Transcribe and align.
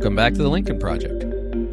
Welcome 0.00 0.16
back 0.16 0.32
to 0.32 0.42
the 0.42 0.48
Lincoln 0.48 0.78
Project. 0.78 1.24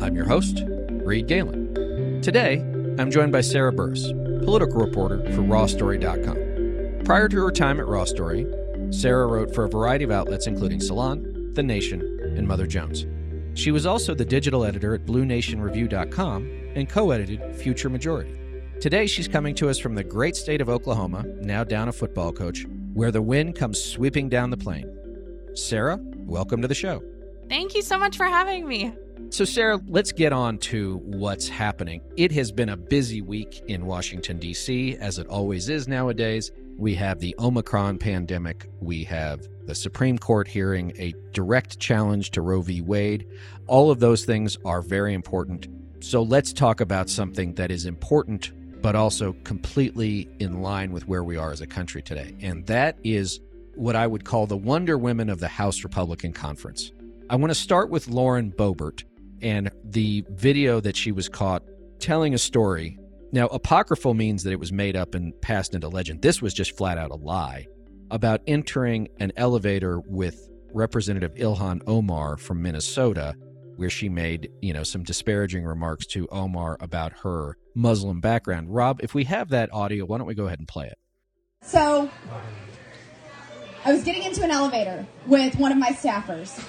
I'm 0.04 0.14
your 0.14 0.26
host, 0.26 0.62
Reed 0.68 1.28
Galen. 1.28 2.21
Today, 2.21 2.57
I'm 3.00 3.10
joined 3.10 3.32
by 3.32 3.39
Sarah 3.39 3.71
Burris, 3.71 4.12
political 4.44 4.82
reporter 4.82 5.20
for 5.32 5.44
RawStory.com. 5.44 7.05
Prior 7.05 7.30
to 7.30 7.38
her 7.38 7.52
time 7.52 7.80
at 7.80 7.88
Raw 7.88 8.04
Story, 8.04 8.45
Sarah 8.90 9.27
wrote 9.27 9.55
for 9.55 9.63
a 9.63 9.70
variety 9.70 10.04
of 10.04 10.12
outlets 10.12 10.45
including 10.45 10.82
Salon, 10.82 11.54
The 11.54 11.63
Nation, 11.63 12.02
and 12.36 12.45
Mother 12.45 12.68
Jones. 12.68 13.05
She 13.54 13.71
was 13.71 13.86
also 13.86 14.13
the 14.13 14.26
digital 14.26 14.66
editor 14.66 14.94
at 14.94 15.05
BlueNationReview.com 15.05 16.73
and 16.75 16.89
co 16.89 17.12
edited 17.12 17.55
Future 17.55 17.89
Majority. 17.89 18.36
Today, 18.82 19.07
she's 19.07 19.30
coming 19.30 19.55
to 19.55 19.70
us 19.70 19.80
from 19.80 19.96
the 19.96 20.04
great 20.04 20.36
state 20.36 20.59
of 20.59 20.68
Oklahoma, 20.68 21.23
now 21.39 21.64
down 21.64 21.88
a 21.88 21.94
football 21.94 22.34
coach, 22.34 22.66
where 22.94 23.12
the 23.12 23.22
wind 23.22 23.55
comes 23.55 23.81
sweeping 23.81 24.28
down 24.28 24.50
the 24.50 24.58
plain. 24.58 24.94
Sarah, 25.53 25.98
welcome 26.02 26.62
to 26.62 26.67
the 26.67 26.75
show. 26.75 27.02
Thank 27.50 27.76
you 27.76 27.82
so 27.82 27.98
much 27.98 28.18
for 28.18 28.26
having 28.26 28.68
me. 28.68 28.94
So, 29.30 29.46
Sarah, 29.46 29.80
let's 29.88 30.12
get 30.12 30.32
on 30.32 30.58
to 30.60 30.98
what's 31.06 31.48
happening. 31.48 32.02
It 32.16 32.32
has 32.34 32.52
been 32.52 32.70
a 32.70 32.78
busy 32.78 33.22
week 33.22 33.62
in 33.68 33.86
Washington, 33.86 34.38
D.C., 34.38 34.96
as 34.98 35.18
it 35.18 35.28
always 35.28 35.70
is 35.70 35.88
nowadays. 35.88 36.52
We 36.78 36.96
have 36.96 37.20
the 37.20 37.36
Omicron 37.40 37.98
pandemic. 37.98 38.70
We 38.80 39.04
have 39.06 39.48
the 39.66 39.76
Supreme 39.76 40.18
Court 40.18 40.48
hearing 40.48 40.94
a 40.98 41.14
direct 41.34 41.80
challenge 41.80 42.32
to 42.32 42.42
Roe 42.42 42.62
v. 42.62 42.82
Wade. 42.82 43.28
All 43.68 43.92
of 43.92 44.00
those 44.00 44.23
things 44.23 44.58
are 44.64 44.82
very 44.82 45.14
important. 45.14 45.68
So, 46.00 46.22
let's 46.22 46.54
talk 46.54 46.80
about 46.80 47.09
something 47.09 47.56
that 47.56 47.72
is 47.72 47.86
important, 47.86 48.52
but 48.82 48.95
also 48.95 49.34
completely 49.44 50.30
in 50.40 50.62
line 50.62 50.92
with 50.92 51.08
where 51.08 51.23
we 51.23 51.38
are 51.38 51.52
as 51.52 51.62
a 51.62 51.68
country 51.68 52.02
today. 52.02 52.36
And 52.42 52.66
that 52.68 52.98
is 53.04 53.40
what 53.76 53.95
I 53.95 54.08
would 54.08 54.26
call 54.26 54.48
the 54.48 54.58
Wonder 54.58 54.98
Women 54.98 55.30
of 55.30 55.39
the 55.39 55.48
House 55.48 55.84
Republican 55.84 56.34
Conference. 56.34 56.92
I 57.30 57.36
want 57.36 57.52
to 57.52 57.56
start 57.56 57.89
with 57.89 58.08
Lauren 58.08 58.53
Boebert 58.53 59.03
and 59.42 59.70
the 59.83 60.23
video 60.30 60.80
that 60.80 60.95
she 60.95 61.11
was 61.11 61.28
caught 61.28 61.61
telling 62.00 62.33
a 62.33 62.38
story. 62.38 62.97
Now, 63.33 63.47
apocryphal 63.47 64.14
means 64.14 64.44
that 64.44 64.53
it 64.53 64.59
was 64.59 64.72
made 64.72 64.95
up 64.95 65.14
and 65.14 65.33
passed 65.42 65.75
into 65.75 65.89
legend. 65.89 66.22
This 66.22 66.42
was 66.42 66.53
just 66.53 66.78
flat 66.78 66.98
out 66.98 67.11
a 67.11 67.16
lie 67.16 67.67
about 68.11 68.39
entering 68.48 69.09
an 69.20 69.33
elevator 69.36 70.00
with 70.08 70.50
Representative 70.73 71.33
Ilhan 71.36 71.81
Omar 71.86 72.38
from 72.38 72.61
Minnesota, 72.61 73.36
where 73.75 73.89
she 73.89 74.08
made, 74.08 74.50
you 74.61 74.72
know, 74.72 74.83
some 74.83 75.03
disparaging 75.03 75.66
remarks 75.66 76.05
to 76.08 76.30
Omar 76.31 76.78
about 76.80 77.11
her 77.23 77.58
Muslim 77.75 78.22
background. 78.22 78.73
Rob, 78.73 79.02
if 79.03 79.14
we 79.14 79.25
have 79.25 79.50
that 79.50 79.70
audio, 79.73 80.05
why 80.05 80.17
don't 80.17 80.28
we 80.28 80.36
go 80.36 80.45
ahead 80.45 80.59
and 80.59 80.67
play 80.67 80.86
it? 80.88 80.98
So, 81.61 82.09
I 83.83 83.92
was 83.92 84.03
getting 84.05 84.23
into 84.23 84.44
an 84.44 84.52
elevator 84.52 85.05
with 85.25 85.58
one 85.58 85.73
of 85.73 85.78
my 85.78 85.92
staffers 85.92 86.64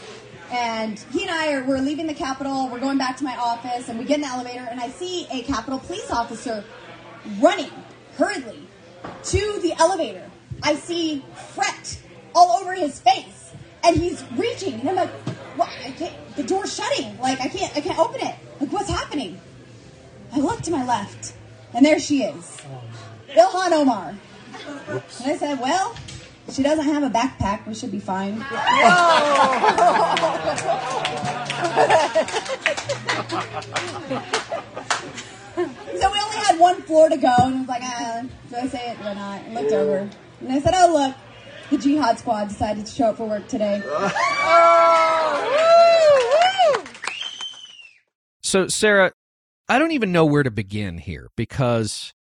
and 0.51 0.99
he 1.13 1.23
and 1.23 1.31
I 1.31 1.53
are 1.53 1.65
we're 1.65 1.79
leaving 1.79 2.07
the 2.07 2.15
Capitol. 2.15 2.69
We're 2.69 2.81
going 2.81 2.99
back 2.99 3.17
to 3.19 3.25
my 3.25 3.37
office, 3.37 3.89
and 3.89 3.99
we 3.99 4.05
get 4.05 4.17
in 4.17 4.23
the 4.23 4.29
elevator, 4.29 4.67
and 4.71 4.81
I 4.81 4.89
see 4.89 5.27
a 5.31 5.43
Capitol 5.43 5.79
police 5.79 6.11
officer 6.11 6.65
running 7.41 7.71
hurriedly 8.17 8.67
to 9.25 9.59
the 9.63 9.75
elevator. 9.79 10.31
I 10.63 10.75
see 10.75 11.25
fret 11.55 12.01
all 12.35 12.61
over 12.61 12.75
his 12.75 13.01
face, 13.01 13.53
and 13.85 13.97
he's 13.97 14.25
reaching, 14.37 14.75
and 14.81 14.89
I'm 14.89 14.97
like, 14.97 15.11
"What? 15.57 15.71
I 15.85 15.91
can't. 15.93 16.37
The 16.37 16.43
door's 16.45 16.75
shutting. 16.75 17.19
Like 17.19 17.41
I 17.41 17.49
can't. 17.49 17.77
I 17.77 17.81
can't 17.81 17.99
open 17.99 18.21
it. 18.21 18.35
Like 18.61 18.73
what's 18.73 18.91
happening?" 18.91 19.41
I 20.33 20.41
look 20.41 20.61
to 20.63 20.71
my 20.71 20.85
left, 20.85 21.35
and 21.75 21.85
there 21.85 21.99
she 21.99 22.23
is, 22.23 22.59
Ilhan 23.31 23.73
Omar. 23.73 24.15
Oops. 24.93 25.21
And 25.21 25.33
I 25.33 25.37
said, 25.37 25.61
"Well." 25.61 25.95
She 26.51 26.63
doesn't 26.63 26.87
have 26.87 27.03
a 27.03 27.11
backpack. 27.11 27.67
We 27.67 27.75
should 27.75 27.93
be 27.93 28.01
fine. 28.01 28.37
floor 36.89 37.11
to 37.11 37.17
go, 37.19 37.35
and 37.39 37.55
I 37.55 37.59
was 37.61 37.69
like, 37.69 37.83
ah, 37.85 38.23
do 38.49 38.57
I 38.57 38.67
say 38.67 38.91
it 38.93 38.99
or 39.01 39.15
not? 39.15 39.43
I 39.45 39.53
looked 39.53 39.73
over, 39.73 40.11
and 40.41 40.53
I 40.53 40.59
said, 40.59 40.73
oh, 40.75 40.93
look, 40.93 41.17
the 41.71 41.77
Jihad 41.77 42.19
Squad 42.19 42.49
decided 42.49 42.87
to 42.87 42.93
show 42.93 43.11
up 43.11 43.19
for 43.19 43.29
work 43.29 43.47
today. 43.47 43.83
So, 48.41 48.67
Sarah, 48.67 49.13
I 49.69 49.79
don't 49.79 49.91
even 49.91 50.11
know 50.11 50.25
where 50.25 50.43
to 50.43 50.51
begin 50.51 50.97
here 50.97 51.29
because 51.37 52.15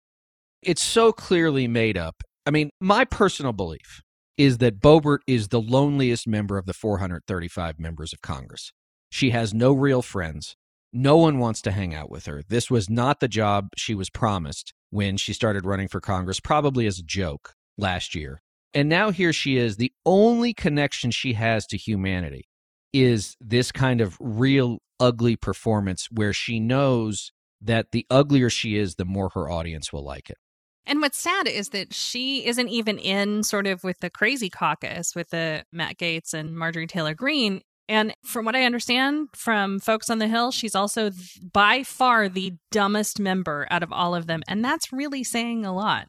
it's 0.60 0.83
so 0.83 1.12
clearly 1.12 1.69
made 1.69 1.97
up. 1.97 2.25
I 2.44 2.50
mean, 2.50 2.71
my 2.81 3.04
personal 3.04 3.53
belief 3.53 4.03
is 4.37 4.59
that 4.59 4.81
Boebert 4.81 5.21
is 5.28 5.48
the 5.48 5.60
loneliest 5.60 6.27
member 6.27 6.59
of 6.59 6.66
the 6.66 6.75
435 6.75 7.78
members 7.78 8.12
of 8.12 8.22
Congress. 8.22 8.72
She 9.09 9.31
has 9.31 9.54
no 9.54 9.72
real 9.72 10.03
friends. 10.03 10.56
No 10.98 11.18
one 11.18 11.38
wants 11.38 11.60
to 11.60 11.72
hang 11.72 11.94
out 11.94 12.10
with 12.10 12.24
her. 12.24 12.42
This 12.48 12.70
was 12.70 12.88
not 12.88 13.20
the 13.20 13.28
job 13.28 13.68
she 13.76 13.94
was 13.94 14.08
promised 14.08 14.72
when 14.88 15.18
she 15.18 15.34
started 15.34 15.66
running 15.66 15.88
for 15.88 16.00
Congress, 16.00 16.40
probably 16.40 16.86
as 16.86 16.98
a 16.98 17.02
joke 17.02 17.52
last 17.76 18.14
year. 18.14 18.40
And 18.72 18.88
now 18.88 19.10
here 19.10 19.34
she 19.34 19.58
is. 19.58 19.76
The 19.76 19.92
only 20.06 20.54
connection 20.54 21.10
she 21.10 21.34
has 21.34 21.66
to 21.66 21.76
humanity 21.76 22.48
is 22.94 23.36
this 23.42 23.70
kind 23.72 24.00
of 24.00 24.16
real 24.20 24.78
ugly 24.98 25.36
performance 25.36 26.08
where 26.10 26.32
she 26.32 26.60
knows 26.60 27.30
that 27.60 27.92
the 27.92 28.06
uglier 28.08 28.48
she 28.48 28.78
is, 28.78 28.94
the 28.94 29.04
more 29.04 29.28
her 29.34 29.50
audience 29.50 29.92
will 29.92 30.02
like 30.02 30.30
it. 30.30 30.38
And 30.86 31.02
what's 31.02 31.18
sad 31.18 31.46
is 31.46 31.70
that 31.70 31.92
she 31.92 32.46
isn't 32.46 32.68
even 32.68 32.96
in 32.96 33.42
sort 33.42 33.66
of 33.66 33.84
with 33.84 33.98
the 33.98 34.08
crazy 34.08 34.48
caucus 34.48 35.14
with 35.14 35.28
the 35.28 35.64
Matt 35.72 35.98
Gaetz 35.98 36.32
and 36.32 36.56
Marjorie 36.56 36.86
Taylor 36.86 37.12
Greene. 37.12 37.60
And 37.88 38.14
from 38.24 38.44
what 38.44 38.56
I 38.56 38.64
understand 38.64 39.28
from 39.34 39.78
folks 39.78 40.10
on 40.10 40.19
the 40.19 40.28
Hill, 40.28 40.50
she's 40.50 40.74
also 40.74 41.10
by 41.52 41.82
far 41.82 42.28
the 42.28 42.54
dumbest 42.72 43.20
member 43.20 43.66
out 43.70 43.82
of 43.82 43.92
all 43.92 44.14
of 44.14 44.26
them. 44.26 44.42
And 44.48 44.64
that's 44.64 44.92
really 44.92 45.22
saying 45.22 45.64
a 45.64 45.74
lot. 45.74 46.08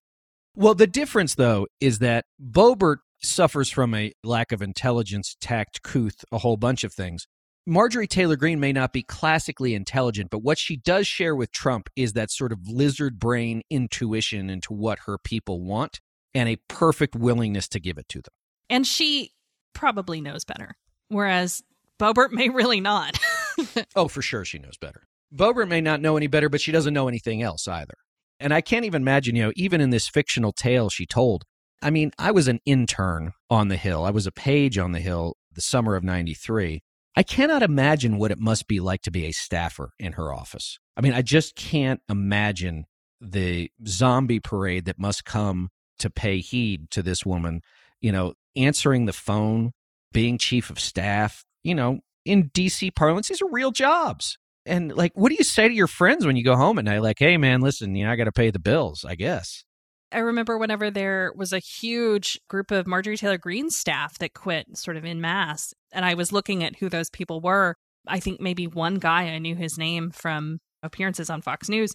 Well, 0.55 0.73
the 0.73 0.87
difference, 0.87 1.35
though, 1.35 1.67
is 1.79 1.99
that 1.99 2.25
Boebert 2.41 2.97
suffers 3.21 3.69
from 3.69 3.93
a 3.93 4.11
lack 4.23 4.51
of 4.51 4.61
intelligence, 4.61 5.35
tact, 5.39 5.83
couth, 5.83 6.25
a 6.31 6.39
whole 6.39 6.57
bunch 6.57 6.83
of 6.83 6.93
things. 6.93 7.27
Marjorie 7.69 8.07
Taylor 8.07 8.37
Greene 8.37 8.59
may 8.59 8.71
not 8.71 8.93
be 8.93 9.03
classically 9.03 9.75
intelligent, 9.75 10.29
but 10.29 10.41
what 10.41 10.57
she 10.57 10.77
does 10.77 11.05
share 11.05 11.35
with 11.35 11.51
Trump 11.51 11.89
is 11.95 12.13
that 12.13 12.31
sort 12.31 12.53
of 12.53 12.59
lizard 12.67 13.19
brain 13.19 13.61
intuition 13.69 14.49
into 14.49 14.73
what 14.73 14.99
her 15.05 15.17
people 15.17 15.61
want 15.61 15.99
and 16.33 16.47
a 16.47 16.57
perfect 16.69 17.15
willingness 17.15 17.67
to 17.67 17.79
give 17.79 17.97
it 17.97 18.07
to 18.09 18.19
them. 18.19 18.31
And 18.69 18.87
she 18.87 19.31
probably 19.73 20.21
knows 20.21 20.45
better, 20.45 20.75
whereas 21.09 21.63
Boebert 21.99 22.31
may 22.31 22.49
really 22.49 22.81
not. 22.81 23.19
oh, 23.95 24.07
for 24.07 24.21
sure 24.21 24.45
she 24.45 24.59
knows 24.59 24.77
better. 24.77 25.03
Boebert 25.33 25.67
may 25.67 25.81
not 25.81 26.01
know 26.01 26.17
any 26.17 26.27
better, 26.27 26.49
but 26.49 26.61
she 26.61 26.71
doesn't 26.71 26.93
know 26.93 27.07
anything 27.07 27.41
else 27.41 27.67
either. 27.67 27.95
And 28.39 28.53
I 28.53 28.61
can't 28.61 28.85
even 28.85 29.01
imagine, 29.01 29.35
you 29.35 29.43
know, 29.43 29.53
even 29.55 29.81
in 29.81 29.89
this 29.89 30.07
fictional 30.07 30.53
tale 30.53 30.89
she 30.89 31.05
told, 31.05 31.43
I 31.81 31.89
mean, 31.89 32.11
I 32.17 32.31
was 32.31 32.47
an 32.47 32.59
intern 32.65 33.33
on 33.49 33.67
the 33.67 33.77
Hill. 33.77 34.05
I 34.05 34.11
was 34.11 34.27
a 34.27 34.31
page 34.31 34.77
on 34.77 34.91
the 34.91 34.99
Hill 34.99 35.35
the 35.53 35.61
summer 35.61 35.95
of 35.95 36.03
93. 36.03 36.81
I 37.15 37.23
cannot 37.23 37.63
imagine 37.63 38.19
what 38.19 38.31
it 38.31 38.39
must 38.39 38.67
be 38.67 38.79
like 38.79 39.01
to 39.01 39.11
be 39.11 39.25
a 39.25 39.31
staffer 39.31 39.91
in 39.99 40.13
her 40.13 40.31
office. 40.31 40.77
I 40.95 41.01
mean, 41.01 41.13
I 41.13 41.23
just 41.23 41.55
can't 41.55 41.99
imagine 42.07 42.85
the 43.19 43.71
zombie 43.87 44.39
parade 44.39 44.85
that 44.85 44.99
must 44.99 45.25
come 45.25 45.69
to 45.97 46.11
pay 46.11 46.39
heed 46.39 46.91
to 46.91 47.01
this 47.01 47.25
woman, 47.25 47.61
you 48.01 48.11
know, 48.11 48.33
answering 48.55 49.05
the 49.05 49.13
phone, 49.13 49.71
being 50.11 50.37
chief 50.37 50.69
of 50.69 50.79
staff, 50.79 51.43
you 51.63 51.75
know, 51.75 51.99
in 52.25 52.49
DC 52.49 52.95
parlance, 52.95 53.27
these 53.27 53.41
are 53.41 53.49
real 53.49 53.71
jobs. 53.71 54.37
And 54.65 54.95
like, 54.95 55.13
what 55.15 55.29
do 55.29 55.35
you 55.35 55.43
say 55.43 55.67
to 55.67 55.73
your 55.73 55.87
friends 55.87 56.25
when 56.25 56.35
you 56.35 56.43
go 56.43 56.55
home 56.55 56.77
at 56.77 56.85
night? 56.85 57.01
Like, 57.01 57.19
hey, 57.19 57.37
man, 57.37 57.61
listen, 57.61 57.95
you 57.95 58.05
know, 58.05 58.11
I 58.11 58.15
got 58.15 58.25
to 58.25 58.31
pay 58.31 58.51
the 58.51 58.59
bills, 58.59 59.05
I 59.05 59.15
guess. 59.15 59.63
I 60.11 60.19
remember 60.19 60.57
whenever 60.57 60.89
there 60.89 61.33
was 61.35 61.51
a 61.51 61.59
huge 61.59 62.39
group 62.49 62.71
of 62.71 62.87
Marjorie 62.87 63.17
Taylor 63.17 63.37
Greene 63.37 63.69
staff 63.69 64.17
that 64.19 64.33
quit 64.33 64.77
sort 64.77 64.95
of 64.95 65.03
in 65.03 65.19
mass, 65.19 65.73
and 65.91 66.05
I 66.05 66.13
was 66.13 66.31
looking 66.31 66.63
at 66.63 66.77
who 66.77 66.89
those 66.89 67.09
people 67.09 67.41
were. 67.41 67.75
I 68.07 68.21
think 68.21 68.39
maybe 68.39 68.67
one 68.67 68.95
guy 68.95 69.23
I 69.23 69.37
knew 69.39 69.55
his 69.55 69.77
name 69.77 70.11
from 70.11 70.59
appearances 70.81 71.29
on 71.29 71.41
Fox 71.41 71.67
News. 71.67 71.93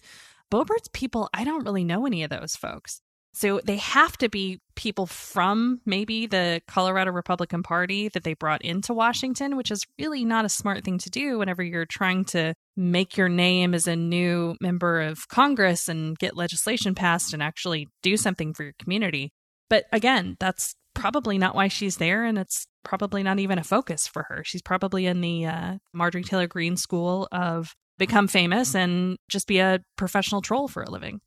Boebert's 0.51 0.89
people, 0.93 1.29
I 1.33 1.43
don't 1.43 1.65
really 1.65 1.83
know 1.83 2.05
any 2.05 2.23
of 2.23 2.29
those 2.29 2.55
folks. 2.55 3.01
So 3.35 3.59
they 3.63 3.77
have 3.77 4.15
to 4.19 4.29
be 4.29 4.61
people 4.75 5.07
from 5.07 5.81
maybe 5.85 6.27
the 6.27 6.61
Colorado 6.67 7.11
Republican 7.11 7.63
Party 7.63 8.07
that 8.09 8.23
they 8.23 8.35
brought 8.35 8.61
into 8.61 8.93
Washington, 8.93 9.57
which 9.57 9.71
is 9.71 9.85
really 9.97 10.23
not 10.23 10.45
a 10.45 10.49
smart 10.49 10.83
thing 10.83 10.99
to 10.99 11.09
do 11.09 11.39
whenever 11.39 11.63
you're 11.63 11.87
trying 11.87 12.25
to 12.25 12.53
make 12.77 13.17
your 13.17 13.29
name 13.29 13.73
as 13.73 13.87
a 13.87 13.95
new 13.95 14.55
member 14.61 15.01
of 15.01 15.27
Congress 15.29 15.89
and 15.89 16.17
get 16.19 16.37
legislation 16.37 16.93
passed 16.93 17.33
and 17.33 17.41
actually 17.41 17.87
do 18.03 18.17
something 18.17 18.53
for 18.53 18.63
your 18.63 18.73
community. 18.77 19.31
But 19.67 19.85
again, 19.91 20.37
that's 20.39 20.75
probably 20.93 21.39
not 21.39 21.55
why 21.55 21.69
she's 21.69 21.97
there, 21.97 22.23
and 22.25 22.37
it's 22.37 22.67
probably 22.83 23.23
not 23.23 23.39
even 23.39 23.57
a 23.57 23.63
focus 23.63 24.05
for 24.05 24.23
her. 24.29 24.43
She's 24.43 24.61
probably 24.61 25.07
in 25.07 25.21
the 25.21 25.47
uh, 25.47 25.77
Marjorie 25.91 26.23
Taylor 26.23 26.47
Greene 26.47 26.77
school 26.77 27.27
of 27.31 27.73
become 27.97 28.27
famous 28.27 28.75
and 28.75 29.17
just 29.27 29.47
be 29.47 29.57
a 29.57 29.79
professional 29.97 30.41
troll 30.41 30.67
for 30.67 30.83
a 30.83 30.91
living 30.91 31.21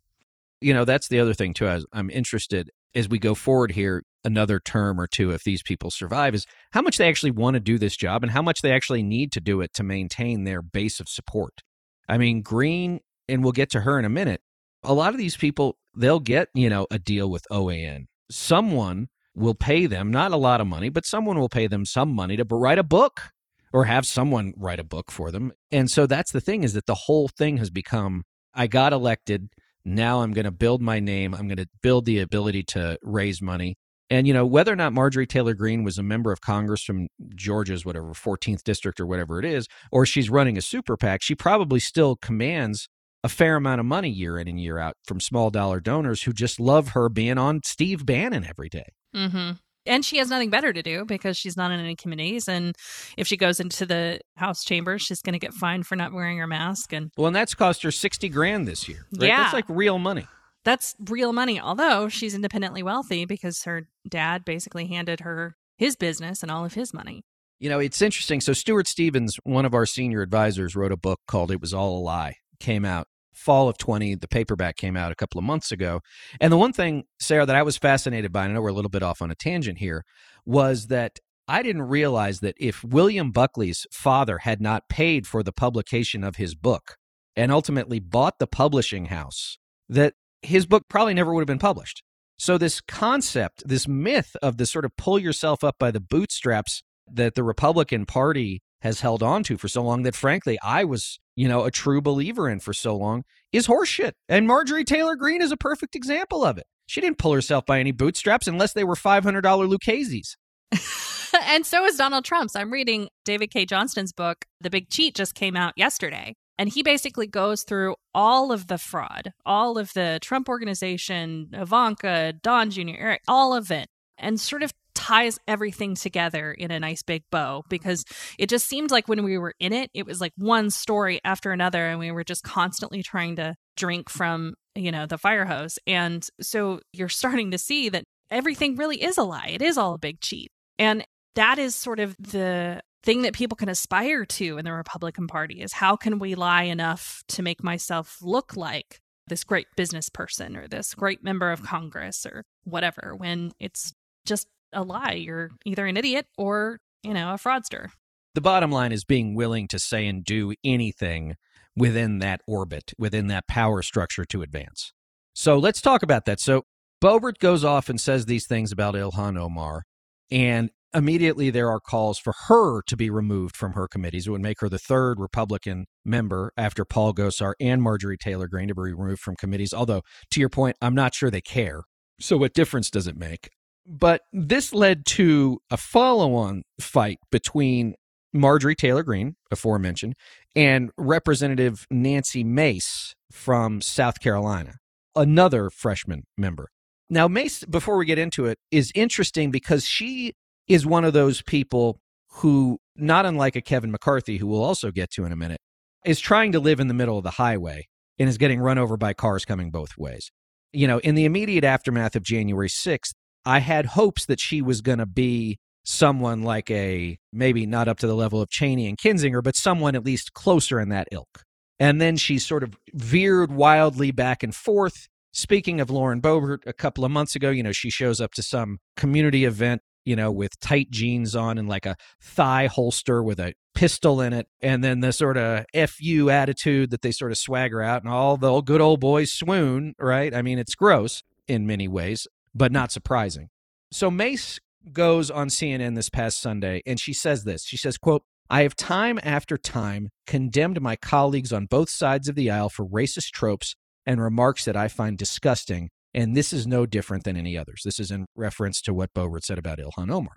you 0.61 0.75
know, 0.75 0.85
that's 0.85 1.08
the 1.08 1.20
other 1.20 1.35
thing 1.35 1.55
too. 1.55 1.85
I'm 1.93 2.11
interested 2.11 2.70
as 2.94 3.08
we 3.08 3.19
go 3.19 3.35
forward 3.35 3.73
here. 3.73 4.03
another 4.25 4.58
term 4.58 5.00
or 5.00 5.06
two 5.06 5.31
if 5.31 5.44
these 5.44 5.62
people 5.62 5.88
survive 5.88 6.35
is 6.35 6.47
how 6.73 6.82
much 6.82 6.97
they 6.97 7.08
actually 7.08 7.31
want 7.31 7.55
to 7.55 7.61
do 7.61 7.79
this 7.79 7.97
job 7.97 8.25
and 8.25 8.32
how 8.32 8.43
much 8.43 8.61
they 8.61 8.73
actually 8.73 9.03
need 9.03 9.31
to 9.31 9.41
do 9.41 9.61
it 9.61 9.73
to 9.73 9.85
maintain 9.85 10.43
their 10.43 10.61
base 10.61 10.99
of 10.99 11.08
support. 11.08 11.62
I 12.08 12.19
mean, 12.19 12.43
Greene 12.43 13.00
and 13.29 13.43
we'll 13.43 13.53
get 13.53 13.70
to 13.70 13.81
her 13.81 13.99
in 13.99 14.05
a 14.05 14.08
minute, 14.11 14.41
a 14.82 14.94
lot 14.94 15.12
of 15.12 15.19
these 15.19 15.37
people, 15.37 15.79
they'll 15.97 16.20
get, 16.20 16.49
you 16.55 16.69
know, 16.69 16.87
a 16.91 16.99
deal 16.99 17.31
with 17.31 17.44
OAN. 17.50 18.06
Someone 18.31 19.08
will 19.35 19.55
pay 19.55 19.87
them, 19.87 20.11
not 20.11 20.32
a 20.32 20.37
lot 20.37 20.61
of 20.61 20.67
money, 20.67 20.88
but 20.88 21.06
someone 21.06 21.38
will 21.38 21.49
pay 21.49 21.67
them 21.67 21.85
some 21.85 22.12
money 22.12 22.37
to 22.37 22.44
write 22.50 22.79
a 22.79 22.85
book 22.85 23.31
or 23.73 23.85
have 23.85 24.06
someone 24.06 24.53
write 24.56 24.81
a 24.81 24.85
book 24.85 25.11
for 25.11 25.31
them. 25.31 25.53
And 25.70 25.91
so 25.91 26.06
that's 26.06 26.32
the 26.32 26.41
thing 26.41 26.64
is 26.64 26.73
that 26.73 26.87
the 26.87 26.94
whole 26.94 27.29
thing 27.29 27.58
has 27.58 27.70
become 27.70 28.25
I 28.55 28.67
got 28.67 28.93
elected. 28.93 29.50
Now 29.87 30.23
I'm 30.23 30.33
going 30.33 30.44
to 30.44 30.50
build 30.50 30.83
my 30.83 30.99
name. 30.99 31.33
I'm 31.33 31.47
going 31.47 31.59
to 31.59 31.69
build 31.81 32.06
the 32.06 32.19
ability 32.19 32.65
to 32.65 32.99
raise 33.03 33.41
money. 33.41 33.77
And, 34.11 34.27
you 34.27 34.35
know, 34.35 34.44
whether 34.44 34.73
or 34.73 34.77
not 34.77 34.93
Marjorie 34.93 35.27
Taylor 35.27 35.55
Greene 35.55 35.85
was 35.85 35.97
a 35.97 36.03
member 36.03 36.33
of 36.33 36.41
Congress 36.41 36.83
from 36.83 37.06
Georgia's, 37.35 37.85
whatever, 37.85 38.09
14th 38.09 38.62
district 38.65 39.00
or 39.00 39.06
whatever 39.06 39.38
it 39.38 39.44
is, 39.44 39.69
or 39.93 40.05
she's 40.05 40.29
running 40.29 40.59
a 40.59 40.61
super 40.61 40.97
PAC, 40.97 41.23
she 41.23 41.35
probably 41.35 41.81
still 41.81 42.17
commands 42.17 42.88
a 43.23 43.29
fair 43.29 43.56
amount 43.56 43.81
of 43.81 43.87
money 43.87 44.11
year 44.11 44.38
in 44.38 44.49
and 44.49 44.61
year 44.61 44.79
out 44.79 44.94
from 45.05 45.21
small 45.21 45.50
dollar 45.50 45.81
donors 45.81 46.23
who 46.23 46.32
just 46.32 46.61
love 46.61 46.91
her 46.91 47.09
being 47.09 47.39
on 47.39 47.61
Steve 47.65 48.05
Bannon 48.05 48.44
every 48.44 48.69
day. 48.69 48.93
Mm-hmm. 49.15 49.53
And 49.87 50.05
she 50.05 50.19
has 50.19 50.29
nothing 50.29 50.50
better 50.50 50.73
to 50.73 50.83
do 50.83 51.05
because 51.05 51.37
she's 51.37 51.56
not 51.56 51.71
in 51.71 51.81
any 51.81 51.97
committees. 51.97 52.49
And 52.49 52.77
if 53.17 53.27
she 53.27 53.37
goes 53.37 53.61
into 53.61 53.87
the 53.87 54.21
House 54.37 54.65
chamber, 54.65 54.99
she's 54.99 55.23
going 55.23 55.35
to 55.35 55.38
get 55.38 55.55
fined 55.55 55.87
for 55.87 55.97
not 55.97 56.12
wearing 56.12 56.38
her 56.38 56.47
mask. 56.47 56.93
And 56.93 57.11
well, 57.17 57.29
and 57.29 57.37
that's 57.37 57.55
cost 57.55 57.83
her 57.83 57.91
sixty 57.91 58.29
grand 58.29 58.67
this 58.67 58.88
year. 58.88 59.06
Right? 59.19 59.29
Yeah, 59.29 59.43
that's 59.43 59.55
like 59.55 59.65
real 59.69 59.99
money. 59.99 60.27
That's 60.65 60.94
real 61.09 61.33
money. 61.33 61.61
Although 61.61 62.09
she's 62.09 62.35
independently 62.35 62.83
wealthy 62.83 63.25
because 63.25 63.62
her 63.62 63.88
dad 64.09 64.44
basically 64.44 64.87
handed 64.87 65.21
her 65.21 65.56
his 65.77 65.94
business 65.97 66.43
and 66.43 66.50
all 66.50 66.65
of 66.65 66.75
his 66.75 66.93
money. 66.93 67.23
You 67.59 67.71
know, 67.71 67.79
it's 67.79 68.03
interesting. 68.03 68.41
So 68.41 68.53
Stuart 68.53 68.87
Stevens, 68.87 69.39
one 69.44 69.65
of 69.65 69.75
our 69.75 69.87
senior 69.87 70.23
advisors, 70.23 70.77
wrote 70.77 70.93
a 70.93 70.97
book 70.97 71.21
called 71.27 71.50
"It 71.50 71.61
Was 71.61 71.73
All 71.73 71.99
a 71.99 72.03
Lie." 72.03 72.37
Came 72.59 72.85
out 72.85 73.06
fall 73.37 73.69
of 73.69 73.79
20. 73.79 74.17
The 74.17 74.29
paperback 74.29 74.77
came 74.77 74.97
out 74.97 75.12
a 75.12 75.15
couple 75.15 75.38
of 75.38 75.44
months 75.44 75.71
ago. 75.71 76.00
And 76.41 76.53
the 76.53 76.56
one 76.56 76.73
thing, 76.73 77.05
Sarah, 77.21 77.47
that 77.47 77.56
I 77.56 77.62
was 77.62 77.77
fascinated 77.77 78.33
by, 78.33 78.44
and 78.44 78.53
I 78.53 78.55
know 78.55 78.62
we're 78.62 78.69
a 78.71 78.75
little 78.75 78.91
bit 78.91 79.03
off 79.03 79.23
on 79.23 79.31
a 79.31 79.35
tangent 79.35 79.79
here, 79.79 80.05
was 80.44 80.87
that 80.87 81.19
I 81.49 81.62
didn't 81.62 81.83
realize 81.83 82.41
that 82.41 82.56
if 82.59 82.83
William 82.83 83.31
Buckley's 83.31 83.87
father 83.93 84.38
had 84.38 84.61
not 84.61 84.88
paid 84.88 85.27
for 85.27 85.43
the 85.43 85.53
publication 85.53 86.25
of 86.25 86.37
his 86.37 86.55
book 86.55 86.97
and 87.37 87.53
ultimately 87.53 88.00
bought 88.00 88.38
the 88.38 88.47
publishing 88.47 89.06
house, 89.06 89.59
that 89.89 90.15
his 90.43 90.67
book 90.67 90.85
probably 90.89 91.15
never 91.15 91.32
would 91.32 91.43
have 91.43 91.47
been 91.47 91.59
published. 91.59 92.03
So, 92.39 92.59
this 92.59 92.81
concept, 92.81 93.67
this 93.67 93.89
myth 93.89 94.37
of 94.43 94.59
the 94.59 94.67
sort 94.67 94.85
of 94.85 94.97
pull 94.97 95.19
yourself 95.19 95.65
up 95.65 95.77
by 95.79 95.91
the 95.91 96.00
bootstraps 96.00 96.82
that 97.11 97.35
the 97.35 97.44
Republican 97.44 98.05
Party 98.05 98.62
has 98.82 99.00
held 99.00 99.23
on 99.23 99.43
to 99.44 99.56
for 99.56 99.69
so 99.69 99.82
long 99.82 100.02
that 100.02 100.14
frankly 100.14 100.58
I 100.62 100.84
was, 100.84 101.19
you 101.34 101.49
know, 101.49 101.64
a 101.64 101.70
true 101.70 102.00
believer 102.00 102.49
in 102.49 102.61
for 102.61 102.73
so 102.73 102.96
long 102.96 103.25
is 103.52 103.67
horseshit. 103.67 104.12
And 104.28 104.46
Marjorie 104.46 104.84
Taylor 104.84 105.17
Greene 105.17 105.43
is 105.43 105.52
a 105.52 105.56
perfect 105.56 105.94
example 105.96 106.44
of 106.44 106.58
it. 106.58 106.67
She 106.87 107.00
didn't 107.00 107.19
pull 107.19 107.32
herself 107.32 107.67
by 107.67 107.81
any 107.81 107.93
bootstraps 107.93 108.46
unless 108.46 108.73
they 108.73 108.84
were 108.84 108.94
$500 108.94 109.43
Lucchese's. 109.43 110.37
and 111.46 111.67
so 111.67 111.84
is 111.84 111.96
Donald 111.96 112.25
Trump's. 112.25 112.55
I'm 112.55 112.73
reading 112.73 113.08
David 113.25 113.50
Cay 113.50 113.67
Johnston's 113.67 114.12
book, 114.12 114.44
The 114.61 114.70
Big 114.70 114.88
Cheat, 114.88 115.14
just 115.14 115.34
came 115.34 115.56
out 115.56 115.72
yesterday. 115.76 116.34
And 116.58 116.70
he 116.70 116.82
basically 116.82 117.26
goes 117.26 117.64
through 117.64 117.96
all 118.14 118.50
of 118.50 118.69
the 118.69 118.79
fraud, 118.79 119.32
all 119.44 119.76
of 119.76 119.93
the 119.93 120.19
Trump 120.22 120.49
organization, 120.49 121.50
Ivanka, 121.52 122.34
Don 122.43 122.70
Jr., 122.70 122.94
Eric, 122.96 123.22
all 123.29 123.55
of 123.55 123.70
it, 123.70 123.88
and 124.17 124.40
sort 124.40 124.62
of 124.62 124.72
ties 124.96 125.38
everything 125.46 125.94
together 125.94 126.50
in 126.50 126.72
a 126.72 126.81
nice 126.81 127.02
big 127.02 127.22
bow 127.31 127.62
because 127.69 128.04
it 128.38 128.48
just 128.48 128.66
seemed 128.66 128.90
like 128.90 129.06
when 129.06 129.22
we 129.22 129.38
were 129.38 129.54
in 129.60 129.72
it, 129.72 129.90
it 129.94 130.06
was 130.06 130.20
like 130.20 130.32
one 130.37 130.70
story 130.70 131.20
after 131.25 131.52
another, 131.52 131.87
and 131.87 132.00
we 132.00 132.10
were 132.10 132.25
just 132.25 132.43
constantly 132.43 133.02
trying 133.02 133.37
to 133.37 133.54
drink 133.76 134.08
from, 134.08 134.54
you 134.75 134.90
know, 134.90 135.06
the 135.06 135.19
fire 135.19 135.44
hose. 135.44 135.78
And 135.87 136.26
so 136.40 136.81
you're 136.93 137.08
starting 137.08 137.52
to 137.52 137.58
see 137.58 137.88
that 137.90 138.04
everything 138.31 138.75
really 138.76 139.02
is 139.02 139.19
a 139.19 139.22
lie. 139.22 139.50
It 139.52 139.62
is 139.62 139.78
all 139.78 139.94
a 139.94 139.98
big 139.98 140.20
cheat. 140.20 140.50
And 140.78 141.04
that 141.37 141.58
is 141.58 141.76
sort 141.76 142.00
of 142.00 142.16
the 142.19 142.81
thing 143.02 143.22
that 143.22 143.34
people 143.34 143.56
can 143.56 143.69
aspire 143.69 144.25
to 144.25 144.58
in 144.58 144.64
the 144.64 144.72
Republican 144.72 145.28
Party 145.28 145.60
is 145.62 145.72
how 145.72 145.94
can 145.94 146.19
we 146.19 146.34
lie 146.34 146.64
enough 146.64 147.22
to 147.28 147.43
make 147.43 147.62
myself 147.62 148.19
look 148.20 148.56
like 148.56 148.98
this 149.28 149.44
great 149.44 149.66
business 149.76 150.08
person 150.08 150.56
or 150.56 150.66
this 150.66 150.94
great 150.94 151.22
member 151.22 151.52
of 151.52 151.62
Congress 151.62 152.26
or 152.26 152.44
whatever 152.64 153.14
when 153.16 153.52
it's 153.60 153.93
just 154.25 154.48
a 154.76 154.82
lie. 154.82 155.12
You're 155.12 155.50
either 155.64 155.87
an 155.87 155.96
idiot 155.96 156.26
or, 156.38 156.78
you 157.02 157.14
know, 157.14 157.31
a 157.31 157.38
fraudster. 157.38 157.88
The 158.34 158.40
bottom 158.40 158.70
line 158.70 158.93
is 158.93 159.05
being 159.05 159.34
willing 159.34 159.67
to 159.69 159.78
say 159.78 160.06
and 160.06 160.23
do 160.23 160.55
anything 160.62 161.37
within 161.75 162.19
that 162.20 162.43
orbit, 162.46 162.93
within 162.99 163.26
that 163.28 163.49
power 163.49 163.82
structure 163.82 164.25
to 164.26 164.43
advance. 164.43 164.93
So 165.34 165.58
let's 165.58 165.81
talk 165.81 166.02
about 166.02 166.26
that. 166.26 166.40
So 166.40 166.64
Boebert 167.02 167.38
goes 167.38 167.64
off 167.64 167.88
and 167.88 168.00
says 168.00 168.26
these 168.26 168.46
things 168.46 168.73
about 168.73 168.94
Ilhan 168.94 169.38
Omar, 169.38 169.82
and 170.31 170.70
immediately 170.94 171.50
there 171.50 171.70
are 171.70 171.81
calls 171.81 172.19
for 172.19 172.32
her 172.49 172.82
to 172.82 172.96
be 172.96 173.11
removed 173.11 173.56
from 173.56 173.72
her 173.72 173.87
committees. 173.87 174.26
It 174.26 174.31
would 174.31 174.40
make 174.40 174.61
her 174.61 174.69
the 174.69 174.79
third 174.79 175.20
Republican 175.20 175.87
member 176.05 176.52
after 176.56 176.84
Paul 176.84 177.12
Gosar 177.12 177.52
and 177.61 177.82
Marjorie 177.82 178.17
Taylor 178.17 178.49
Greene 178.49 178.69
to 178.69 178.75
be 178.75 178.81
removed 178.81 179.20
from 179.20 179.37
committees. 179.37 179.75
Although, 179.75 180.02
to 180.31 180.40
your 180.40 180.49
point, 180.49 180.76
I'm 180.81 180.94
not 180.94 181.14
sure 181.14 181.31
they 181.31 181.43
care. 181.43 181.82
So, 182.19 182.38
what 182.38 182.55
difference 182.55 182.90
does 182.90 183.06
it 183.06 183.17
make? 183.17 183.50
But 183.87 184.23
this 184.33 184.73
led 184.73 185.06
to 185.06 185.61
a 185.71 185.77
follow 185.77 186.35
on 186.35 186.62
fight 186.81 187.19
between 187.31 187.94
Marjorie 188.33 188.75
Taylor 188.75 189.03
Greene, 189.03 189.37
aforementioned, 189.50 190.15
and 190.55 190.91
Representative 190.99 191.87
Nancy 191.91 192.43
Mace 192.44 193.15
from 193.31 193.81
South 193.81 194.21
Carolina, 194.21 194.75
another 195.15 195.71
freshman 195.71 196.25
member. 196.37 196.69
Now, 197.09 197.29
Mace, 197.29 197.65
before 197.65 197.97
we 197.97 198.05
get 198.05 198.19
into 198.19 198.47
it, 198.47 198.59
is 198.71 198.91
interesting 198.94 199.50
because 199.50 199.85
she 199.85 200.35
is 200.67 200.85
one 200.85 201.05
of 201.05 201.12
those 201.12 201.43
people 201.43 202.00
who, 202.39 202.79
not 202.97 203.25
unlike 203.25 203.55
a 203.55 203.61
Kevin 203.61 203.93
McCarthy, 203.93 204.39
who 204.39 204.49
we'll 204.49 204.65
also 204.65 204.91
get 204.91 205.11
to 205.12 205.25
in 205.25 205.32
a 205.32 205.37
minute, 205.37 205.61
is 206.05 206.19
trying 206.19 206.53
to 206.53 206.61
live 206.61 206.81
in 206.81 206.89
the 206.89 206.94
middle 206.94 207.19
of 207.19 207.25
the 207.25 207.32
highway 207.32 207.87
and 208.19 208.29
is 208.29 208.39
getting 208.39 208.61
run 208.61 208.79
over 208.79 208.97
by 208.97 209.12
cars 209.12 209.44
coming 209.44 209.71
both 209.71 209.97
ways. 209.97 210.32
You 210.73 210.89
know, 210.89 210.99
in 210.99 211.15
the 211.15 211.25
immediate 211.25 211.65
aftermath 211.65 212.17
of 212.17 212.23
January 212.23 212.69
6th, 212.69 213.15
I 213.46 213.60
had 213.60 213.86
hopes 213.86 214.26
that 214.26 214.41
she 214.41 214.60
was 214.60 214.81
going 214.81 214.98
to 214.98 215.06
be 215.06 215.60
someone 215.84 216.43
like 216.43 216.69
a 216.69 217.17
maybe 217.32 217.65
not 217.65 217.86
up 217.86 217.98
to 218.00 218.06
the 218.08 218.15
level 218.17 218.43
of 218.43 218.50
Cheney 218.50 218.88
and 218.88 218.98
Kinzinger, 218.98 219.43
but 219.43 219.55
someone 219.55 219.94
at 219.94 220.05
least 220.05 220.34
closer 220.34 220.81
in 220.81 220.88
that 220.88 221.06
ilk. 221.12 221.44
And 221.79 222.00
then 222.00 222.17
she 222.17 222.41
sort 222.41 222.65
of 222.65 222.74
veered 222.93 223.53
wildly 223.53 224.10
back 224.10 224.43
and 224.43 224.53
forth. 224.53 225.06
Speaking 225.32 225.81
of 225.81 225.91
Lauren 225.91 226.20
Boebert, 226.20 226.67
a 226.67 226.72
couple 226.72 227.05
of 227.05 227.12
months 227.12 227.36
ago, 227.36 227.50
you 227.50 227.62
know, 227.62 227.70
she 227.70 227.88
shows 227.88 228.20
up 228.20 228.32
to 228.32 228.43
some 228.43 228.79
community 228.96 229.44
event, 229.44 229.81
you 230.05 230.17
know, 230.17 230.32
with 230.32 230.58
tight 230.58 230.91
jeans 230.91 231.36
on 231.36 231.56
and 231.56 231.69
like 231.69 231.86
a 231.86 231.94
thigh 232.20 232.67
holster 232.67 233.22
with 233.22 233.38
a 233.38 233.53
pistol 233.76 234.20
in 234.20 234.32
it. 234.32 234.48
And 234.60 234.82
then 234.82 235.00
the 235.00 235.12
sort 235.12 235.36
of 235.36 235.67
FU 235.72 236.31
attitude 236.31 236.91
that 236.91 237.03
they 237.03 237.12
sort 237.12 237.31
of 237.31 237.38
swagger 237.38 237.81
out 237.81 238.03
and 238.03 238.12
all 238.12 238.36
the 238.36 238.60
good 238.62 238.81
old 238.81 238.98
boys 238.98 239.31
swoon, 239.31 239.94
right? 240.00 240.34
I 240.34 240.43
mean, 240.43 240.58
it's 240.58 240.74
gross 240.74 241.22
in 241.46 241.65
many 241.65 241.86
ways 241.86 242.26
but 242.56 242.72
not 242.72 242.91
surprising. 242.91 243.48
So 243.93 244.10
Mace 244.10 244.58
goes 244.93 245.31
on 245.31 245.48
CNN 245.48 245.94
this 245.94 246.08
past 246.08 246.41
Sunday 246.41 246.82
and 246.86 246.98
she 246.98 247.13
says 247.13 247.44
this. 247.44 247.65
She 247.65 247.77
says, 247.77 247.98
quote, 247.98 248.22
I 248.48 248.63
have 248.63 248.77
time 248.77 249.19
after 249.22 249.58
time 249.58 250.08
condemned 250.27 250.81
my 250.81 250.96
colleagues 250.96 251.53
on 251.53 251.67
both 251.67 251.91
sides 251.91 252.29
of 252.29 252.34
the 252.34 252.51
aisle 252.51 252.69
for 252.69 252.86
racist 252.86 253.32
tropes 253.32 253.75
and 254.06 254.20
remarks 254.20 254.65
that 254.65 254.77
I 254.77 254.86
find 254.86 255.19
disgusting, 255.19 255.91
and 256.15 256.36
this 256.36 256.53
is 256.53 256.65
no 256.65 256.86
different 256.86 257.25
than 257.25 257.36
any 257.36 257.58
others. 257.58 257.82
This 257.84 257.98
is 257.98 258.13
in 258.13 258.27
reference 258.36 258.81
to 258.82 258.94
what 258.94 259.13
Boebert 259.13 259.43
said 259.44 259.58
about 259.58 259.79
Ilhan 259.79 260.13
Omar. 260.13 260.36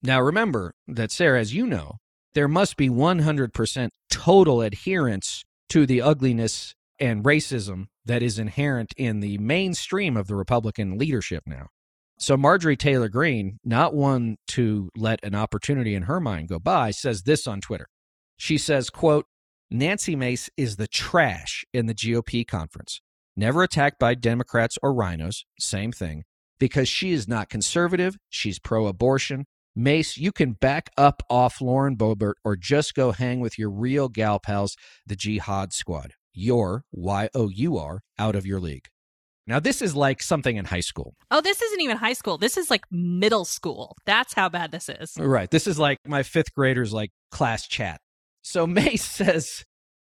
Now 0.00 0.20
remember 0.20 0.72
that, 0.86 1.10
Sarah, 1.10 1.40
as 1.40 1.52
you 1.52 1.66
know, 1.66 1.96
there 2.34 2.48
must 2.48 2.76
be 2.76 2.88
100% 2.88 3.88
total 4.10 4.62
adherence 4.62 5.42
to 5.70 5.86
the 5.86 6.00
ugliness 6.00 6.74
and 7.00 7.24
racism 7.24 7.86
that 8.10 8.22
is 8.22 8.38
inherent 8.38 8.92
in 8.96 9.20
the 9.20 9.38
mainstream 9.38 10.16
of 10.16 10.26
the 10.26 10.34
Republican 10.34 10.98
leadership 10.98 11.44
now. 11.46 11.68
So 12.18 12.36
Marjorie 12.36 12.76
Taylor 12.76 13.08
Greene, 13.08 13.58
not 13.64 13.94
one 13.94 14.36
to 14.48 14.90
let 14.96 15.24
an 15.24 15.34
opportunity 15.34 15.94
in 15.94 16.02
her 16.02 16.20
mind 16.20 16.48
go 16.48 16.58
by, 16.58 16.90
says 16.90 17.22
this 17.22 17.46
on 17.46 17.60
Twitter. 17.60 17.86
She 18.36 18.58
says, 18.58 18.90
quote, 18.90 19.26
Nancy 19.70 20.16
Mace 20.16 20.50
is 20.56 20.76
the 20.76 20.88
trash 20.88 21.64
in 21.72 21.86
the 21.86 21.94
GOP 21.94 22.46
conference. 22.46 23.00
Never 23.36 23.62
attacked 23.62 23.98
by 24.00 24.14
Democrats 24.14 24.76
or 24.82 24.92
RINOs, 24.92 25.44
same 25.58 25.92
thing, 25.92 26.24
because 26.58 26.88
she 26.88 27.12
is 27.12 27.28
not 27.28 27.48
conservative, 27.48 28.16
she's 28.28 28.58
pro 28.58 28.86
abortion. 28.86 29.44
Mace, 29.76 30.18
you 30.18 30.32
can 30.32 30.52
back 30.54 30.90
up 30.98 31.22
off 31.30 31.60
Lauren 31.60 31.96
Boebert 31.96 32.34
or 32.44 32.56
just 32.56 32.94
go 32.94 33.12
hang 33.12 33.38
with 33.38 33.56
your 33.56 33.70
real 33.70 34.08
gal 34.08 34.40
pals, 34.40 34.76
the 35.06 35.14
Jihad 35.14 35.72
Squad. 35.72 36.14
You're, 36.32 36.84
Y 36.92 37.28
O 37.34 37.48
U 37.48 37.78
R, 37.78 38.02
out 38.18 38.36
of 38.36 38.46
your 38.46 38.60
league. 38.60 38.86
Now, 39.46 39.58
this 39.58 39.82
is 39.82 39.96
like 39.96 40.22
something 40.22 40.56
in 40.56 40.66
high 40.66 40.80
school. 40.80 41.14
Oh, 41.30 41.40
this 41.40 41.60
isn't 41.60 41.80
even 41.80 41.96
high 41.96 42.12
school. 42.12 42.38
This 42.38 42.56
is 42.56 42.70
like 42.70 42.84
middle 42.90 43.44
school. 43.44 43.96
That's 44.06 44.34
how 44.34 44.48
bad 44.48 44.70
this 44.70 44.88
is. 44.88 45.14
Right. 45.18 45.50
This 45.50 45.66
is 45.66 45.78
like 45.78 45.98
my 46.06 46.22
fifth 46.22 46.54
graders 46.54 46.92
like 46.92 47.10
class 47.32 47.66
chat. 47.66 48.00
So 48.42 48.66
Mace 48.68 49.04
says 49.04 49.64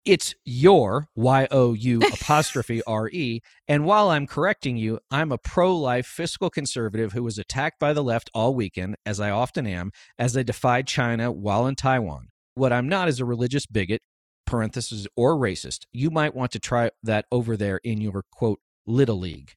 it's 0.06 0.36
your 0.46 1.08
Y 1.16 1.48
O 1.52 1.74
U 1.74 2.00
apostrophe 2.02 2.82
R 2.88 3.10
E. 3.10 3.42
And 3.68 3.86
while 3.86 4.10
I'm 4.10 4.28
correcting 4.28 4.78
you, 4.78 5.00
I'm 5.12 5.32
a 5.32 5.38
pro 5.38 5.76
life 5.76 6.06
fiscal 6.06 6.50
conservative 6.50 7.14
who 7.14 7.24
was 7.24 7.38
attacked 7.38 7.80
by 7.80 7.92
the 7.92 8.04
left 8.04 8.30
all 8.34 8.54
weekend, 8.56 8.96
as 9.06 9.20
I 9.20 9.32
often 9.32 9.68
am, 9.68 9.92
as 10.18 10.38
I 10.38 10.44
defied 10.44 10.88
China 10.88 11.32
while 11.32 11.68
in 11.68 11.76
Taiwan. 11.76 12.28
What 12.54 12.72
I'm 12.72 12.88
not 12.88 13.10
is 13.10 13.20
a 13.20 13.26
religious 13.26 13.66
bigot, 13.66 14.02
parenthesis, 14.46 15.08
or 15.16 15.36
racist. 15.36 15.86
You 15.92 16.10
might 16.10 16.36
want 16.36 16.52
to 16.52 16.60
try 16.60 16.92
that 17.04 17.25
over 17.32 17.58
there 17.58 17.80
in 17.84 18.02
your 18.02 18.24
quote, 18.32 18.60
little 18.86 19.20
league. 19.20 19.52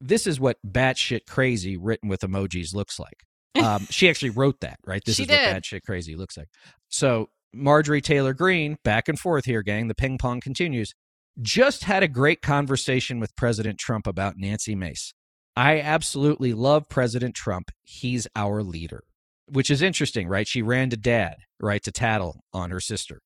This 0.00 0.26
is 0.26 0.40
what 0.40 0.56
batshit 0.66 1.26
crazy 1.28 1.76
written 1.76 2.08
with 2.08 2.20
emojis 2.22 2.74
looks 2.74 2.98
like. 2.98 3.24
Um, 3.62 3.86
she 3.90 4.08
actually 4.10 4.30
wrote 4.30 4.60
that, 4.60 4.78
right? 4.86 5.02
This 5.04 5.16
She 5.16 5.22
is 5.22 5.28
did. 5.28 5.54
what 5.54 5.62
batshit 5.62 5.82
crazy 5.82 6.16
looks 6.16 6.36
like. 6.36 6.48
So 6.88 7.28
Marjorie 7.52 8.00
Taylor 8.00 8.32
Greene, 8.32 8.78
back 8.84 9.08
and 9.08 9.18
forth 9.18 9.44
here, 9.44 9.62
gang. 9.62 9.88
The 9.88 9.94
ping 9.94 10.18
pong 10.18 10.40
continues. 10.40 10.94
Just 11.40 11.84
had 11.84 12.02
a 12.02 12.08
great 12.08 12.42
conversation 12.42 13.20
with 13.20 13.36
President 13.36 13.78
Trump 13.78 14.06
about 14.06 14.34
Nancy 14.36 14.74
Mace. 14.74 15.12
I 15.56 15.80
absolutely 15.80 16.54
love 16.54 16.88
President 16.88 17.34
Trump. 17.34 17.70
He's 17.82 18.26
our 18.36 18.62
leader, 18.62 19.02
which 19.46 19.70
is 19.70 19.82
interesting, 19.82 20.28
right? 20.28 20.46
She 20.46 20.62
ran 20.62 20.90
to 20.90 20.96
dad, 20.96 21.36
right, 21.60 21.82
to 21.82 21.92
tattle 21.92 22.40
on 22.52 22.70
her 22.70 22.80
sister. 22.80 23.20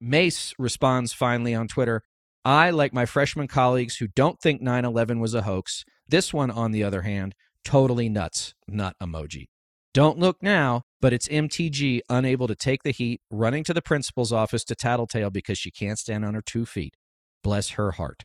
Mace 0.00 0.54
responds 0.58 1.12
finally 1.12 1.54
on 1.54 1.68
Twitter 1.68 2.02
I, 2.44 2.70
like 2.70 2.94
my 2.94 3.04
freshman 3.04 3.48
colleagues 3.48 3.96
who 3.96 4.06
don't 4.08 4.40
think 4.40 4.62
9 4.62 4.84
11 4.84 5.20
was 5.20 5.34
a 5.34 5.42
hoax, 5.42 5.84
this 6.08 6.32
one, 6.32 6.50
on 6.50 6.72
the 6.72 6.82
other 6.82 7.02
hand, 7.02 7.34
totally 7.64 8.08
nuts, 8.08 8.54
nut 8.66 8.96
emoji. 9.02 9.48
Don't 9.92 10.18
look 10.18 10.42
now, 10.42 10.82
but 11.00 11.12
it's 11.12 11.28
MTG 11.28 12.00
unable 12.08 12.46
to 12.46 12.54
take 12.54 12.82
the 12.82 12.92
heat, 12.92 13.20
running 13.30 13.64
to 13.64 13.74
the 13.74 13.82
principal's 13.82 14.32
office 14.32 14.64
to 14.64 14.74
tattletale 14.74 15.30
because 15.30 15.58
she 15.58 15.70
can't 15.70 15.98
stand 15.98 16.24
on 16.24 16.34
her 16.34 16.42
two 16.42 16.64
feet. 16.64 16.94
Bless 17.42 17.70
her 17.70 17.92
heart. 17.92 18.24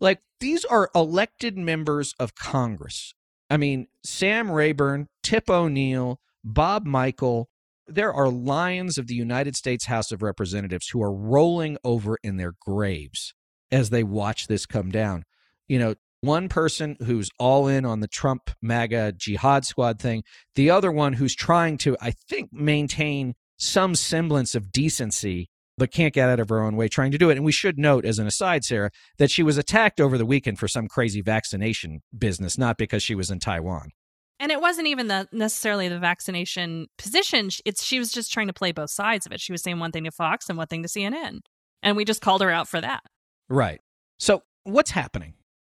Like, 0.00 0.20
these 0.40 0.64
are 0.64 0.90
elected 0.94 1.56
members 1.56 2.14
of 2.18 2.34
Congress. 2.34 3.14
I 3.48 3.56
mean, 3.56 3.86
Sam 4.04 4.50
Rayburn, 4.50 5.06
Tip 5.22 5.48
O'Neill, 5.48 6.20
Bob 6.44 6.84
Michel. 6.84 7.48
There 7.90 8.12
are 8.12 8.28
lions 8.28 8.98
of 8.98 9.06
the 9.06 9.14
United 9.14 9.56
States 9.56 9.86
House 9.86 10.12
of 10.12 10.22
Representatives 10.22 10.88
who 10.88 11.02
are 11.02 11.12
rolling 11.12 11.78
over 11.82 12.18
in 12.22 12.36
their 12.36 12.52
graves 12.60 13.32
as 13.70 13.88
they 13.88 14.04
watch 14.04 14.46
this 14.46 14.66
come 14.66 14.90
down. 14.90 15.24
You 15.68 15.78
know, 15.78 15.94
one 16.20 16.50
person 16.50 16.96
who's 17.04 17.30
all 17.38 17.66
in 17.66 17.86
on 17.86 18.00
the 18.00 18.08
Trump 18.08 18.50
MAGA 18.60 19.12
jihad 19.12 19.64
squad 19.64 20.00
thing, 20.00 20.22
the 20.54 20.70
other 20.70 20.92
one 20.92 21.14
who's 21.14 21.34
trying 21.34 21.78
to, 21.78 21.96
I 22.00 22.10
think, 22.10 22.52
maintain 22.52 23.34
some 23.56 23.94
semblance 23.94 24.54
of 24.54 24.70
decency, 24.70 25.48
but 25.78 25.90
can't 25.90 26.12
get 26.12 26.28
out 26.28 26.40
of 26.40 26.50
her 26.50 26.62
own 26.62 26.76
way 26.76 26.88
trying 26.88 27.12
to 27.12 27.18
do 27.18 27.30
it. 27.30 27.36
And 27.36 27.44
we 27.44 27.52
should 27.52 27.78
note, 27.78 28.04
as 28.04 28.18
an 28.18 28.26
aside, 28.26 28.64
Sarah, 28.64 28.90
that 29.16 29.30
she 29.30 29.42
was 29.42 29.56
attacked 29.56 30.00
over 30.00 30.18
the 30.18 30.26
weekend 30.26 30.58
for 30.58 30.68
some 30.68 30.88
crazy 30.88 31.22
vaccination 31.22 32.02
business, 32.16 32.58
not 32.58 32.76
because 32.76 33.02
she 33.02 33.14
was 33.14 33.30
in 33.30 33.38
Taiwan. 33.38 33.92
And 34.40 34.52
it 34.52 34.60
wasn't 34.60 34.86
even 34.86 35.08
the 35.08 35.28
necessarily 35.32 35.88
the 35.88 35.98
vaccination 35.98 36.86
position. 36.96 37.50
It's 37.64 37.82
she 37.82 37.98
was 37.98 38.12
just 38.12 38.32
trying 38.32 38.46
to 38.46 38.52
play 38.52 38.72
both 38.72 38.90
sides 38.90 39.26
of 39.26 39.32
it. 39.32 39.40
She 39.40 39.52
was 39.52 39.62
saying 39.62 39.78
one 39.78 39.92
thing 39.92 40.04
to 40.04 40.12
Fox 40.12 40.48
and 40.48 40.56
one 40.56 40.68
thing 40.68 40.82
to 40.82 40.88
CNN. 40.88 41.40
And 41.82 41.96
we 41.96 42.04
just 42.04 42.20
called 42.20 42.40
her 42.42 42.50
out 42.50 42.68
for 42.68 42.80
that. 42.80 43.02
Right. 43.48 43.80
So, 44.18 44.42
what's 44.64 44.90
happening? 44.90 45.34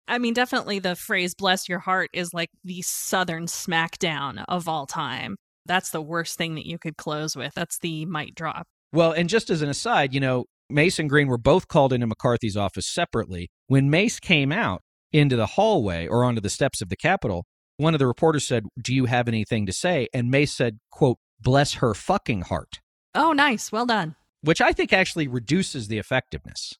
I 0.07 0.17
mean, 0.17 0.33
definitely 0.33 0.79
the 0.79 0.95
phrase 0.95 1.33
bless 1.33 1.69
your 1.69 1.79
heart 1.79 2.09
is 2.13 2.33
like 2.33 2.49
the 2.63 2.81
southern 2.81 3.45
smackdown 3.45 4.43
of 4.47 4.67
all 4.67 4.85
time. 4.85 5.37
That's 5.65 5.91
the 5.91 6.01
worst 6.01 6.37
thing 6.37 6.55
that 6.55 6.65
you 6.65 6.77
could 6.77 6.97
close 6.97 7.35
with. 7.35 7.53
That's 7.53 7.79
the 7.79 8.05
might 8.05 8.35
drop. 8.35 8.67
Well, 8.93 9.11
and 9.11 9.29
just 9.29 9.49
as 9.49 9.61
an 9.61 9.69
aside, 9.69 10.13
you 10.13 10.19
know, 10.19 10.45
Mace 10.69 10.99
and 10.99 11.09
Greene 11.09 11.27
were 11.27 11.37
both 11.37 11.67
called 11.67 11.93
into 11.93 12.07
McCarthy's 12.07 12.57
office 12.57 12.87
separately. 12.87 13.49
When 13.67 13.89
Mace 13.89 14.19
came 14.19 14.51
out 14.51 14.81
into 15.11 15.35
the 15.35 15.45
hallway 15.45 16.07
or 16.07 16.23
onto 16.23 16.41
the 16.41 16.49
steps 16.49 16.81
of 16.81 16.89
the 16.89 16.95
Capitol, 16.95 17.45
one 17.81 17.93
of 17.93 17.99
the 17.99 18.07
reporters 18.07 18.47
said, 18.47 18.65
Do 18.81 18.93
you 18.93 19.05
have 19.05 19.27
anything 19.27 19.65
to 19.65 19.73
say? 19.73 20.07
And 20.13 20.29
Mace 20.29 20.53
said, 20.53 20.79
quote, 20.91 21.17
bless 21.39 21.73
her 21.75 21.93
fucking 21.93 22.43
heart, 22.43 22.79
Oh, 23.15 23.33
nice. 23.33 23.71
Well 23.71 23.85
done. 23.85 24.15
which 24.41 24.61
I 24.61 24.71
think 24.73 24.93
actually 24.93 25.27
reduces 25.27 25.87
the 25.87 25.97
effectiveness. 25.97 26.73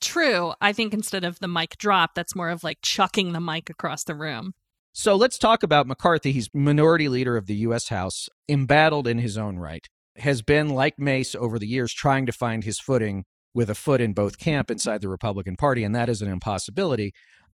True. 0.00 0.52
I 0.60 0.72
think 0.72 0.92
instead 0.94 1.24
of 1.24 1.38
the 1.40 1.48
mic 1.48 1.76
drop, 1.78 2.14
that's 2.14 2.36
more 2.36 2.50
of 2.50 2.62
like 2.62 2.78
chucking 2.82 3.32
the 3.32 3.40
mic 3.40 3.68
across 3.70 4.04
the 4.04 4.14
room. 4.14 4.54
So 4.92 5.14
let's 5.16 5.38
talk 5.38 5.62
about 5.62 5.86
McCarthy. 5.86 6.32
He's 6.32 6.48
minority 6.52 7.08
leader 7.08 7.36
of 7.36 7.46
the 7.46 7.54
U.S. 7.56 7.88
House, 7.88 8.28
embattled 8.48 9.06
in 9.06 9.18
his 9.18 9.36
own 9.38 9.56
right, 9.58 9.86
has 10.16 10.42
been, 10.42 10.68
like 10.70 10.98
Mace 10.98 11.34
over 11.34 11.58
the 11.58 11.66
years, 11.68 11.92
trying 11.92 12.26
to 12.26 12.32
find 12.32 12.64
his 12.64 12.78
footing 12.80 13.24
with 13.54 13.70
a 13.70 13.74
foot 13.74 14.00
in 14.00 14.12
both 14.12 14.38
camp 14.38 14.70
inside 14.70 15.00
the 15.00 15.08
Republican 15.08 15.56
Party, 15.56 15.84
and 15.84 15.94
that 15.94 16.08
is 16.08 16.20
an 16.22 16.28
impossibility. 16.28 17.12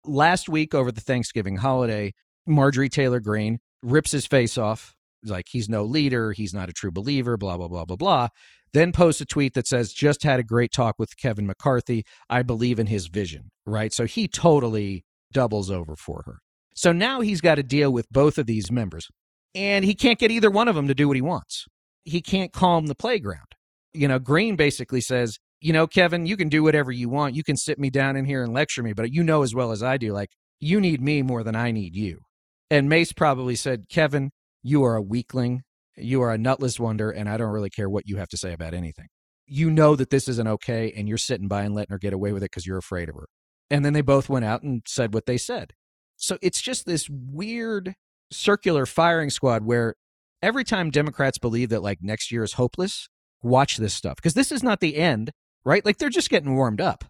Last 0.06 0.48
week, 0.50 0.74
over 0.74 0.92
the 0.92 1.02
Thanksgiving 1.02 1.58
holiday, 1.58 2.14
Marjorie 2.48 2.90
Taylor 2.90 3.20
Greene 3.20 3.60
rips 3.82 4.12
his 4.12 4.26
face 4.26 4.58
off, 4.58 4.96
like 5.24 5.48
he's 5.50 5.70
no 5.70 5.84
leader, 5.84 6.32
he's 6.32 6.54
not 6.54 6.70
a 6.70 6.74
true 6.74 6.92
believer, 6.92 7.38
blah, 7.38 7.58
blah, 7.58 7.68
blah, 7.68 7.86
blah, 7.86 7.96
blah. 7.96 8.28
Then 8.74 8.92
posts 8.92 9.22
a 9.22 9.26
tweet 9.26 9.54
that 9.56 9.68
says, 9.68 9.94
just 9.94 10.24
had 10.24 10.40
a 10.40 10.44
great 10.44 10.72
talk 10.72 10.96
with 11.00 11.18
Kevin 11.18 11.48
McCarthy. 11.48 12.06
I 12.30 12.44
believe 12.44 12.80
in 12.80 12.88
his 12.88 13.08
vision, 13.08 13.50
right? 13.66 13.92
So 13.92 14.06
he 14.06 14.28
totally 14.28 15.06
doubles 15.32 15.72
over 15.72 15.96
for 15.96 16.24
her. 16.26 16.40
So 16.76 16.92
now 16.92 17.22
he's 17.22 17.42
got 17.42 17.56
to 17.56 17.64
deal 17.64 17.92
with 17.92 18.10
both 18.10 18.38
of 18.38 18.46
these 18.46 18.72
members, 18.72 19.08
and 19.56 19.84
he 19.84 19.96
can't 19.96 20.20
get 20.20 20.32
either 20.32 20.52
one 20.52 20.68
of 20.68 20.76
them 20.76 20.88
to 20.88 20.96
do 20.96 21.08
what 21.08 21.18
he 21.18 21.22
wants. 21.22 21.66
He 22.06 22.22
can't 22.22 22.54
calm 22.54 22.88
the 22.88 22.96
playground. 22.96 23.56
You 23.94 24.08
know, 24.08 24.20
Greene 24.20 24.56
basically 24.56 25.02
says, 25.02 25.40
you 25.60 25.74
know, 25.74 25.88
Kevin, 25.88 26.26
you 26.26 26.38
can 26.38 26.48
do 26.48 26.64
whatever 26.64 26.92
you 26.92 27.10
want. 27.10 27.36
You 27.36 27.44
can 27.44 27.58
sit 27.58 27.80
me 27.80 27.90
down 27.90 28.16
in 28.16 28.26
here 28.26 28.44
and 28.44 28.54
lecture 28.54 28.84
me, 28.84 28.94
but 28.94 29.12
you 29.12 29.24
know 29.24 29.42
as 29.42 29.54
well 29.54 29.72
as 29.72 29.84
I 29.84 29.98
do, 29.98 30.14
like, 30.14 30.30
you 30.60 30.80
need 30.80 31.02
me 31.02 31.22
more 31.22 31.44
than 31.44 31.56
I 31.56 31.72
need 31.72 31.96
you. 31.96 32.22
And 32.70 32.88
Mace 32.90 33.12
probably 33.12 33.56
said, 33.56 33.86
Kevin, 33.90 34.32
you 34.62 34.84
are 34.84 34.96
a 34.96 35.02
weakling. 35.02 35.64
You 35.98 36.22
are 36.22 36.32
a 36.32 36.38
nutless 36.38 36.80
wonder, 36.80 37.10
and 37.10 37.28
I 37.28 37.38
don't 37.38 37.52
really 37.52 37.70
care 37.70 37.90
what 37.90 38.08
you 38.08 38.18
have 38.18 38.30
to 38.30 38.38
say 38.38 38.54
about 38.54 38.74
anything. 38.74 39.08
You 39.48 39.72
know 39.72 39.96
that 39.96 40.12
this 40.12 40.28
isn't 40.28 40.48
okay, 40.48 40.94
and 40.96 41.10
you're 41.10 41.18
sitting 41.18 41.48
by 41.48 41.64
and 41.64 41.74
letting 41.74 41.92
her 41.92 41.98
get 41.98 42.14
away 42.14 42.32
with 42.32 42.44
it 42.44 42.52
because 42.52 42.68
you're 42.68 42.78
afraid 42.78 43.10
of 43.10 43.16
her. 43.16 43.28
And 43.70 43.84
then 43.84 43.94
they 43.94 44.02
both 44.02 44.30
went 44.30 44.46
out 44.46 44.62
and 44.62 44.82
said 44.88 45.14
what 45.14 45.26
they 45.26 45.38
said. 45.38 45.74
So 46.18 46.38
it's 46.42 46.62
just 46.62 46.86
this 46.86 47.10
weird 47.10 47.96
circular 48.32 48.86
firing 48.86 49.30
squad 49.30 49.64
where 49.64 49.96
every 50.42 50.64
time 50.64 50.92
Democrats 50.92 51.38
believe 51.38 51.70
that 51.70 51.82
like 51.82 52.00
next 52.02 52.32
year 52.32 52.44
is 52.44 52.54
hopeless, 52.54 53.08
watch 53.42 53.78
this 53.78 53.94
stuff 53.94 54.18
because 54.18 54.34
this 54.34 54.52
is 54.52 54.64
not 54.64 54.80
the 54.80 54.98
end, 54.98 55.32
right? 55.64 55.86
Like 55.86 55.98
they're 55.98 56.10
just 56.10 56.30
getting 56.30 56.56
warmed 56.56 56.82
up. 56.82 57.06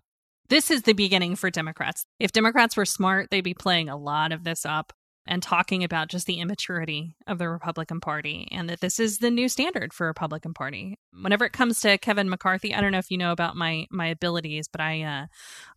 This 0.48 0.72
is 0.72 0.84
the 0.84 0.94
beginning 0.94 1.36
for 1.36 1.50
Democrats. 1.50 2.06
If 2.20 2.32
Democrats 2.32 2.78
were 2.78 2.86
smart, 2.86 3.30
they'd 3.30 3.42
be 3.42 3.54
playing 3.54 3.90
a 3.90 3.98
lot 3.98 4.32
of 4.32 4.44
this 4.44 4.66
up 4.66 4.94
and 5.30 5.44
talking 5.44 5.84
about 5.84 6.08
just 6.10 6.26
the 6.26 6.40
immaturity 6.40 7.16
of 7.28 7.38
the 7.38 7.48
Republican 7.48 8.02
Party 8.02 8.48
and 8.52 8.68
that 8.68 8.82
this 8.82 9.00
is 9.00 9.20
the 9.20 9.30
new 9.30 9.48
standard 9.48 9.94
for 9.94 10.08
Republican 10.08 10.56
Party. 10.56 10.98
Whenever 11.22 11.46
it 11.46 11.54
comes 11.54 11.80
to 11.82 12.00
Kevin 12.00 12.30
McCarthy, 12.30 12.74
I 12.74 12.82
don't 12.82 12.92
know 12.92 12.98
if 12.98 13.12
you 13.12 13.18
know 13.18 13.32
about 13.32 13.56
my 13.56 13.86
my 13.92 14.08
abilities, 14.08 14.68
but 14.68 14.82
I 14.82 15.04
uh 15.04 15.28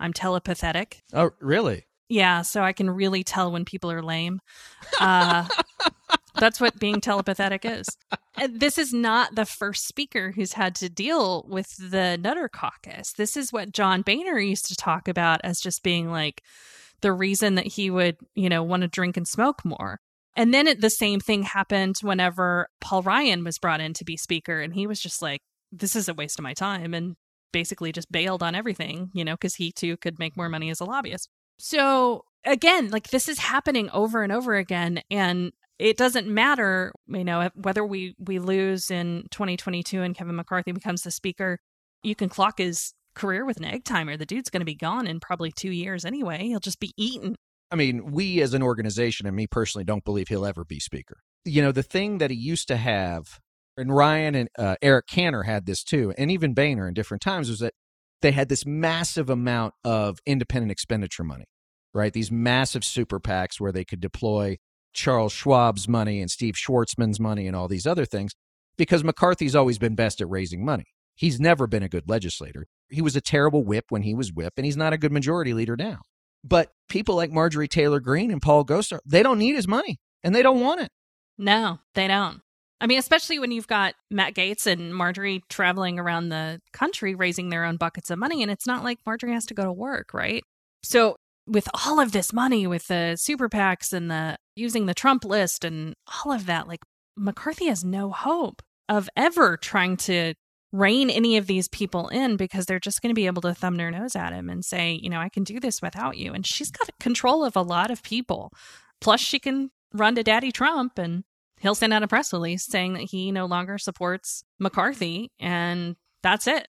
I'm 0.01 0.15
telepathetic. 0.15 1.03
Oh, 1.13 1.31
really? 1.39 1.85
Yeah, 2.09 2.43
so 2.43 2.63
I 2.63 2.73
can 2.73 2.91
really 2.91 3.23
tell 3.25 3.53
when 3.53 3.65
people 3.65 3.91
are 3.91 4.03
lame. 4.03 4.41
Uh, 5.01 5.47
that's 6.35 6.61
what 6.61 6.79
being 6.79 7.01
telepathetic 7.01 7.65
is. 7.65 7.87
And 8.37 8.61
This 8.61 8.77
is 8.77 8.93
not 8.93 9.35
the 9.35 9.47
first 9.47 9.87
speaker 9.87 10.33
who's 10.33 10.53
had 10.53 10.75
to 10.77 10.91
deal 10.91 11.47
with 11.49 11.75
the 11.79 12.19
Nutter 12.19 12.49
Caucus. 12.49 13.13
This 13.13 13.35
is 13.35 13.53
what 13.53 13.73
John 13.73 14.03
Boehner 14.03 14.39
used 14.39 14.67
to 14.67 14.77
talk 14.77 15.09
about 15.09 15.41
as 15.43 15.61
just 15.61 15.83
being 15.83 16.11
like 16.11 16.43
the 17.03 17.13
reason 17.13 17.57
that 17.57 17.67
he 17.67 17.91
would, 17.91 18.17
you 18.35 18.49
know, 18.49 18.63
want 18.63 18.83
to 18.83 18.89
drink 18.89 19.17
and 19.17 19.27
smoke 19.29 19.65
more. 19.65 20.01
And 20.35 20.55
then 20.55 20.67
it, 20.67 20.81
the 20.81 20.91
same 20.91 21.21
thing 21.21 21.43
happened 21.43 21.97
whenever 22.01 22.69
Paul 22.81 23.03
Ryan 23.03 23.45
was 23.45 23.59
brought 23.59 23.81
in 23.81 23.93
to 23.95 24.05
be 24.05 24.17
speaker, 24.17 24.61
and 24.61 24.73
he 24.75 24.87
was 24.87 25.01
just 25.01 25.21
like, 25.21 25.43
"This 25.71 25.95
is 25.95 26.09
a 26.09 26.15
waste 26.15 26.39
of 26.39 26.43
my 26.43 26.55
time," 26.55 26.95
and 26.95 27.17
basically 27.53 27.93
just 27.93 28.11
bailed 28.11 28.43
on 28.43 28.55
everything, 28.55 29.11
you 29.13 29.25
know, 29.25 29.35
because 29.35 29.57
he 29.57 29.71
too 29.71 29.97
could 29.99 30.19
make 30.19 30.37
more 30.37 30.49
money 30.49 30.71
as 30.71 30.81
a 30.81 30.85
lobbyist. 30.87 31.29
So 31.59 32.25
again, 32.45 32.91
like 32.91 33.11
this 33.11 33.29
is 33.29 33.39
happening 33.39 33.91
over 33.91 34.23
and 34.23 34.33
over 34.33 34.57
again, 34.57 35.03
and 35.11 35.53
it 35.79 35.97
doesn't 35.97 36.27
matter, 36.27 36.93
you 37.09 37.25
know, 37.25 37.51
whether 37.55 37.85
we 37.85 38.15
we 38.19 38.39
lose 38.39 38.91
in 38.91 39.25
2022 39.31 40.01
and 40.03 40.15
Kevin 40.15 40.37
McCarthy 40.37 40.73
becomes 40.73 41.03
the 41.03 41.11
speaker. 41.11 41.59
You 42.03 42.15
can 42.15 42.29
clock 42.29 42.59
his 42.59 42.95
career 43.15 43.45
with 43.45 43.57
an 43.59 43.65
egg 43.65 43.85
timer. 43.85 44.17
The 44.17 44.27
dude's 44.27 44.51
going 44.51 44.61
to 44.61 44.67
be 44.67 44.75
gone 44.75 45.07
in 45.07 45.21
probably 45.21 45.53
two 45.53 45.71
years 45.71 46.05
anyway. 46.05 46.45
He'll 46.45 46.61
just 46.61 46.81
be 46.81 46.93
eaten. 46.97 47.37
I 47.71 47.77
mean, 47.77 48.13
we 48.13 48.43
as 48.43 48.53
an 48.55 48.63
organization 48.63 49.27
and 49.27 49.35
me 49.35 49.47
personally 49.47 49.85
don't 49.85 50.05
believe 50.05 50.29
he'll 50.29 50.45
ever 50.45 50.65
be 50.65 50.79
speaker. 50.79 51.19
You 51.45 51.63
know, 51.63 51.73
the 51.73 51.83
thing 51.83 52.19
that 52.19 52.31
he 52.31 52.37
used 52.37 52.69
to 52.69 52.77
have, 52.77 53.41
and 53.77 53.95
Ryan 53.95 54.35
and 54.35 54.49
uh, 54.59 54.77
Eric 54.83 55.07
Cantor 55.07 55.45
had 55.45 55.65
this 55.67 55.83
too, 55.83 56.13
and 56.19 56.31
even 56.31 56.55
Boehner 56.55 56.87
in 56.87 56.95
different 56.95 57.23
times, 57.23 57.49
was 57.49 57.61
that 57.61 57.73
they 58.21 58.33
had 58.33 58.49
this 58.49 58.65
massive 58.67 59.29
amount 59.31 59.75
of 59.85 60.19
independent 60.27 60.71
expenditure 60.71 61.25
money. 61.25 61.47
right? 61.95 62.13
These 62.13 62.31
massive 62.31 62.85
super 62.85 63.21
PACs 63.21 63.59
where 63.59 63.73
they 63.73 63.85
could 63.85 64.01
deploy 64.01 64.59
Charles 64.93 65.33
Schwab's 65.33 65.89
money 65.89 66.21
and 66.21 66.31
Steve 66.31 66.55
Schwarzman's 66.55 67.21
money 67.21 67.47
and 67.47 67.57
all 67.57 67.69
these 67.69 67.87
other 67.87 68.05
things 68.05 68.33
because 68.77 69.05
McCarthy's 69.05 69.55
always 69.55 69.79
been 69.79 69.95
best 69.95 70.21
at 70.21 70.29
raising 70.29 70.65
money. 70.65 70.87
He's 71.23 71.39
never 71.39 71.69
been 71.69 71.85
a 71.85 71.89
good 71.89 72.09
legislator. 72.09 72.67
He 72.91 73.01
was 73.01 73.15
a 73.15 73.21
terrible 73.21 73.63
whip 73.63 73.85
when 73.91 74.03
he 74.03 74.13
was 74.13 74.33
whip, 74.33 74.55
and 74.57 74.67
he's 74.67 74.77
not 74.77 74.93
a 74.93 74.99
good 74.99 75.13
majority 75.13 75.55
leader 75.55 75.77
now. 75.77 76.01
But 76.43 76.73
people 76.89 77.15
like 77.15 77.31
Marjorie 77.31 77.69
Taylor 77.69 78.01
Greene 78.01 78.33
and 78.33 78.43
Paul 78.43 78.65
Gosar, 78.65 78.99
they 79.07 79.23
don't 79.23 79.39
need 79.39 79.55
his 79.55 79.69
money 79.69 80.01
and 80.25 80.35
they 80.35 80.43
don't 80.43 80.59
want 80.59 80.81
it. 80.81 80.91
No, 81.39 81.79
they 81.95 82.09
don't. 82.09 82.41
I 82.81 82.89
mean, 82.89 82.99
especially 82.99 83.39
when 83.39 83.53
you've 83.53 83.69
got 83.69 83.95
Matt 84.11 84.35
Gaetz 84.35 84.67
and 84.67 84.93
Marjorie 84.93 85.45
traveling 85.49 86.01
around 86.01 86.31
the 86.31 86.61
country 86.73 87.15
raising 87.15 87.51
their 87.51 87.65
own 87.65 87.77
buckets 87.77 88.11
of 88.11 88.19
money, 88.19 88.43
and 88.43 88.51
it's 88.51 88.67
not 88.67 88.83
like 88.83 88.99
Marjorie 89.07 89.35
has 89.35 89.47
to 89.47 89.55
go 89.55 89.63
to 89.63 89.73
work, 89.73 90.13
right? 90.13 90.43
So, 90.83 91.15
with 91.47 91.69
all 91.87 92.01
of 92.01 92.11
this 92.11 92.33
money, 92.33 92.67
with 92.67 92.89
the 92.89 93.15
super 93.15 93.49
PACs 93.49 93.93
and 93.93 94.11
the 94.11 94.39
using 94.57 94.87
the 94.87 94.95
Trump 94.95 95.25
list 95.25 95.65
and 95.65 95.95
all 96.25 96.33
of 96.33 96.47
that, 96.47 96.67
like 96.67 96.81
McCarthy 97.17 97.67
has 97.67 97.85
no 97.85 98.11
hope 98.11 98.61
of 98.89 99.09
ever 99.17 99.57
trying 99.57 99.97
to 99.97 100.35
rein 100.73 101.11
any 101.11 101.37
of 101.37 101.47
these 101.47 101.69
people 101.69 102.09
in 102.09 102.37
because 102.37 102.67
they're 102.67 102.81
just 102.81 103.03
going 103.03 103.11
to 103.11 103.15
be 103.15 103.27
able 103.27 103.43
to 103.43 103.55
thumb 103.55 103.77
their 103.77 103.91
nose 103.91 104.17
at 104.17 104.33
him 104.33 104.49
and 104.49 104.65
say, 104.65 104.99
you 105.03 105.11
know, 105.11 105.21
I 105.21 105.29
can 105.29 105.45
do 105.45 105.61
this 105.61 105.83
without 105.83 106.17
you. 106.17 106.33
And 106.33 106.47
she's 106.47 106.71
got 106.71 106.89
control 106.99 107.45
of 107.45 107.57
a 107.57 107.63
lot 107.63 107.91
of 107.91 108.03
people. 108.03 108.51
Plus, 109.01 109.21
she 109.21 109.39
can 109.39 109.71
run 109.93 110.15
to 110.15 110.23
Daddy 110.23 110.51
Trump 110.51 110.99
and 110.99 111.25
he'll 111.61 111.75
send 111.75 111.93
out 111.93 112.03
a 112.03 112.09
press 112.09 112.33
release 112.33 112.65
saying 112.65 112.95
that 112.95 113.03
he 113.03 113.31
no 113.31 113.45
longer 113.45 113.77
supports 113.77 114.45
McCarthy. 114.59 115.31
And 115.39 115.97
that's 116.23 116.47
it. 116.47 116.69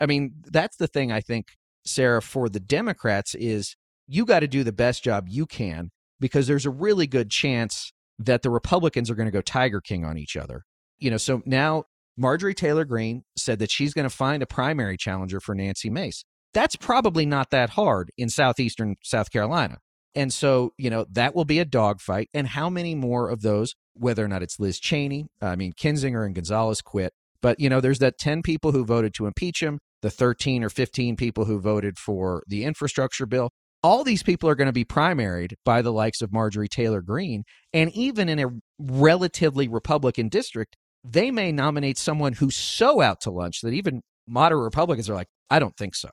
I 0.00 0.06
mean, 0.06 0.32
that's 0.50 0.76
the 0.76 0.88
thing 0.88 1.12
I 1.12 1.20
think, 1.20 1.56
Sarah, 1.86 2.22
for 2.22 2.48
the 2.48 2.60
Democrats 2.60 3.34
is 3.36 3.76
you 4.08 4.24
got 4.24 4.40
to 4.40 4.48
do 4.48 4.64
the 4.64 4.72
best 4.72 5.04
job 5.04 5.26
you 5.28 5.46
can 5.46 5.90
because 6.18 6.46
there's 6.46 6.66
a 6.66 6.70
really 6.70 7.06
good 7.06 7.30
chance 7.30 7.92
that 8.18 8.42
the 8.42 8.50
Republicans 8.50 9.10
are 9.10 9.14
going 9.14 9.26
to 9.26 9.32
go 9.32 9.40
Tiger 9.40 9.80
King 9.80 10.04
on 10.04 10.18
each 10.18 10.36
other. 10.36 10.64
You 10.98 11.10
know, 11.10 11.16
so 11.16 11.42
now 11.44 11.84
Marjorie 12.16 12.54
Taylor 12.54 12.84
Greene 12.84 13.24
said 13.36 13.58
that 13.58 13.70
she's 13.70 13.94
going 13.94 14.08
to 14.08 14.14
find 14.14 14.42
a 14.42 14.46
primary 14.46 14.96
challenger 14.96 15.40
for 15.40 15.54
Nancy 15.54 15.90
Mace. 15.90 16.24
That's 16.52 16.76
probably 16.76 17.26
not 17.26 17.50
that 17.50 17.70
hard 17.70 18.10
in 18.16 18.28
southeastern 18.28 18.96
South 19.02 19.30
Carolina. 19.30 19.78
And 20.14 20.32
so, 20.32 20.72
you 20.78 20.90
know, 20.90 21.06
that 21.10 21.34
will 21.34 21.44
be 21.44 21.58
a 21.58 21.64
dogfight. 21.64 22.28
And 22.32 22.46
how 22.46 22.70
many 22.70 22.94
more 22.94 23.28
of 23.28 23.42
those, 23.42 23.74
whether 23.94 24.24
or 24.24 24.28
not 24.28 24.42
it's 24.42 24.60
Liz 24.60 24.78
Cheney, 24.78 25.26
I 25.42 25.56
mean, 25.56 25.72
Kinzinger 25.72 26.24
and 26.24 26.34
Gonzalez 26.34 26.80
quit. 26.80 27.12
But, 27.42 27.58
you 27.58 27.68
know, 27.68 27.80
there's 27.80 27.98
that 27.98 28.18
10 28.18 28.42
people 28.42 28.70
who 28.72 28.84
voted 28.84 29.12
to 29.14 29.26
impeach 29.26 29.60
him, 29.60 29.80
the 30.02 30.10
13 30.10 30.62
or 30.62 30.70
15 30.70 31.16
people 31.16 31.46
who 31.46 31.60
voted 31.60 31.98
for 31.98 32.44
the 32.46 32.64
infrastructure 32.64 33.26
bill. 33.26 33.50
All 33.82 34.04
these 34.04 34.22
people 34.22 34.48
are 34.48 34.54
going 34.54 34.66
to 34.66 34.72
be 34.72 34.84
primaried 34.84 35.54
by 35.64 35.82
the 35.82 35.92
likes 35.92 36.22
of 36.22 36.32
Marjorie 36.32 36.68
Taylor 36.68 37.02
Greene. 37.02 37.42
And 37.72 37.90
even 37.90 38.28
in 38.28 38.38
a 38.38 38.50
relatively 38.78 39.68
Republican 39.68 40.28
district, 40.28 40.76
they 41.04 41.30
may 41.30 41.52
nominate 41.52 41.98
someone 41.98 42.32
who's 42.32 42.56
so 42.56 43.00
out 43.00 43.20
to 43.22 43.30
lunch 43.30 43.60
that 43.60 43.72
even 43.72 44.02
moderate 44.26 44.64
Republicans 44.64 45.10
are 45.10 45.14
like, 45.14 45.28
I 45.50 45.58
don't 45.58 45.76
think 45.76 45.94
so. 45.94 46.08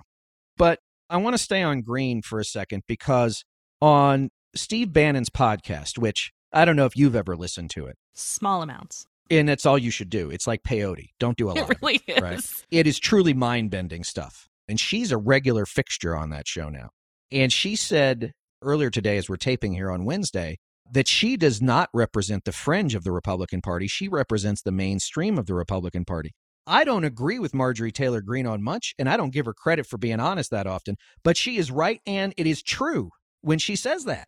But 0.57 0.79
I 1.09 1.17
want 1.17 1.33
to 1.33 1.37
stay 1.37 1.63
on 1.63 1.81
Greene 1.81 2.21
for 2.21 2.39
a 2.39 2.45
second 2.45 2.83
because 2.87 3.43
on 3.81 4.29
Steve 4.55 4.91
Bannon's 4.91 5.29
podcast, 5.29 5.97
which 5.97 6.31
I 6.53 6.65
don't 6.65 6.75
know 6.75 6.85
if 6.85 6.97
you've 6.97 7.15
ever 7.15 7.35
listened 7.35 7.69
to 7.71 7.85
it. 7.85 7.95
Small 8.13 8.61
amounts. 8.61 9.05
And 9.29 9.47
that's 9.47 9.65
all 9.65 9.77
you 9.77 9.91
should 9.91 10.09
do. 10.09 10.29
It's 10.29 10.45
like 10.45 10.63
peyote. 10.63 11.09
Don't 11.19 11.37
do 11.37 11.49
a 11.49 11.51
lot. 11.53 11.69
It 11.69 11.77
really 11.81 12.01
it, 12.05 12.17
is. 12.17 12.21
Right? 12.21 12.65
It 12.69 12.87
is 12.87 12.99
truly 12.99 13.33
mind 13.33 13.71
bending 13.71 14.03
stuff. 14.03 14.49
And 14.67 14.79
she's 14.79 15.11
a 15.11 15.17
regular 15.17 15.65
fixture 15.65 16.15
on 16.15 16.29
that 16.31 16.47
show 16.47 16.69
now. 16.69 16.89
And 17.31 17.51
she 17.51 17.77
said 17.77 18.33
earlier 18.61 18.89
today, 18.89 19.17
as 19.17 19.29
we're 19.29 19.37
taping 19.37 19.73
here 19.73 19.89
on 19.89 20.03
Wednesday, 20.05 20.59
that 20.91 21.07
she 21.07 21.37
does 21.37 21.61
not 21.61 21.89
represent 21.93 22.43
the 22.43 22.51
fringe 22.51 22.95
of 22.95 23.03
the 23.03 23.11
Republican 23.11 23.61
Party. 23.61 23.87
She 23.87 24.07
represents 24.07 24.61
the 24.61 24.71
mainstream 24.71 25.37
of 25.37 25.45
the 25.45 25.55
Republican 25.55 26.05
Party. 26.05 26.33
I 26.67 26.83
don't 26.83 27.05
agree 27.05 27.39
with 27.39 27.53
Marjorie 27.53 27.91
Taylor 27.91 28.21
Greene 28.21 28.45
on 28.45 28.61
much, 28.61 28.93
and 28.99 29.09
I 29.09 29.17
don't 29.17 29.33
give 29.33 29.45
her 29.45 29.53
credit 29.53 29.87
for 29.87 29.97
being 29.97 30.19
honest 30.19 30.51
that 30.51 30.67
often, 30.67 30.95
but 31.23 31.37
she 31.37 31.57
is 31.57 31.71
right 31.71 31.99
and 32.05 32.33
it 32.37 32.45
is 32.45 32.61
true 32.61 33.09
when 33.41 33.57
she 33.57 33.75
says 33.75 34.05
that. 34.05 34.27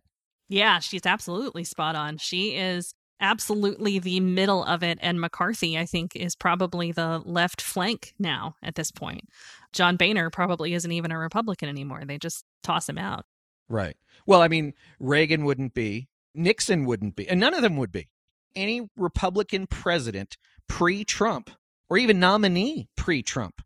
Yeah, 0.49 0.79
she's 0.79 1.05
absolutely 1.05 1.63
spot 1.63 1.95
on. 1.95 2.17
She 2.17 2.55
is 2.55 2.93
absolutely 3.19 3.99
the 3.99 4.19
middle 4.19 4.63
of 4.65 4.83
it. 4.83 4.99
And 5.01 5.21
McCarthy, 5.21 5.77
I 5.77 5.85
think, 5.85 6.15
is 6.15 6.35
probably 6.35 6.91
the 6.91 7.21
left 7.23 7.61
flank 7.61 8.13
now 8.19 8.55
at 8.61 8.75
this 8.75 8.91
point. 8.91 9.21
John 9.71 9.95
Boehner 9.95 10.29
probably 10.29 10.73
isn't 10.73 10.91
even 10.91 11.11
a 11.11 11.17
Republican 11.17 11.69
anymore. 11.69 12.03
They 12.05 12.17
just 12.17 12.43
toss 12.63 12.87
him 12.89 12.97
out. 12.97 13.25
Right. 13.69 13.95
Well, 14.27 14.41
I 14.41 14.47
mean, 14.47 14.73
Reagan 14.99 15.45
wouldn't 15.45 15.73
be. 15.73 16.09
Nixon 16.35 16.85
wouldn't 16.85 17.15
be, 17.15 17.27
and 17.27 17.39
none 17.39 17.53
of 17.53 17.61
them 17.61 17.77
would 17.77 17.91
be. 17.91 18.09
Any 18.55 18.87
Republican 18.95 19.67
president 19.67 20.37
pre 20.67 21.03
Trump 21.03 21.49
or 21.89 21.97
even 21.97 22.19
nominee 22.19 22.87
pre 22.95 23.21
Trump, 23.21 23.61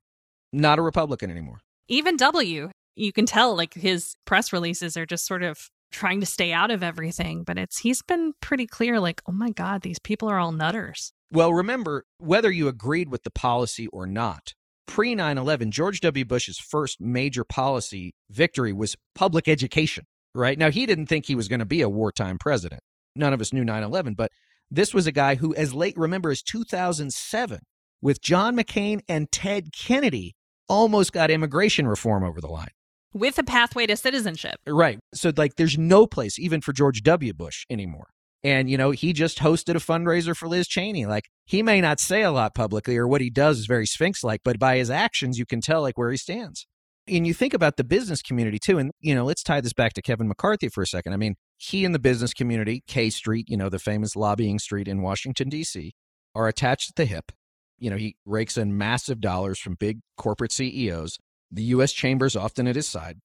not 0.51 0.79
a 0.79 0.81
Republican 0.81 1.31
anymore. 1.31 1.59
Even 1.87 2.17
W, 2.17 2.69
you 2.95 3.13
can 3.13 3.25
tell 3.25 3.55
like 3.55 3.73
his 3.73 4.15
press 4.25 4.51
releases 4.51 4.97
are 4.97 5.05
just 5.05 5.25
sort 5.25 5.43
of 5.43 5.69
trying 5.91 6.19
to 6.19 6.25
stay 6.25 6.51
out 6.51 6.71
of 6.71 6.83
everything, 6.83 7.43
but 7.43 7.57
it's 7.57 7.79
he's 7.79 8.01
been 8.01 8.33
pretty 8.41 8.67
clear 8.67 8.99
like, 8.99 9.21
oh 9.27 9.31
my 9.31 9.49
God, 9.51 9.81
these 9.81 9.99
people 9.99 10.29
are 10.29 10.39
all 10.39 10.51
nutters. 10.51 11.13
Well, 11.31 11.53
remember, 11.53 12.05
whether 12.17 12.51
you 12.51 12.67
agreed 12.67 13.09
with 13.09 13.23
the 13.23 13.31
policy 13.31 13.87
or 13.87 14.05
not, 14.05 14.53
pre 14.85 15.15
9 15.15 15.37
11, 15.37 15.71
George 15.71 16.01
W. 16.01 16.25
Bush's 16.25 16.57
first 16.57 16.99
major 16.99 17.43
policy 17.43 18.13
victory 18.29 18.73
was 18.73 18.95
public 19.15 19.47
education 19.47 20.05
right? 20.35 20.57
Now, 20.57 20.71
he 20.71 20.85
didn't 20.85 21.07
think 21.07 21.25
he 21.25 21.35
was 21.35 21.47
going 21.47 21.59
to 21.59 21.65
be 21.65 21.81
a 21.81 21.89
wartime 21.89 22.37
president. 22.37 22.81
None 23.15 23.33
of 23.33 23.41
us 23.41 23.53
knew 23.53 23.65
9 23.65 23.83
11, 23.83 24.13
but 24.13 24.31
this 24.69 24.93
was 24.93 25.07
a 25.07 25.11
guy 25.11 25.35
who, 25.35 25.55
as 25.55 25.73
late, 25.73 25.97
remember, 25.97 26.29
as 26.29 26.41
2007, 26.43 27.59
with 28.01 28.21
John 28.21 28.55
McCain 28.55 29.01
and 29.07 29.31
Ted 29.31 29.69
Kennedy, 29.73 30.35
almost 30.69 31.13
got 31.13 31.31
immigration 31.31 31.87
reform 31.87 32.23
over 32.23 32.41
the 32.41 32.47
line. 32.47 32.69
With 33.13 33.39
a 33.39 33.43
pathway 33.43 33.87
to 33.87 33.97
citizenship. 33.97 34.57
Uh, 34.67 34.73
right. 34.73 34.99
So, 35.13 35.31
like, 35.35 35.55
there's 35.55 35.77
no 35.77 36.05
place, 36.05 36.37
even 36.37 36.61
for 36.61 36.73
George 36.73 37.01
W. 37.03 37.33
Bush 37.33 37.65
anymore. 37.69 38.09
And, 38.43 38.69
you 38.69 38.77
know, 38.77 38.91
he 38.91 39.13
just 39.13 39.39
hosted 39.39 39.75
a 39.75 39.79
fundraiser 39.79 40.35
for 40.35 40.47
Liz 40.47 40.67
Cheney. 40.67 41.05
Like, 41.05 41.25
he 41.45 41.63
may 41.63 41.81
not 41.81 41.99
say 41.99 42.21
a 42.21 42.31
lot 42.31 42.53
publicly, 42.53 42.97
or 42.97 43.07
what 43.07 43.21
he 43.21 43.29
does 43.29 43.57
is 43.59 43.65
very 43.65 43.87
Sphinx 43.87 44.23
like, 44.23 44.41
but 44.43 44.59
by 44.59 44.77
his 44.77 44.91
actions, 44.91 45.39
you 45.39 45.45
can 45.45 45.61
tell, 45.61 45.81
like, 45.81 45.97
where 45.97 46.11
he 46.11 46.17
stands 46.17 46.67
and 47.07 47.25
you 47.25 47.33
think 47.33 47.53
about 47.53 47.77
the 47.77 47.83
business 47.83 48.21
community 48.21 48.59
too 48.59 48.77
and 48.77 48.91
you 48.99 49.15
know 49.15 49.25
let's 49.25 49.43
tie 49.43 49.61
this 49.61 49.73
back 49.73 49.93
to 49.93 50.01
kevin 50.01 50.27
mccarthy 50.27 50.69
for 50.69 50.81
a 50.81 50.87
second. 50.87 51.13
I 51.13 51.17
mean 51.17 51.35
he 51.57 51.85
and 51.85 51.93
the 51.93 51.99
business 51.99 52.33
community 52.33 52.83
k 52.87 53.09
street 53.09 53.49
you 53.49 53.57
know 53.57 53.69
the 53.69 53.79
famous 53.79 54.15
lobbying 54.15 54.59
street 54.59 54.87
in 54.87 55.01
washington 55.01 55.49
d.c 55.49 55.93
are 56.35 56.47
attached 56.47 56.89
at 56.91 56.95
the 56.95 57.05
hip. 57.05 57.31
You 57.79 57.89
know 57.89 57.97
he 57.97 58.15
rakes 58.25 58.57
in 58.57 58.77
massive 58.77 59.21
dollars 59.21 59.59
from 59.59 59.75
big 59.75 59.99
corporate 60.17 60.51
ceos 60.51 61.17
the 61.51 61.63
us 61.63 61.93
chambers 61.93 62.35
often 62.35 62.67
at 62.67 62.75
his 62.75 62.87
side. 62.87 63.19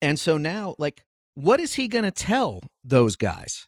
And 0.00 0.18
so 0.18 0.38
now 0.38 0.74
like 0.78 1.02
what 1.34 1.60
is 1.60 1.74
he 1.74 1.88
going 1.88 2.04
to 2.04 2.10
tell 2.10 2.60
those 2.82 3.16
guys? 3.16 3.66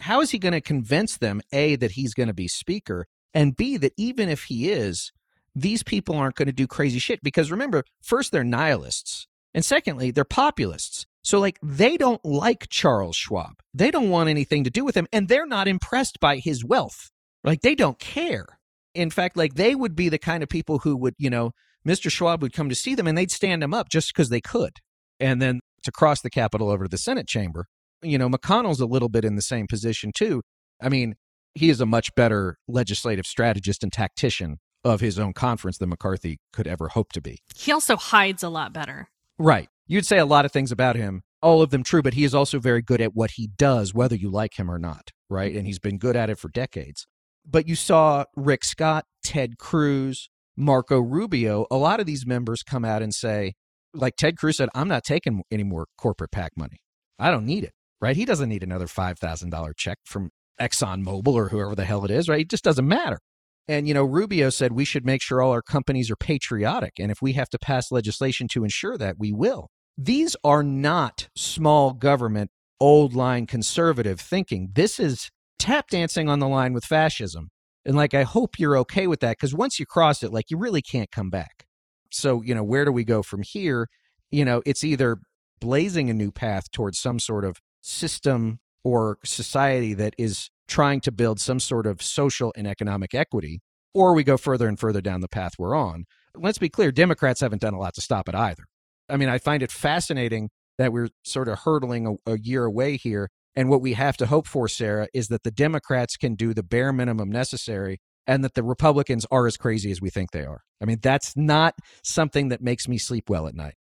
How 0.00 0.20
is 0.20 0.30
he 0.30 0.38
going 0.38 0.52
to 0.52 0.60
convince 0.60 1.16
them 1.16 1.40
a 1.52 1.76
that 1.76 1.92
he's 1.92 2.14
going 2.14 2.28
to 2.28 2.34
be 2.34 2.48
speaker 2.48 3.06
and 3.32 3.56
b 3.56 3.76
that 3.76 3.92
even 3.96 4.28
if 4.28 4.44
he 4.44 4.70
is 4.70 5.12
these 5.54 5.82
people 5.82 6.16
aren't 6.16 6.36
going 6.36 6.46
to 6.46 6.52
do 6.52 6.66
crazy 6.66 6.98
shit 6.98 7.22
because 7.22 7.50
remember, 7.50 7.84
first, 8.02 8.32
they're 8.32 8.44
nihilists. 8.44 9.26
And 9.54 9.64
secondly, 9.64 10.10
they're 10.10 10.24
populists. 10.24 11.06
So, 11.22 11.38
like, 11.38 11.58
they 11.62 11.96
don't 11.96 12.24
like 12.24 12.68
Charles 12.68 13.16
Schwab. 13.16 13.54
They 13.74 13.90
don't 13.90 14.10
want 14.10 14.28
anything 14.28 14.64
to 14.64 14.70
do 14.70 14.84
with 14.84 14.94
him. 14.94 15.06
And 15.12 15.28
they're 15.28 15.46
not 15.46 15.68
impressed 15.68 16.20
by 16.20 16.36
his 16.36 16.64
wealth. 16.64 17.10
Like, 17.44 17.60
they 17.60 17.74
don't 17.74 17.98
care. 17.98 18.46
In 18.94 19.10
fact, 19.10 19.36
like, 19.36 19.54
they 19.54 19.74
would 19.74 19.94
be 19.94 20.08
the 20.08 20.18
kind 20.18 20.42
of 20.42 20.48
people 20.48 20.78
who 20.78 20.96
would, 20.96 21.14
you 21.18 21.30
know, 21.30 21.52
Mr. 21.86 22.10
Schwab 22.10 22.42
would 22.42 22.52
come 22.52 22.68
to 22.68 22.74
see 22.74 22.94
them 22.94 23.06
and 23.06 23.16
they'd 23.16 23.30
stand 23.30 23.62
him 23.62 23.74
up 23.74 23.88
just 23.88 24.12
because 24.12 24.28
they 24.28 24.40
could. 24.40 24.78
And 25.18 25.40
then 25.40 25.60
to 25.82 25.92
cross 25.92 26.20
the 26.20 26.30
Capitol 26.30 26.70
over 26.70 26.84
to 26.84 26.90
the 26.90 26.98
Senate 26.98 27.26
chamber, 27.26 27.66
you 28.02 28.18
know, 28.18 28.28
McConnell's 28.28 28.80
a 28.80 28.86
little 28.86 29.08
bit 29.08 29.24
in 29.24 29.36
the 29.36 29.42
same 29.42 29.66
position, 29.66 30.12
too. 30.14 30.42
I 30.80 30.88
mean, 30.88 31.14
he 31.54 31.70
is 31.70 31.80
a 31.80 31.86
much 31.86 32.14
better 32.14 32.56
legislative 32.68 33.26
strategist 33.26 33.82
and 33.82 33.92
tactician 33.92 34.58
of 34.84 35.00
his 35.00 35.18
own 35.18 35.32
conference 35.32 35.78
than 35.78 35.88
McCarthy 35.88 36.38
could 36.52 36.66
ever 36.66 36.88
hope 36.88 37.12
to 37.12 37.20
be. 37.20 37.38
He 37.54 37.72
also 37.72 37.96
hides 37.96 38.42
a 38.42 38.48
lot 38.48 38.72
better. 38.72 39.08
Right. 39.38 39.68
You'd 39.86 40.06
say 40.06 40.18
a 40.18 40.26
lot 40.26 40.44
of 40.44 40.52
things 40.52 40.70
about 40.70 40.96
him, 40.96 41.22
all 41.42 41.62
of 41.62 41.70
them 41.70 41.82
true, 41.82 42.02
but 42.02 42.14
he 42.14 42.24
is 42.24 42.34
also 42.34 42.58
very 42.58 42.82
good 42.82 43.00
at 43.00 43.14
what 43.14 43.32
he 43.32 43.48
does, 43.48 43.92
whether 43.92 44.14
you 44.14 44.30
like 44.30 44.58
him 44.58 44.70
or 44.70 44.78
not. 44.78 45.10
Right. 45.28 45.54
And 45.54 45.66
he's 45.66 45.78
been 45.78 45.98
good 45.98 46.16
at 46.16 46.30
it 46.30 46.38
for 46.38 46.48
decades. 46.48 47.06
But 47.46 47.66
you 47.66 47.74
saw 47.74 48.24
Rick 48.36 48.64
Scott, 48.64 49.06
Ted 49.24 49.58
Cruz, 49.58 50.28
Marco 50.56 51.00
Rubio, 51.00 51.66
a 51.70 51.76
lot 51.76 52.00
of 52.00 52.06
these 52.06 52.26
members 52.26 52.62
come 52.62 52.84
out 52.84 53.02
and 53.02 53.14
say, 53.14 53.54
like 53.94 54.16
Ted 54.16 54.36
Cruz 54.36 54.58
said, 54.58 54.68
I'm 54.74 54.88
not 54.88 55.04
taking 55.04 55.42
any 55.50 55.64
more 55.64 55.86
corporate 55.96 56.30
PAC 56.30 56.52
money. 56.56 56.78
I 57.18 57.30
don't 57.30 57.46
need 57.46 57.64
it. 57.64 57.72
Right. 58.00 58.16
He 58.16 58.24
doesn't 58.24 58.48
need 58.48 58.62
another 58.62 58.86
$5,000 58.86 59.76
check 59.76 59.98
from 60.04 60.30
ExxonMobil 60.60 61.32
or 61.32 61.48
whoever 61.48 61.74
the 61.74 61.84
hell 61.84 62.04
it 62.04 62.10
is. 62.10 62.28
Right. 62.28 62.42
It 62.42 62.50
just 62.50 62.64
doesn't 62.64 62.86
matter. 62.86 63.18
And, 63.68 63.86
you 63.86 63.94
know, 63.94 64.04
Rubio 64.04 64.50
said 64.50 64.72
we 64.72 64.84
should 64.84 65.06
make 65.06 65.22
sure 65.22 65.40
all 65.40 65.52
our 65.52 65.62
companies 65.62 66.10
are 66.10 66.16
patriotic. 66.16 66.94
And 66.98 67.10
if 67.10 67.22
we 67.22 67.34
have 67.34 67.48
to 67.50 67.58
pass 67.58 67.92
legislation 67.92 68.48
to 68.48 68.64
ensure 68.64 68.98
that, 68.98 69.16
we 69.18 69.32
will. 69.32 69.68
These 69.96 70.34
are 70.42 70.62
not 70.62 71.28
small 71.36 71.92
government 71.92 72.50
old 72.80 73.14
line 73.14 73.46
conservative 73.46 74.20
thinking. 74.20 74.70
This 74.72 74.98
is 74.98 75.30
tap 75.58 75.88
dancing 75.88 76.28
on 76.28 76.38
the 76.38 76.48
line 76.48 76.72
with 76.72 76.84
fascism. 76.84 77.50
And 77.84 77.96
like, 77.96 78.14
I 78.14 78.22
hope 78.22 78.58
you're 78.58 78.78
okay 78.78 79.06
with 79.06 79.20
that 79.20 79.36
because 79.38 79.54
once 79.54 79.78
you 79.78 79.86
cross 79.86 80.22
it, 80.22 80.32
like, 80.32 80.50
you 80.50 80.58
really 80.58 80.82
can't 80.82 81.10
come 81.10 81.30
back. 81.30 81.64
So, 82.10 82.42
you 82.42 82.54
know, 82.54 82.64
where 82.64 82.84
do 82.84 82.92
we 82.92 83.04
go 83.04 83.22
from 83.22 83.42
here? 83.42 83.88
You 84.30 84.44
know, 84.44 84.62
it's 84.66 84.84
either 84.84 85.18
blazing 85.60 86.10
a 86.10 86.14
new 86.14 86.32
path 86.32 86.70
towards 86.70 86.98
some 86.98 87.18
sort 87.18 87.44
of 87.44 87.58
system 87.80 88.58
or 88.82 89.18
society 89.24 89.94
that 89.94 90.14
is 90.18 90.50
trying 90.70 91.00
to 91.02 91.12
build 91.12 91.40
some 91.40 91.60
sort 91.60 91.86
of 91.86 92.00
social 92.00 92.52
and 92.56 92.66
economic 92.66 93.14
equity, 93.14 93.60
or 93.92 94.14
we 94.14 94.24
go 94.24 94.36
further 94.36 94.68
and 94.68 94.78
further 94.78 95.00
down 95.00 95.20
the 95.20 95.28
path 95.28 95.52
we're 95.58 95.74
on. 95.74 96.04
Let's 96.34 96.58
be 96.58 96.68
clear 96.68 96.92
Democrats 96.92 97.40
haven't 97.40 97.60
done 97.60 97.74
a 97.74 97.78
lot 97.78 97.94
to 97.94 98.00
stop 98.00 98.28
it 98.28 98.34
either. 98.34 98.62
I 99.08 99.16
mean, 99.16 99.28
I 99.28 99.38
find 99.38 99.62
it 99.62 99.72
fascinating 99.72 100.48
that 100.78 100.92
we're 100.92 101.08
sort 101.24 101.48
of 101.48 101.60
hurtling 101.60 102.18
a, 102.26 102.32
a 102.32 102.38
year 102.38 102.64
away 102.64 102.96
here. 102.96 103.28
And 103.56 103.68
what 103.68 103.82
we 103.82 103.94
have 103.94 104.16
to 104.18 104.26
hope 104.26 104.46
for, 104.46 104.68
Sarah, 104.68 105.08
is 105.12 105.26
that 105.26 105.42
the 105.42 105.50
Democrats 105.50 106.16
can 106.16 106.36
do 106.36 106.54
the 106.54 106.62
bare 106.62 106.92
minimum 106.92 107.30
necessary 107.30 107.98
and 108.26 108.44
that 108.44 108.54
the 108.54 108.62
Republicans 108.62 109.26
are 109.30 109.48
as 109.48 109.56
crazy 109.56 109.90
as 109.90 110.00
we 110.00 110.08
think 110.08 110.30
they 110.30 110.44
are. 110.44 110.62
I 110.80 110.84
mean, 110.84 110.98
that's 111.02 111.36
not 111.36 111.74
something 112.04 112.48
that 112.48 112.62
makes 112.62 112.86
me 112.86 112.96
sleep 112.96 113.28
well 113.28 113.48
at 113.48 113.54
night. 113.54 113.74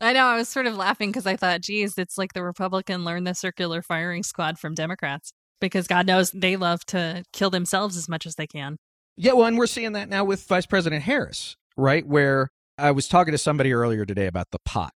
I 0.00 0.12
know. 0.12 0.26
I 0.26 0.36
was 0.36 0.48
sort 0.48 0.66
of 0.66 0.76
laughing 0.76 1.10
because 1.10 1.26
I 1.26 1.34
thought, 1.34 1.60
geez, 1.60 1.98
it's 1.98 2.16
like 2.16 2.32
the 2.32 2.44
Republican 2.44 3.04
learned 3.04 3.26
the 3.26 3.34
circular 3.34 3.82
firing 3.82 4.22
squad 4.22 4.56
from 4.56 4.74
Democrats 4.74 5.32
because 5.60 5.86
God 5.86 6.06
knows 6.06 6.30
they 6.30 6.56
love 6.56 6.84
to 6.86 7.24
kill 7.32 7.50
themselves 7.50 7.96
as 7.96 8.08
much 8.08 8.26
as 8.26 8.36
they 8.36 8.46
can. 8.46 8.76
Yeah, 9.16 9.32
well, 9.32 9.46
and 9.46 9.58
we're 9.58 9.66
seeing 9.66 9.92
that 9.92 10.08
now 10.08 10.24
with 10.24 10.46
Vice 10.46 10.66
President 10.66 11.02
Harris, 11.02 11.56
right? 11.76 12.06
Where 12.06 12.50
I 12.78 12.92
was 12.92 13.08
talking 13.08 13.32
to 13.32 13.38
somebody 13.38 13.72
earlier 13.72 14.04
today 14.04 14.26
about 14.26 14.52
the 14.52 14.60
pot. 14.64 14.92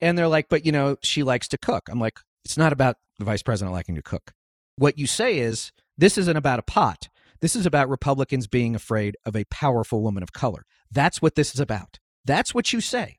And 0.00 0.16
they're 0.16 0.28
like, 0.28 0.48
but 0.48 0.64
you 0.64 0.72
know, 0.72 0.96
she 1.02 1.22
likes 1.22 1.48
to 1.48 1.58
cook. 1.58 1.88
I'm 1.90 1.98
like, 1.98 2.20
it's 2.44 2.56
not 2.56 2.72
about 2.72 2.96
the 3.18 3.24
vice 3.24 3.42
president 3.42 3.72
liking 3.72 3.96
to 3.96 4.02
cook. 4.02 4.32
What 4.76 4.98
you 4.98 5.06
say 5.06 5.38
is, 5.38 5.72
this 5.98 6.18
isn't 6.18 6.36
about 6.36 6.58
a 6.58 6.62
pot. 6.62 7.08
This 7.40 7.56
is 7.56 7.66
about 7.66 7.88
Republicans 7.88 8.46
being 8.46 8.74
afraid 8.74 9.16
of 9.24 9.34
a 9.34 9.44
powerful 9.44 10.02
woman 10.02 10.22
of 10.22 10.32
color. 10.32 10.64
That's 10.90 11.20
what 11.20 11.34
this 11.34 11.54
is 11.54 11.60
about. 11.60 11.98
That's 12.24 12.54
what 12.54 12.72
you 12.72 12.80
say. 12.80 13.16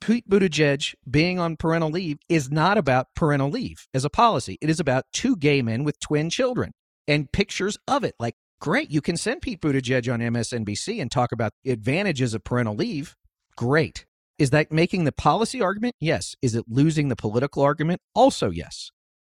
Pete 0.00 0.28
Buttigieg 0.28 0.94
being 1.08 1.38
on 1.38 1.56
parental 1.56 1.90
leave 1.90 2.18
is 2.28 2.50
not 2.50 2.78
about 2.78 3.08
parental 3.14 3.50
leave 3.50 3.86
as 3.92 4.04
a 4.04 4.10
policy. 4.10 4.56
It 4.62 4.70
is 4.70 4.80
about 4.80 5.04
two 5.12 5.36
gay 5.36 5.60
men 5.60 5.84
with 5.84 6.00
twin 6.00 6.30
children 6.30 6.72
and 7.06 7.30
pictures 7.30 7.76
of 7.86 8.02
it. 8.02 8.14
Like, 8.18 8.34
great, 8.60 8.90
you 8.90 9.02
can 9.02 9.18
send 9.18 9.42
Pete 9.42 9.60
Buttigieg 9.60 10.12
on 10.12 10.20
MSNBC 10.20 11.00
and 11.00 11.10
talk 11.10 11.32
about 11.32 11.52
advantages 11.66 12.32
of 12.32 12.44
parental 12.44 12.74
leave. 12.74 13.14
Great. 13.56 14.06
Is 14.38 14.50
that 14.50 14.72
making 14.72 15.04
the 15.04 15.12
policy 15.12 15.60
argument? 15.60 15.94
Yes. 16.00 16.34
Is 16.40 16.54
it 16.54 16.64
losing 16.66 17.08
the 17.08 17.16
political 17.16 17.62
argument? 17.62 18.00
Also, 18.14 18.48
yes. 18.50 18.90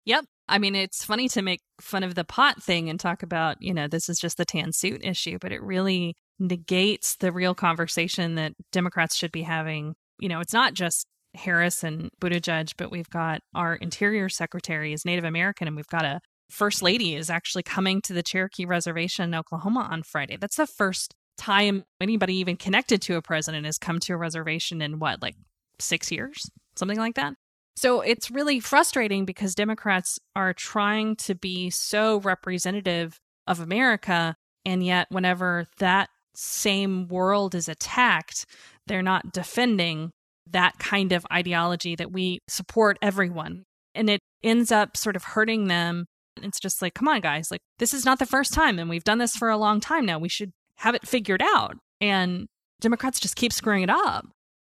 Yep. 0.05 0.25
I 0.47 0.59
mean, 0.59 0.75
it's 0.75 1.03
funny 1.03 1.27
to 1.29 1.41
make 1.41 1.61
fun 1.79 2.03
of 2.03 2.13
the 2.13 2.23
pot 2.23 2.61
thing 2.61 2.87
and 2.87 2.99
talk 2.99 3.23
about, 3.23 3.57
you 3.61 3.73
know, 3.73 3.87
this 3.87 4.09
is 4.09 4.19
just 4.19 4.37
the 4.37 4.45
tan 4.45 4.73
suit 4.73 5.03
issue, 5.03 5.39
but 5.41 5.51
it 5.51 5.63
really 5.63 6.15
negates 6.37 7.15
the 7.15 7.31
real 7.31 7.55
conversation 7.55 8.35
that 8.35 8.53
Democrats 8.71 9.15
should 9.15 9.31
be 9.31 9.43
having 9.43 9.95
you 10.21 10.29
know, 10.29 10.39
it's 10.39 10.53
not 10.53 10.73
just 10.73 11.05
Harris 11.33 11.83
and 11.83 12.09
Buttigieg, 12.21 12.73
but 12.77 12.91
we've 12.91 13.09
got 13.09 13.41
our 13.53 13.75
Interior 13.75 14.29
Secretary 14.29 14.93
is 14.93 15.03
Native 15.03 15.25
American, 15.25 15.67
and 15.67 15.75
we've 15.75 15.87
got 15.87 16.05
a 16.05 16.21
First 16.49 16.81
Lady 16.81 17.15
is 17.15 17.29
actually 17.29 17.63
coming 17.63 18.01
to 18.01 18.13
the 18.13 18.21
Cherokee 18.21 18.65
Reservation 18.65 19.23
in 19.23 19.35
Oklahoma 19.35 19.87
on 19.89 20.03
Friday. 20.03 20.37
That's 20.37 20.57
the 20.57 20.67
first 20.67 21.15
time 21.37 21.85
anybody 22.01 22.35
even 22.35 22.57
connected 22.57 23.01
to 23.03 23.15
a 23.15 23.21
president 23.21 23.65
has 23.65 23.77
come 23.77 23.99
to 24.01 24.13
a 24.13 24.17
reservation 24.17 24.81
in 24.81 24.99
what, 24.99 25.21
like 25.21 25.35
six 25.79 26.11
years, 26.11 26.49
something 26.75 26.97
like 26.97 27.15
that. 27.15 27.33
So 27.77 28.01
it's 28.01 28.29
really 28.29 28.59
frustrating 28.59 29.23
because 29.23 29.55
Democrats 29.55 30.19
are 30.35 30.53
trying 30.53 31.15
to 31.17 31.35
be 31.35 31.69
so 31.69 32.19
representative 32.19 33.17
of 33.47 33.61
America. 33.61 34.35
And 34.65 34.85
yet, 34.85 35.07
whenever 35.09 35.67
that 35.77 36.09
same 36.35 37.07
world 37.07 37.55
is 37.55 37.69
attacked, 37.69 38.45
they're 38.91 39.01
not 39.01 39.31
defending 39.31 40.11
that 40.49 40.77
kind 40.77 41.13
of 41.13 41.25
ideology 41.31 41.95
that 41.95 42.11
we 42.11 42.39
support 42.49 42.97
everyone. 43.01 43.63
And 43.95 44.09
it 44.09 44.19
ends 44.43 44.69
up 44.69 44.97
sort 44.97 45.15
of 45.15 45.23
hurting 45.23 45.67
them. 45.67 46.07
It's 46.41 46.59
just 46.59 46.81
like, 46.81 46.93
come 46.93 47.07
on, 47.07 47.21
guys, 47.21 47.49
like 47.51 47.61
this 47.79 47.93
is 47.93 48.03
not 48.03 48.19
the 48.19 48.25
first 48.25 48.53
time. 48.53 48.79
And 48.79 48.89
we've 48.89 49.05
done 49.05 49.17
this 49.17 49.37
for 49.37 49.49
a 49.49 49.57
long 49.57 49.79
time 49.79 50.05
now. 50.05 50.19
We 50.19 50.27
should 50.27 50.51
have 50.75 50.93
it 50.93 51.07
figured 51.07 51.41
out. 51.41 51.77
And 52.01 52.47
Democrats 52.81 53.21
just 53.21 53.37
keep 53.37 53.53
screwing 53.53 53.83
it 53.83 53.89
up. 53.89 54.27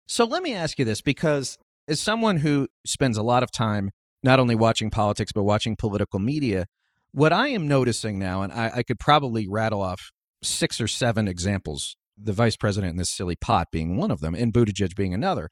So 0.08 0.24
let 0.24 0.42
me 0.42 0.54
ask 0.54 0.80
you 0.80 0.86
this 0.86 1.02
because 1.02 1.58
as 1.90 2.00
someone 2.00 2.38
who 2.38 2.70
spends 2.86 3.18
a 3.18 3.24
lot 3.24 3.44
of 3.44 3.52
time 3.52 3.92
not 4.24 4.40
only 4.40 4.56
watching 4.56 4.90
politics, 4.90 5.34
but 5.34 5.44
watching 5.44 5.76
political 5.76 6.20
media, 6.20 6.68
what 7.12 7.34
I 7.34 7.50
am 7.50 7.68
noticing 7.68 8.18
now, 8.18 8.44
and 8.44 8.54
I, 8.54 8.72
I 8.76 8.84
could 8.84 9.00
probably 9.00 9.46
rattle 9.48 9.82
off 9.82 10.12
six 10.42 10.80
or 10.80 10.88
seven 10.88 11.28
examples, 11.28 11.98
the 12.18 12.34
vice 12.34 12.56
president 12.56 12.92
in 12.92 12.98
this 12.98 13.10
silly 13.10 13.36
pot 13.36 13.68
being 13.72 13.98
one 13.98 14.12
of 14.12 14.22
them, 14.22 14.36
and 14.36 14.54
Buttigieg 14.54 14.96
being 14.96 15.14
another, 15.14 15.50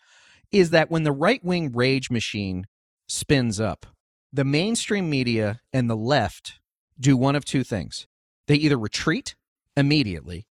is 0.52 0.70
that 0.70 0.92
when 0.92 1.04
the 1.04 1.12
right 1.12 1.44
wing 1.44 1.72
rage 1.74 2.10
machine 2.10 2.66
spins 3.08 3.60
up, 3.60 3.86
the 4.32 4.46
mainstream 4.46 5.10
media 5.10 5.60
and 5.72 5.90
the 5.90 5.96
left 5.96 6.60
do 7.00 7.18
one 7.18 7.36
of 7.36 7.46
two 7.46 7.64
things. 7.64 8.08
They 8.48 8.56
either 8.56 8.78
retreat 8.78 9.36
immediately 9.76 10.48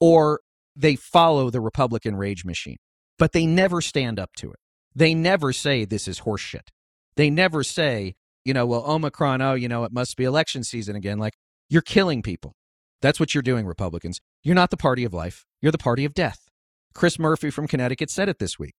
or 0.00 0.40
they 0.74 0.96
follow 0.96 1.50
the 1.50 1.60
Republican 1.60 2.16
rage 2.16 2.44
machine, 2.44 2.78
but 3.18 3.32
they 3.32 3.46
never 3.46 3.80
stand 3.80 4.18
up 4.18 4.30
to 4.36 4.50
it. 4.50 4.58
They 4.94 5.14
never 5.14 5.52
say 5.52 5.84
this 5.84 6.08
is 6.08 6.20
horseshit. 6.20 6.68
They 7.16 7.30
never 7.30 7.62
say, 7.62 8.14
you 8.44 8.54
know, 8.54 8.66
well, 8.66 8.84
Omicron, 8.86 9.40
oh, 9.42 9.54
you 9.54 9.68
know, 9.68 9.84
it 9.84 9.92
must 9.92 10.16
be 10.16 10.24
election 10.24 10.64
season 10.64 10.96
again. 10.96 11.18
Like, 11.18 11.34
you're 11.68 11.82
killing 11.82 12.22
people. 12.22 12.54
That's 13.02 13.20
what 13.20 13.34
you're 13.34 13.42
doing, 13.42 13.66
Republicans. 13.66 14.20
You're 14.42 14.54
not 14.54 14.70
the 14.70 14.76
party 14.76 15.04
of 15.04 15.12
life, 15.12 15.44
you're 15.60 15.72
the 15.72 15.78
party 15.78 16.04
of 16.04 16.14
death. 16.14 16.48
Chris 16.94 17.18
Murphy 17.18 17.50
from 17.50 17.66
Connecticut 17.66 18.10
said 18.10 18.28
it 18.28 18.38
this 18.38 18.58
week. 18.58 18.74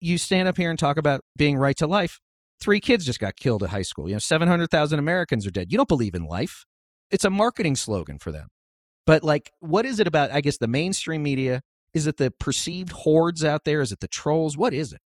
You 0.00 0.18
stand 0.18 0.46
up 0.46 0.56
here 0.56 0.70
and 0.70 0.78
talk 0.78 0.96
about 0.96 1.22
being 1.36 1.56
right 1.56 1.76
to 1.78 1.86
life. 1.86 2.20
Three 2.60 2.80
kids 2.80 3.04
just 3.04 3.18
got 3.18 3.36
killed 3.36 3.62
at 3.62 3.70
high 3.70 3.82
school. 3.82 4.08
You 4.08 4.14
know, 4.14 4.20
700,000 4.20 4.98
Americans 4.98 5.46
are 5.46 5.50
dead. 5.50 5.72
You 5.72 5.78
don't 5.78 5.88
believe 5.88 6.14
in 6.14 6.24
life. 6.24 6.64
It's 7.10 7.24
a 7.24 7.30
marketing 7.30 7.76
slogan 7.76 8.18
for 8.18 8.30
them. 8.30 8.48
But, 9.06 9.22
like, 9.22 9.50
what 9.60 9.86
is 9.86 10.00
it 10.00 10.06
about, 10.06 10.32
I 10.32 10.40
guess, 10.40 10.58
the 10.58 10.66
mainstream 10.66 11.22
media? 11.22 11.62
Is 11.94 12.06
it 12.06 12.18
the 12.18 12.30
perceived 12.30 12.92
hordes 12.92 13.44
out 13.44 13.64
there? 13.64 13.80
Is 13.80 13.92
it 13.92 14.00
the 14.00 14.08
trolls? 14.08 14.56
What 14.56 14.74
is 14.74 14.92
it? 14.92 15.00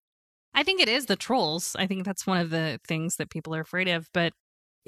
I 0.54 0.64
think 0.64 0.82
it 0.82 0.90
is 0.90 1.06
the 1.06 1.16
trolls. 1.16 1.76
I 1.78 1.86
think 1.86 2.06
that's 2.06 2.26
one 2.26 2.40
of 2.40 2.50
the 2.50 2.80
things 2.88 3.18
that 3.18 3.30
people 3.30 3.54
are 3.56 3.62
afraid 3.62 3.88
of. 3.88 4.10
But 4.14 4.34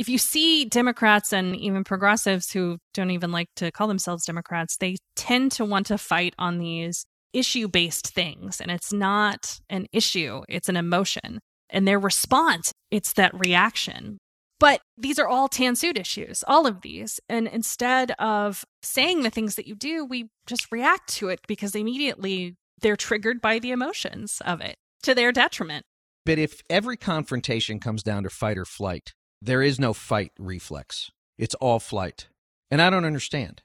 if 0.01 0.09
you 0.09 0.17
see 0.17 0.65
Democrats 0.65 1.31
and 1.31 1.55
even 1.55 1.83
progressives 1.83 2.51
who 2.51 2.79
don't 2.91 3.11
even 3.11 3.31
like 3.31 3.49
to 3.55 3.71
call 3.71 3.87
themselves 3.87 4.25
Democrats, 4.25 4.77
they 4.77 4.95
tend 5.15 5.51
to 5.51 5.63
want 5.63 5.85
to 5.85 5.97
fight 5.99 6.33
on 6.39 6.57
these 6.57 7.05
issue 7.33 7.67
based 7.67 8.07
things. 8.07 8.59
And 8.59 8.71
it's 8.71 8.91
not 8.91 9.59
an 9.69 9.85
issue, 9.93 10.41
it's 10.49 10.69
an 10.69 10.75
emotion. 10.75 11.39
And 11.69 11.87
their 11.87 11.99
response, 11.99 12.73
it's 12.89 13.13
that 13.13 13.31
reaction. 13.45 14.17
But 14.59 14.81
these 14.97 15.19
are 15.19 15.27
all 15.27 15.47
tan 15.47 15.75
suit 15.75 15.99
issues, 15.99 16.43
all 16.47 16.65
of 16.65 16.81
these. 16.81 17.19
And 17.29 17.47
instead 17.47 18.09
of 18.17 18.65
saying 18.81 19.21
the 19.21 19.29
things 19.29 19.53
that 19.53 19.67
you 19.67 19.75
do, 19.75 20.03
we 20.03 20.29
just 20.47 20.71
react 20.71 21.13
to 21.17 21.29
it 21.29 21.41
because 21.47 21.75
immediately 21.75 22.55
they're 22.81 22.95
triggered 22.95 23.39
by 23.39 23.59
the 23.59 23.69
emotions 23.69 24.41
of 24.43 24.61
it 24.61 24.77
to 25.03 25.13
their 25.13 25.31
detriment. 25.31 25.85
But 26.25 26.39
if 26.39 26.61
every 26.71 26.97
confrontation 26.97 27.79
comes 27.79 28.01
down 28.01 28.23
to 28.23 28.31
fight 28.31 28.57
or 28.57 28.65
flight, 28.65 29.13
there 29.41 29.61
is 29.61 29.79
no 29.79 29.93
fight 29.93 30.31
reflex. 30.37 31.11
It's 31.37 31.55
all 31.55 31.79
flight. 31.79 32.27
And 32.69 32.81
I 32.81 32.89
don't 32.89 33.05
understand. 33.05 33.63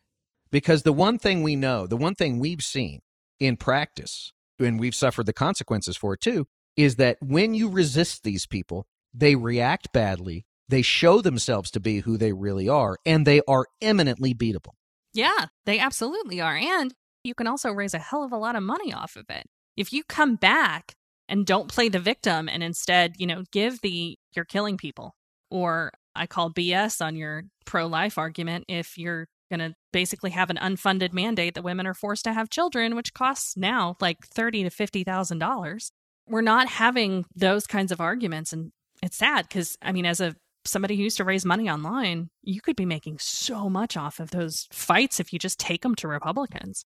Because 0.51 0.83
the 0.83 0.93
one 0.93 1.19
thing 1.19 1.43
we 1.43 1.57
know, 1.57 1.87
the 1.87 1.97
one 1.97 2.15
thing 2.15 2.39
we've 2.39 2.63
seen 2.63 3.01
in 3.39 3.57
practice, 3.57 4.33
and 4.59 4.81
we've 4.81 4.95
suffered 4.95 5.27
the 5.27 5.33
consequences 5.33 5.97
for 5.97 6.15
it 6.15 6.21
too, 6.21 6.47
is 6.77 6.97
that 6.97 7.19
when 7.21 7.55
you 7.55 7.69
resist 7.69 8.23
these 8.23 8.47
people, 8.47 8.87
they 9.13 9.35
react 9.35 9.93
badly, 9.93 10.47
they 10.69 10.83
show 10.83 11.21
themselves 11.21 11.71
to 11.73 11.81
be 11.81 12.01
who 12.01 12.17
they 12.17 12.33
really 12.33 12.69
are, 12.69 12.97
and 13.05 13.27
they 13.27 13.41
are 13.49 13.67
eminently 13.81 14.35
beatable. 14.35 14.75
Yeah, 15.13 15.47
they 15.65 15.79
absolutely 15.79 16.41
are. 16.41 16.57
And 16.57 16.95
you 17.25 17.35
can 17.35 17.47
also 17.47 17.71
raise 17.71 17.95
a 17.95 17.99
hell 17.99 18.23
of 18.23 18.33
a 18.33 18.37
lot 18.37 18.57
of 18.57 18.63
money 18.63 18.93
off 18.93 19.17
of 19.17 19.27
it. 19.29 19.47
If 19.77 19.93
you 19.93 20.05
come 20.05 20.37
back 20.37 20.95
and 21.29 21.47
don't 21.47 21.69
play 21.69 21.89
the 21.89 21.99
victim 21.99 22.49
and 22.49 22.63
instead, 22.63 23.15
you 23.19 23.27
know, 23.27 23.45
give 23.53 23.81
the 23.81 24.17
you're 24.35 24.45
killing 24.45 24.77
people 24.77 25.15
or 25.57 25.93
I 26.15 26.27
call 26.27 26.53
BS 26.53 27.05
on 27.05 27.17
your 27.17 27.45
pro 27.65 27.87
life 27.87 28.19
argument 28.19 28.67
if 28.69 28.99
you're 28.99 29.27
going 29.51 29.61
to 29.61 29.75
basically 29.93 30.31
have 30.31 30.51
an 30.51 30.57
unfunded 30.57 31.13
mandate 31.13 31.55
that 31.55 31.63
women 31.63 31.87
are 31.87 31.95
forced 31.95 32.25
to 32.25 32.33
have 32.33 32.51
children, 32.51 32.95
which 32.95 33.15
costs 33.15 33.57
now 33.57 33.97
like 34.01 34.19
thirty 34.27 34.63
to 34.63 34.71
fifty 34.71 35.03
thousand 35.03 35.39
dollars. 35.39 35.91
We're 36.29 36.43
not 36.43 36.69
having 36.69 37.25
those 37.35 37.67
kinds 37.67 37.93
of 37.93 38.01
arguments, 38.01 38.53
and 38.53 38.73
it's 39.03 39.17
sad 39.17 39.47
because 39.49 39.77
I 39.81 39.93
mean, 39.93 40.07
as 40.07 40.21
a 40.21 40.35
somebody 40.65 40.97
who 40.97 41.05
used 41.05 41.19
to 41.19 41.25
raise 41.25 41.45
money 41.45 41.71
online, 41.71 42.29
you 42.43 42.61
could 42.61 42.77
be 42.77 42.87
making 42.87 43.19
so 43.19 43.71
much 43.71 43.97
off 43.97 44.19
of 44.19 44.31
those 44.33 44.67
fights 44.73 45.21
if 45.21 45.33
you 45.33 45.39
just 45.39 45.61
take 45.61 45.83
them 45.83 45.95
to 45.95 46.09
Republicans. 46.09 46.85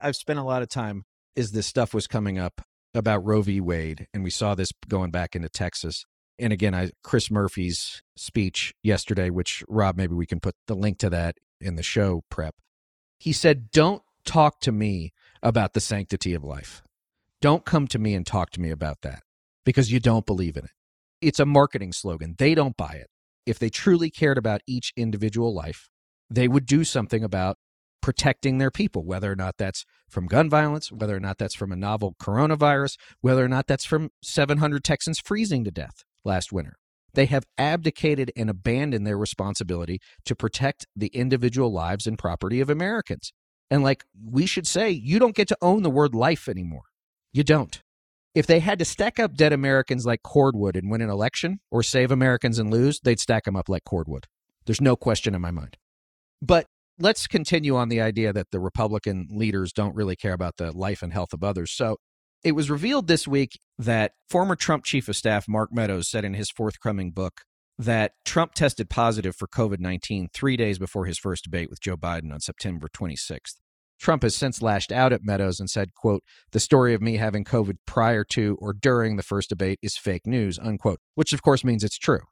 I've 0.00 0.16
spent 0.16 0.38
a 0.38 0.44
lot 0.44 0.62
of 0.62 0.68
time 0.68 1.04
as 1.36 1.52
this 1.52 1.66
stuff 1.66 1.94
was 1.94 2.06
coming 2.06 2.38
up 2.38 2.60
about 2.94 3.24
Roe 3.24 3.42
v. 3.42 3.60
Wade, 3.60 4.06
and 4.12 4.24
we 4.24 4.30
saw 4.30 4.54
this 4.54 4.72
going 4.88 5.10
back 5.10 5.36
into 5.36 5.48
Texas 5.48 6.04
And 6.38 6.52
again, 6.52 6.74
I 6.74 6.90
Chris 7.02 7.30
Murphy's 7.30 8.02
speech 8.16 8.74
yesterday, 8.82 9.30
which 9.30 9.64
Rob, 9.68 9.96
maybe 9.96 10.14
we 10.14 10.26
can 10.26 10.40
put 10.40 10.54
the 10.66 10.74
link 10.74 10.98
to 10.98 11.10
that 11.10 11.36
in 11.60 11.76
the 11.76 11.82
show 11.82 12.22
prep. 12.30 12.54
He 13.18 13.32
said, 13.32 13.70
Don't 13.70 14.02
talk 14.24 14.60
to 14.60 14.72
me 14.72 15.12
about 15.42 15.72
the 15.72 15.80
sanctity 15.80 16.34
of 16.34 16.44
life. 16.44 16.82
Don't 17.40 17.64
come 17.64 17.86
to 17.88 17.98
me 17.98 18.14
and 18.14 18.26
talk 18.26 18.50
to 18.50 18.60
me 18.60 18.70
about 18.70 19.02
that 19.02 19.20
because 19.64 19.92
you 19.92 20.00
don't 20.00 20.26
believe 20.26 20.56
in 20.56 20.64
it. 20.64 20.70
It's 21.20 21.40
a 21.40 21.46
marketing 21.46 21.92
slogan. 21.92 22.34
They 22.38 22.54
don't 22.54 22.76
buy 22.76 22.94
it. 22.94 23.08
If 23.46 23.58
they 23.58 23.70
truly 23.70 24.10
cared 24.10 24.38
about 24.38 24.60
each 24.66 24.92
individual 24.96 25.54
life, 25.54 25.88
they 26.28 26.48
would 26.48 26.66
do 26.66 26.84
something 26.84 27.22
about 27.22 27.56
protecting 28.02 28.58
their 28.58 28.70
people, 28.70 29.04
whether 29.04 29.32
or 29.32 29.36
not 29.36 29.56
that's 29.58 29.84
from 30.08 30.26
gun 30.26 30.50
violence, 30.50 30.92
whether 30.92 31.16
or 31.16 31.20
not 31.20 31.38
that's 31.38 31.54
from 31.54 31.72
a 31.72 31.76
novel 31.76 32.14
coronavirus, 32.20 32.96
whether 33.20 33.44
or 33.44 33.48
not 33.48 33.66
that's 33.66 33.84
from 33.84 34.10
700 34.22 34.84
Texans 34.84 35.18
freezing 35.18 35.64
to 35.64 35.70
death 35.70 36.04
last 36.26 36.52
winter. 36.52 36.76
They 37.14 37.26
have 37.26 37.46
abdicated 37.56 38.30
and 38.36 38.50
abandoned 38.50 39.06
their 39.06 39.16
responsibility 39.16 40.00
to 40.26 40.36
protect 40.36 40.86
the 40.94 41.06
individual 41.08 41.72
lives 41.72 42.06
and 42.06 42.18
property 42.18 42.60
of 42.60 42.68
Americans. 42.68 43.32
And 43.70 43.82
like 43.82 44.04
we 44.22 44.44
should 44.44 44.66
say, 44.66 44.90
you 44.90 45.18
don't 45.18 45.34
get 45.34 45.48
to 45.48 45.56
own 45.62 45.82
the 45.82 45.90
word 45.90 46.14
life 46.14 46.48
anymore. 46.48 46.82
You 47.32 47.42
don't. 47.42 47.80
If 48.34 48.46
they 48.46 48.60
had 48.60 48.78
to 48.80 48.84
stack 48.84 49.18
up 49.18 49.34
dead 49.34 49.54
Americans 49.54 50.04
like 50.04 50.22
cordwood 50.22 50.76
and 50.76 50.90
win 50.90 51.00
an 51.00 51.08
election 51.08 51.60
or 51.70 51.82
save 51.82 52.10
Americans 52.10 52.58
and 52.58 52.70
lose, 52.70 53.00
they'd 53.00 53.18
stack 53.18 53.44
them 53.44 53.56
up 53.56 53.70
like 53.70 53.84
cordwood. 53.84 54.26
There's 54.66 54.80
no 54.80 54.94
question 54.94 55.34
in 55.34 55.40
my 55.40 55.50
mind. 55.50 55.78
But 56.42 56.66
let's 56.98 57.26
continue 57.26 57.76
on 57.76 57.88
the 57.88 58.00
idea 58.00 58.34
that 58.34 58.50
the 58.50 58.60
Republican 58.60 59.28
leaders 59.30 59.72
don't 59.72 59.94
really 59.94 60.16
care 60.16 60.34
about 60.34 60.58
the 60.58 60.70
life 60.70 61.02
and 61.02 61.14
health 61.14 61.32
of 61.32 61.42
others. 61.42 61.72
So 61.72 61.96
it 62.46 62.54
was 62.54 62.70
revealed 62.70 63.08
this 63.08 63.26
week 63.26 63.58
that 63.76 64.12
former 64.30 64.54
Trump 64.54 64.84
chief 64.84 65.08
of 65.08 65.16
staff 65.16 65.48
Mark 65.48 65.70
Meadows 65.72 66.08
said 66.08 66.24
in 66.24 66.34
his 66.34 66.48
forthcoming 66.48 67.10
book 67.10 67.40
that 67.76 68.12
Trump 68.24 68.54
tested 68.54 68.88
positive 68.88 69.34
for 69.34 69.48
COVID 69.48 69.80
19 69.80 70.28
three 70.32 70.56
days 70.56 70.78
before 70.78 71.06
his 71.06 71.18
first 71.18 71.42
debate 71.42 71.68
with 71.68 71.80
Joe 71.80 71.96
Biden 71.96 72.32
on 72.32 72.38
September 72.38 72.86
26th. 72.86 73.56
Trump 73.98 74.22
has 74.22 74.36
since 74.36 74.62
lashed 74.62 74.92
out 74.92 75.12
at 75.12 75.24
Meadows 75.24 75.58
and 75.58 75.68
said, 75.68 75.92
quote, 75.94 76.22
the 76.52 76.60
story 76.60 76.94
of 76.94 77.02
me 77.02 77.16
having 77.16 77.42
COVID 77.42 77.78
prior 77.84 78.22
to 78.30 78.56
or 78.60 78.72
during 78.72 79.16
the 79.16 79.24
first 79.24 79.48
debate 79.48 79.80
is 79.82 79.96
fake 79.96 80.24
news, 80.24 80.56
unquote, 80.56 81.00
which 81.16 81.32
of 81.32 81.42
course 81.42 81.64
means 81.64 81.82
it's 81.82 81.98
true. 81.98 82.22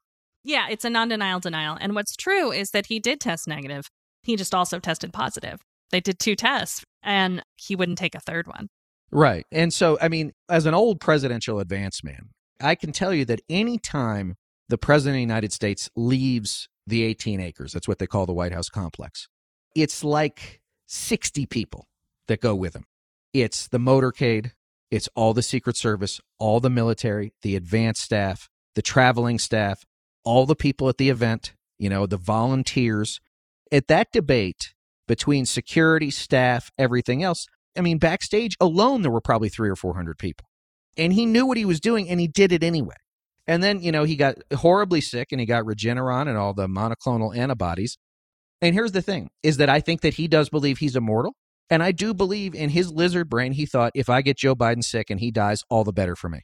Yeah, 0.44 0.68
it's 0.70 0.84
a 0.84 0.90
non 0.90 1.08
denial 1.08 1.40
denial. 1.40 1.76
And 1.80 1.96
what's 1.96 2.14
true 2.14 2.52
is 2.52 2.70
that 2.70 2.86
he 2.86 3.00
did 3.00 3.20
test 3.20 3.48
negative. 3.48 3.88
He 4.22 4.36
just 4.36 4.54
also 4.54 4.78
tested 4.78 5.12
positive. 5.12 5.60
They 5.90 6.00
did 6.00 6.20
two 6.20 6.36
tests 6.36 6.84
and 7.02 7.42
he 7.56 7.74
wouldn't 7.74 7.98
take 7.98 8.14
a 8.14 8.20
third 8.20 8.46
one. 8.46 8.68
Right. 9.14 9.46
And 9.52 9.72
so, 9.72 9.96
I 10.02 10.08
mean, 10.08 10.32
as 10.50 10.66
an 10.66 10.74
old 10.74 11.00
presidential 11.00 11.60
advance 11.60 12.02
man, 12.02 12.30
I 12.60 12.74
can 12.74 12.90
tell 12.90 13.14
you 13.14 13.24
that 13.26 13.40
anytime 13.48 14.34
the 14.68 14.76
president 14.76 15.14
of 15.14 15.18
the 15.18 15.32
United 15.32 15.52
States 15.52 15.88
leaves 15.94 16.68
the 16.84 17.04
18 17.04 17.40
acres, 17.40 17.72
that's 17.72 17.86
what 17.86 18.00
they 18.00 18.08
call 18.08 18.26
the 18.26 18.32
White 18.32 18.52
House 18.52 18.68
complex, 18.68 19.28
it's 19.76 20.02
like 20.02 20.60
60 20.88 21.46
people 21.46 21.86
that 22.26 22.40
go 22.40 22.56
with 22.56 22.74
him. 22.74 22.86
It's 23.32 23.68
the 23.68 23.78
motorcade, 23.78 24.50
it's 24.90 25.08
all 25.14 25.32
the 25.32 25.42
Secret 25.42 25.76
Service, 25.76 26.20
all 26.38 26.58
the 26.58 26.70
military, 26.70 27.32
the 27.42 27.54
advance 27.54 28.00
staff, 28.00 28.48
the 28.74 28.82
traveling 28.82 29.38
staff, 29.38 29.84
all 30.24 30.44
the 30.44 30.56
people 30.56 30.88
at 30.88 30.98
the 30.98 31.08
event, 31.08 31.54
you 31.78 31.88
know, 31.88 32.06
the 32.06 32.16
volunteers, 32.16 33.20
at 33.70 33.86
that 33.86 34.10
debate 34.12 34.74
between 35.06 35.46
security, 35.46 36.10
staff, 36.10 36.70
everything 36.78 37.22
else, 37.22 37.46
I 37.76 37.80
mean, 37.80 37.98
backstage 37.98 38.56
alone, 38.60 39.02
there 39.02 39.10
were 39.10 39.20
probably 39.20 39.48
three 39.48 39.68
or 39.68 39.76
400 39.76 40.18
people. 40.18 40.46
And 40.96 41.12
he 41.12 41.26
knew 41.26 41.46
what 41.46 41.56
he 41.56 41.64
was 41.64 41.80
doing 41.80 42.08
and 42.08 42.20
he 42.20 42.28
did 42.28 42.52
it 42.52 42.62
anyway. 42.62 42.94
And 43.46 43.62
then, 43.62 43.82
you 43.82 43.92
know, 43.92 44.04
he 44.04 44.16
got 44.16 44.36
horribly 44.54 45.00
sick 45.00 45.28
and 45.32 45.40
he 45.40 45.46
got 45.46 45.64
Regeneron 45.64 46.28
and 46.28 46.38
all 46.38 46.54
the 46.54 46.66
monoclonal 46.66 47.36
antibodies. 47.36 47.98
And 48.62 48.74
here's 48.74 48.92
the 48.92 49.02
thing 49.02 49.28
is 49.42 49.58
that 49.58 49.68
I 49.68 49.80
think 49.80 50.00
that 50.02 50.14
he 50.14 50.28
does 50.28 50.48
believe 50.48 50.78
he's 50.78 50.96
immortal. 50.96 51.34
And 51.70 51.82
I 51.82 51.92
do 51.92 52.14
believe 52.14 52.54
in 52.54 52.70
his 52.70 52.90
lizard 52.90 53.28
brain, 53.28 53.52
he 53.52 53.66
thought 53.66 53.92
if 53.94 54.08
I 54.08 54.22
get 54.22 54.38
Joe 54.38 54.54
Biden 54.54 54.84
sick 54.84 55.10
and 55.10 55.20
he 55.20 55.30
dies, 55.30 55.62
all 55.68 55.84
the 55.84 55.92
better 55.92 56.14
for 56.14 56.28
me. 56.28 56.40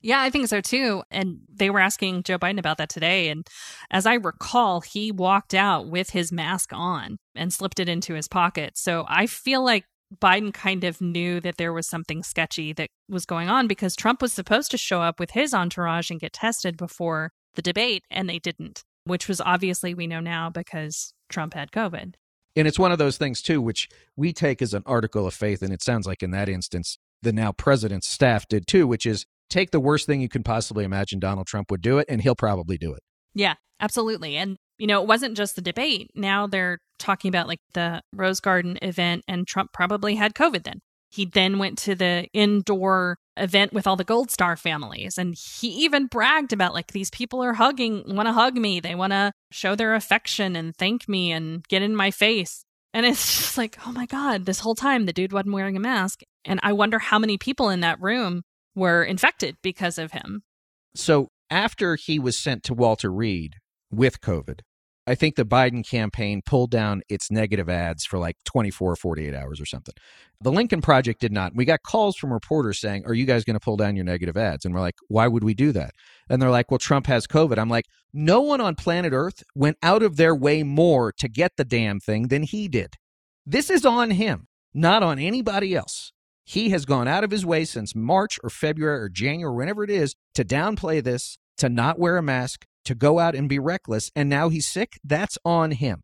Yeah, 0.00 0.20
I 0.20 0.28
think 0.28 0.48
so 0.48 0.60
too. 0.60 1.02
And 1.10 1.38
they 1.50 1.70
were 1.70 1.80
asking 1.80 2.24
Joe 2.24 2.38
Biden 2.38 2.58
about 2.58 2.76
that 2.76 2.90
today. 2.90 3.30
And 3.30 3.46
as 3.90 4.04
I 4.04 4.14
recall, 4.14 4.82
he 4.82 5.10
walked 5.10 5.54
out 5.54 5.88
with 5.88 6.10
his 6.10 6.30
mask 6.30 6.70
on 6.74 7.16
and 7.34 7.50
slipped 7.50 7.80
it 7.80 7.88
into 7.88 8.12
his 8.12 8.28
pocket. 8.28 8.76
So 8.76 9.06
I 9.08 9.26
feel 9.26 9.64
like 9.64 9.84
Biden 10.20 10.52
kind 10.52 10.84
of 10.84 11.00
knew 11.00 11.40
that 11.40 11.56
there 11.56 11.72
was 11.72 11.86
something 11.86 12.22
sketchy 12.22 12.72
that 12.74 12.88
was 13.08 13.26
going 13.26 13.48
on 13.48 13.66
because 13.66 13.96
Trump 13.96 14.22
was 14.22 14.32
supposed 14.32 14.70
to 14.70 14.78
show 14.78 15.02
up 15.02 15.20
with 15.20 15.32
his 15.32 15.54
entourage 15.54 16.10
and 16.10 16.20
get 16.20 16.32
tested 16.32 16.76
before 16.76 17.32
the 17.54 17.62
debate, 17.62 18.04
and 18.10 18.28
they 18.28 18.38
didn't, 18.38 18.82
which 19.04 19.28
was 19.28 19.40
obviously 19.40 19.94
we 19.94 20.06
know 20.06 20.20
now 20.20 20.50
because 20.50 21.14
Trump 21.28 21.54
had 21.54 21.70
COVID. 21.70 22.14
And 22.56 22.68
it's 22.68 22.78
one 22.78 22.92
of 22.92 22.98
those 22.98 23.16
things, 23.16 23.42
too, 23.42 23.60
which 23.60 23.88
we 24.16 24.32
take 24.32 24.62
as 24.62 24.74
an 24.74 24.82
article 24.86 25.26
of 25.26 25.34
faith. 25.34 25.62
And 25.62 25.72
it 25.72 25.82
sounds 25.82 26.06
like 26.06 26.22
in 26.22 26.30
that 26.30 26.48
instance, 26.48 26.98
the 27.22 27.32
now 27.32 27.52
president's 27.52 28.08
staff 28.08 28.46
did 28.48 28.66
too, 28.66 28.86
which 28.86 29.06
is 29.06 29.26
take 29.50 29.70
the 29.70 29.80
worst 29.80 30.06
thing 30.06 30.20
you 30.20 30.28
can 30.28 30.42
possibly 30.42 30.84
imagine 30.84 31.18
Donald 31.18 31.46
Trump 31.46 31.70
would 31.70 31.82
do 31.82 31.98
it, 31.98 32.06
and 32.08 32.22
he'll 32.22 32.34
probably 32.34 32.78
do 32.78 32.92
it. 32.92 33.02
Yeah, 33.34 33.54
absolutely. 33.80 34.36
And, 34.36 34.56
you 34.78 34.86
know, 34.86 35.00
it 35.00 35.08
wasn't 35.08 35.36
just 35.36 35.56
the 35.56 35.62
debate. 35.62 36.10
Now 36.14 36.46
they're 36.46 36.78
talking 36.98 37.28
about 37.28 37.48
like 37.48 37.60
the 37.74 38.02
Rose 38.12 38.40
Garden 38.40 38.78
event, 38.82 39.24
and 39.28 39.46
Trump 39.46 39.72
probably 39.72 40.14
had 40.14 40.34
COVID 40.34 40.64
then. 40.64 40.80
He 41.10 41.24
then 41.24 41.58
went 41.58 41.78
to 41.78 41.94
the 41.94 42.26
indoor 42.32 43.18
event 43.36 43.72
with 43.72 43.86
all 43.86 43.94
the 43.94 44.02
Gold 44.04 44.30
Star 44.30 44.56
families. 44.56 45.16
And 45.16 45.36
he 45.36 45.68
even 45.84 46.06
bragged 46.06 46.52
about 46.52 46.74
like 46.74 46.88
these 46.88 47.10
people 47.10 47.42
are 47.42 47.54
hugging, 47.54 48.02
want 48.16 48.26
to 48.26 48.32
hug 48.32 48.56
me. 48.56 48.80
They 48.80 48.94
want 48.94 49.12
to 49.12 49.32
show 49.52 49.74
their 49.74 49.94
affection 49.94 50.56
and 50.56 50.74
thank 50.74 51.08
me 51.08 51.30
and 51.30 51.62
get 51.68 51.82
in 51.82 51.94
my 51.94 52.10
face. 52.10 52.64
And 52.92 53.06
it's 53.06 53.38
just 53.38 53.58
like, 53.58 53.78
oh 53.86 53.92
my 53.92 54.06
God, 54.06 54.44
this 54.44 54.60
whole 54.60 54.74
time 54.74 55.06
the 55.06 55.12
dude 55.12 55.32
wasn't 55.32 55.54
wearing 55.54 55.76
a 55.76 55.80
mask. 55.80 56.22
And 56.44 56.60
I 56.62 56.72
wonder 56.72 56.98
how 56.98 57.18
many 57.18 57.38
people 57.38 57.70
in 57.70 57.80
that 57.80 58.00
room 58.00 58.42
were 58.74 59.04
infected 59.04 59.56
because 59.62 59.98
of 59.98 60.12
him. 60.12 60.42
So 60.96 61.28
after 61.50 61.96
he 61.96 62.18
was 62.18 62.36
sent 62.36 62.64
to 62.64 62.74
Walter 62.74 63.10
Reed 63.10 63.54
with 63.96 64.20
COVID, 64.20 64.60
I 65.06 65.14
think 65.14 65.36
the 65.36 65.44
Biden 65.44 65.86
campaign 65.86 66.40
pulled 66.44 66.70
down 66.70 67.02
its 67.10 67.30
negative 67.30 67.68
ads 67.68 68.06
for 68.06 68.18
like 68.18 68.36
24 68.46 68.92
or 68.92 68.96
48 68.96 69.34
hours 69.34 69.60
or 69.60 69.66
something. 69.66 69.94
The 70.40 70.50
Lincoln 70.50 70.80
Project 70.80 71.20
did 71.20 71.30
not. 71.30 71.54
We 71.54 71.66
got 71.66 71.82
calls 71.82 72.16
from 72.16 72.32
reporters 72.32 72.80
saying, 72.80 73.04
Are 73.06 73.12
you 73.12 73.26
guys 73.26 73.44
going 73.44 73.54
to 73.54 73.60
pull 73.60 73.76
down 73.76 73.96
your 73.96 74.04
negative 74.06 74.36
ads? 74.36 74.64
And 74.64 74.74
we're 74.74 74.80
like, 74.80 74.96
Why 75.08 75.28
would 75.28 75.44
we 75.44 75.52
do 75.52 75.72
that? 75.72 75.90
And 76.30 76.40
they're 76.40 76.50
like, 76.50 76.70
Well, 76.70 76.78
Trump 76.78 77.06
has 77.06 77.26
COVID. 77.26 77.58
I'm 77.58 77.68
like, 77.68 77.84
No 78.14 78.40
one 78.40 78.62
on 78.62 78.76
planet 78.76 79.12
Earth 79.12 79.42
went 79.54 79.76
out 79.82 80.02
of 80.02 80.16
their 80.16 80.34
way 80.34 80.62
more 80.62 81.12
to 81.18 81.28
get 81.28 81.52
the 81.56 81.64
damn 81.64 82.00
thing 82.00 82.28
than 82.28 82.42
he 82.42 82.66
did. 82.66 82.94
This 83.44 83.68
is 83.68 83.84
on 83.84 84.12
him, 84.12 84.48
not 84.72 85.02
on 85.02 85.18
anybody 85.18 85.74
else. 85.74 86.12
He 86.44 86.70
has 86.70 86.86
gone 86.86 87.08
out 87.08 87.24
of 87.24 87.30
his 87.30 87.44
way 87.44 87.64
since 87.66 87.94
March 87.94 88.38
or 88.42 88.50
February 88.50 89.00
or 89.00 89.08
January, 89.10 89.54
whenever 89.54 89.84
it 89.84 89.90
is, 89.90 90.14
to 90.34 90.44
downplay 90.44 91.02
this, 91.02 91.38
to 91.58 91.68
not 91.68 91.98
wear 91.98 92.16
a 92.16 92.22
mask, 92.22 92.66
to 92.84 92.94
go 92.94 93.18
out 93.18 93.34
and 93.34 93.48
be 93.48 93.58
reckless. 93.58 94.10
And 94.14 94.28
now 94.28 94.48
he's 94.48 94.66
sick. 94.66 94.98
That's 95.04 95.38
on 95.44 95.72
him. 95.72 96.02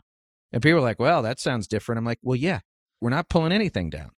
And 0.52 0.62
people 0.62 0.78
are 0.78 0.82
like, 0.82 0.98
well, 0.98 1.22
that 1.22 1.38
sounds 1.38 1.66
different. 1.66 1.98
I'm 1.98 2.04
like, 2.04 2.18
well, 2.22 2.36
yeah, 2.36 2.60
we're 3.00 3.10
not 3.10 3.28
pulling 3.28 3.52
anything 3.52 3.90
down 3.90 4.10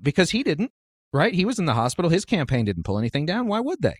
because 0.00 0.30
he 0.30 0.42
didn't, 0.42 0.70
right? 1.12 1.34
He 1.34 1.44
was 1.44 1.58
in 1.58 1.64
the 1.64 1.74
hospital. 1.74 2.10
His 2.10 2.24
campaign 2.24 2.64
didn't 2.64 2.84
pull 2.84 2.98
anything 2.98 3.26
down. 3.26 3.46
Why 3.46 3.60
would 3.60 3.82
they? 3.82 3.96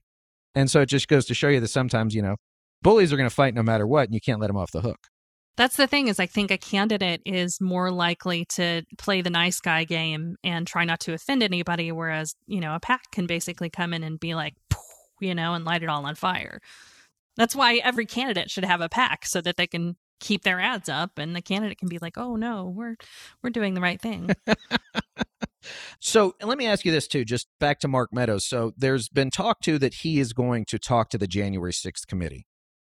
And 0.54 0.70
so 0.70 0.80
it 0.80 0.86
just 0.86 1.08
goes 1.08 1.26
to 1.26 1.34
show 1.34 1.48
you 1.48 1.60
that 1.60 1.68
sometimes, 1.68 2.14
you 2.14 2.22
know, 2.22 2.36
bullies 2.82 3.12
are 3.12 3.16
going 3.16 3.28
to 3.28 3.34
fight 3.34 3.54
no 3.54 3.62
matter 3.62 3.86
what, 3.86 4.04
and 4.06 4.14
you 4.14 4.20
can't 4.20 4.40
let 4.40 4.48
them 4.48 4.56
off 4.56 4.72
the 4.72 4.80
hook. 4.80 5.08
That's 5.56 5.76
the 5.76 5.88
thing 5.88 6.06
is 6.06 6.20
I 6.20 6.26
think 6.26 6.52
a 6.52 6.58
candidate 6.58 7.20
is 7.26 7.60
more 7.60 7.90
likely 7.90 8.44
to 8.50 8.82
play 8.96 9.22
the 9.22 9.30
nice 9.30 9.60
guy 9.60 9.82
game 9.82 10.36
and 10.44 10.64
try 10.66 10.84
not 10.84 11.00
to 11.00 11.14
offend 11.14 11.42
anybody 11.42 11.90
whereas, 11.90 12.36
you 12.46 12.60
know, 12.60 12.76
a 12.76 12.80
PAC 12.80 13.10
can 13.10 13.26
basically 13.26 13.68
come 13.68 13.92
in 13.92 14.04
and 14.04 14.20
be 14.20 14.36
like, 14.36 14.54
you 15.20 15.34
know, 15.34 15.54
and 15.54 15.64
light 15.64 15.82
it 15.82 15.88
all 15.88 16.06
on 16.06 16.14
fire. 16.14 16.60
That's 17.38 17.56
why 17.56 17.76
every 17.76 18.04
candidate 18.04 18.50
should 18.50 18.64
have 18.64 18.82
a 18.82 18.88
PAC 18.88 19.24
so 19.24 19.40
that 19.40 19.56
they 19.56 19.68
can 19.68 19.96
keep 20.20 20.42
their 20.42 20.60
ads 20.60 20.88
up 20.88 21.18
and 21.18 21.34
the 21.34 21.40
candidate 21.40 21.78
can 21.78 21.88
be 21.88 21.98
like, 22.02 22.18
"Oh 22.18 22.36
no, 22.36 22.64
we're 22.64 22.96
we're 23.42 23.50
doing 23.50 23.74
the 23.74 23.80
right 23.80 24.00
thing." 24.00 24.30
so, 26.00 26.34
let 26.42 26.58
me 26.58 26.66
ask 26.66 26.84
you 26.84 26.92
this 26.92 27.06
too, 27.06 27.24
just 27.24 27.46
back 27.60 27.78
to 27.80 27.88
Mark 27.88 28.12
Meadows. 28.12 28.44
So, 28.44 28.72
there's 28.76 29.08
been 29.08 29.30
talk 29.30 29.60
too 29.60 29.78
that 29.78 29.94
he 29.94 30.18
is 30.18 30.32
going 30.32 30.64
to 30.66 30.78
talk 30.78 31.10
to 31.10 31.18
the 31.18 31.28
January 31.28 31.72
6th 31.72 32.06
committee. 32.06 32.46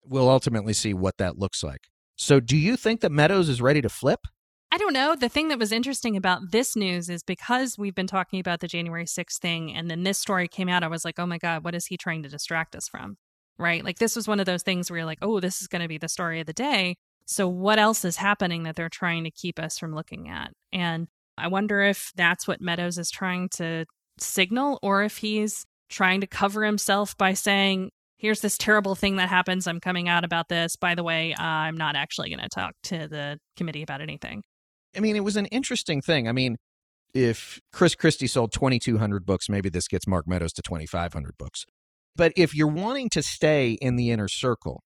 We'll 0.05 0.29
ultimately 0.29 0.75
see 0.75 0.93
what 0.93 1.17
that 1.17 1.39
looks 1.39 1.63
like. 1.63 1.89
So, 2.17 2.39
do 2.39 2.57
you 2.57 2.77
think 2.77 3.01
that 3.01 3.11
Meadows 3.11 3.49
is 3.49 3.63
ready 3.63 3.81
to 3.81 3.89
flip? 3.89 4.27
I 4.71 4.77
don't 4.77 4.93
know. 4.93 5.15
The 5.15 5.29
thing 5.29 5.49
that 5.49 5.59
was 5.59 5.73
interesting 5.73 6.17
about 6.17 6.51
this 6.51 6.75
news 6.77 7.09
is 7.09 7.23
because 7.23 7.79
we've 7.79 7.95
been 7.95 8.09
talking 8.09 8.41
about 8.41 8.61
the 8.61 8.69
January 8.69 9.07
6th 9.07 9.39
thing, 9.39 9.73
and 9.73 9.91
then 9.91 10.03
this 10.03 10.19
story 10.19 10.49
came 10.49 10.69
out, 10.69 10.83
I 10.83 10.89
was 10.89 11.05
like, 11.05 11.19
oh 11.19 11.27
my 11.27 11.39
God, 11.39 11.65
what 11.65 11.75
is 11.75 11.87
he 11.87 11.97
trying 11.97 12.25
to 12.25 12.29
distract 12.29 12.75
us 12.75 12.89
from? 12.89 13.17
Right? 13.59 13.85
Like, 13.85 13.99
this 13.99 14.17
was 14.17 14.27
one 14.27 14.41
of 14.41 14.47
those 14.47 14.63
things 14.63 14.91
where 14.91 14.99
you're 14.99 15.07
like, 15.07 15.19
oh, 15.23 15.41
this 15.41 15.61
is 15.61 15.69
going 15.69 15.83
to 15.83 15.89
be 15.89 15.99
the 15.99 16.09
story 16.09 16.41
of 16.41 16.47
the 16.47 16.53
day. 16.53 16.97
So, 17.27 17.49
what 17.49 17.79
else 17.79 18.05
is 18.05 18.17
happening 18.17 18.65
that 18.65 18.77
they're 18.77 18.89
trying 18.89 19.25
to 19.25 19.31
keep 19.31 19.59
us 19.59 19.79
from 19.79 19.95
looking 19.95 20.29
at? 20.29 20.53
And 20.73 21.09
I 21.39 21.49
wonder 21.49 21.81
if 21.81 22.13
that's 22.17 22.47
what 22.47 22.61
Meadows 22.61 22.99
is 22.99 23.11
trying 23.11 23.49
to 23.57 23.87
signal, 24.19 24.79
or 24.83 25.03
if 25.03 25.19
he's 25.19 25.65
trying 25.89 26.21
to 26.21 26.27
cover 26.27 26.65
himself 26.65 27.17
by 27.17 27.35
saying, 27.35 27.91
here's 28.17 28.41
this 28.41 28.57
terrible 28.59 28.95
thing 28.95 29.17
that 29.17 29.29
happens. 29.29 29.67
I'm 29.67 29.81
coming 29.81 30.09
out 30.09 30.25
about 30.25 30.49
this. 30.49 30.77
By 30.77 30.95
the 30.95 31.03
way, 31.03 31.35
uh, 31.35 31.43
I'm 31.43 31.77
not 31.77 31.97
actually 31.97 32.31
going 32.31 32.41
to 32.41 32.49
talk 32.49 32.73
to 32.85 33.09
the 33.09 33.39
committee 33.57 33.83
about 33.83 34.01
anything. 34.01 34.43
I 34.97 35.01
mean, 35.01 35.17
it 35.17 35.25
was 35.25 35.37
an 35.37 35.47
interesting 35.47 36.01
thing. 36.01 36.29
I 36.29 36.33
mean, 36.33 36.57
if 37.13 37.61
Chris 37.73 37.95
Christie 37.95 38.27
sold 38.27 38.53
2,200 38.53 39.27
books, 39.27 39.49
maybe 39.49 39.69
this 39.69 39.89
gets 39.89 40.07
Mark 40.07 40.27
Meadows 40.27 40.53
to 40.55 40.63
2,500 40.63 41.37
books. 41.39 41.65
But 42.17 42.33
if 42.37 42.55
you're 42.55 42.69
wanting 42.69 43.09
to 43.11 43.23
stay 43.23 43.73
in 43.81 43.97
the 43.97 44.11
inner 44.11 44.29
circle 44.29 44.83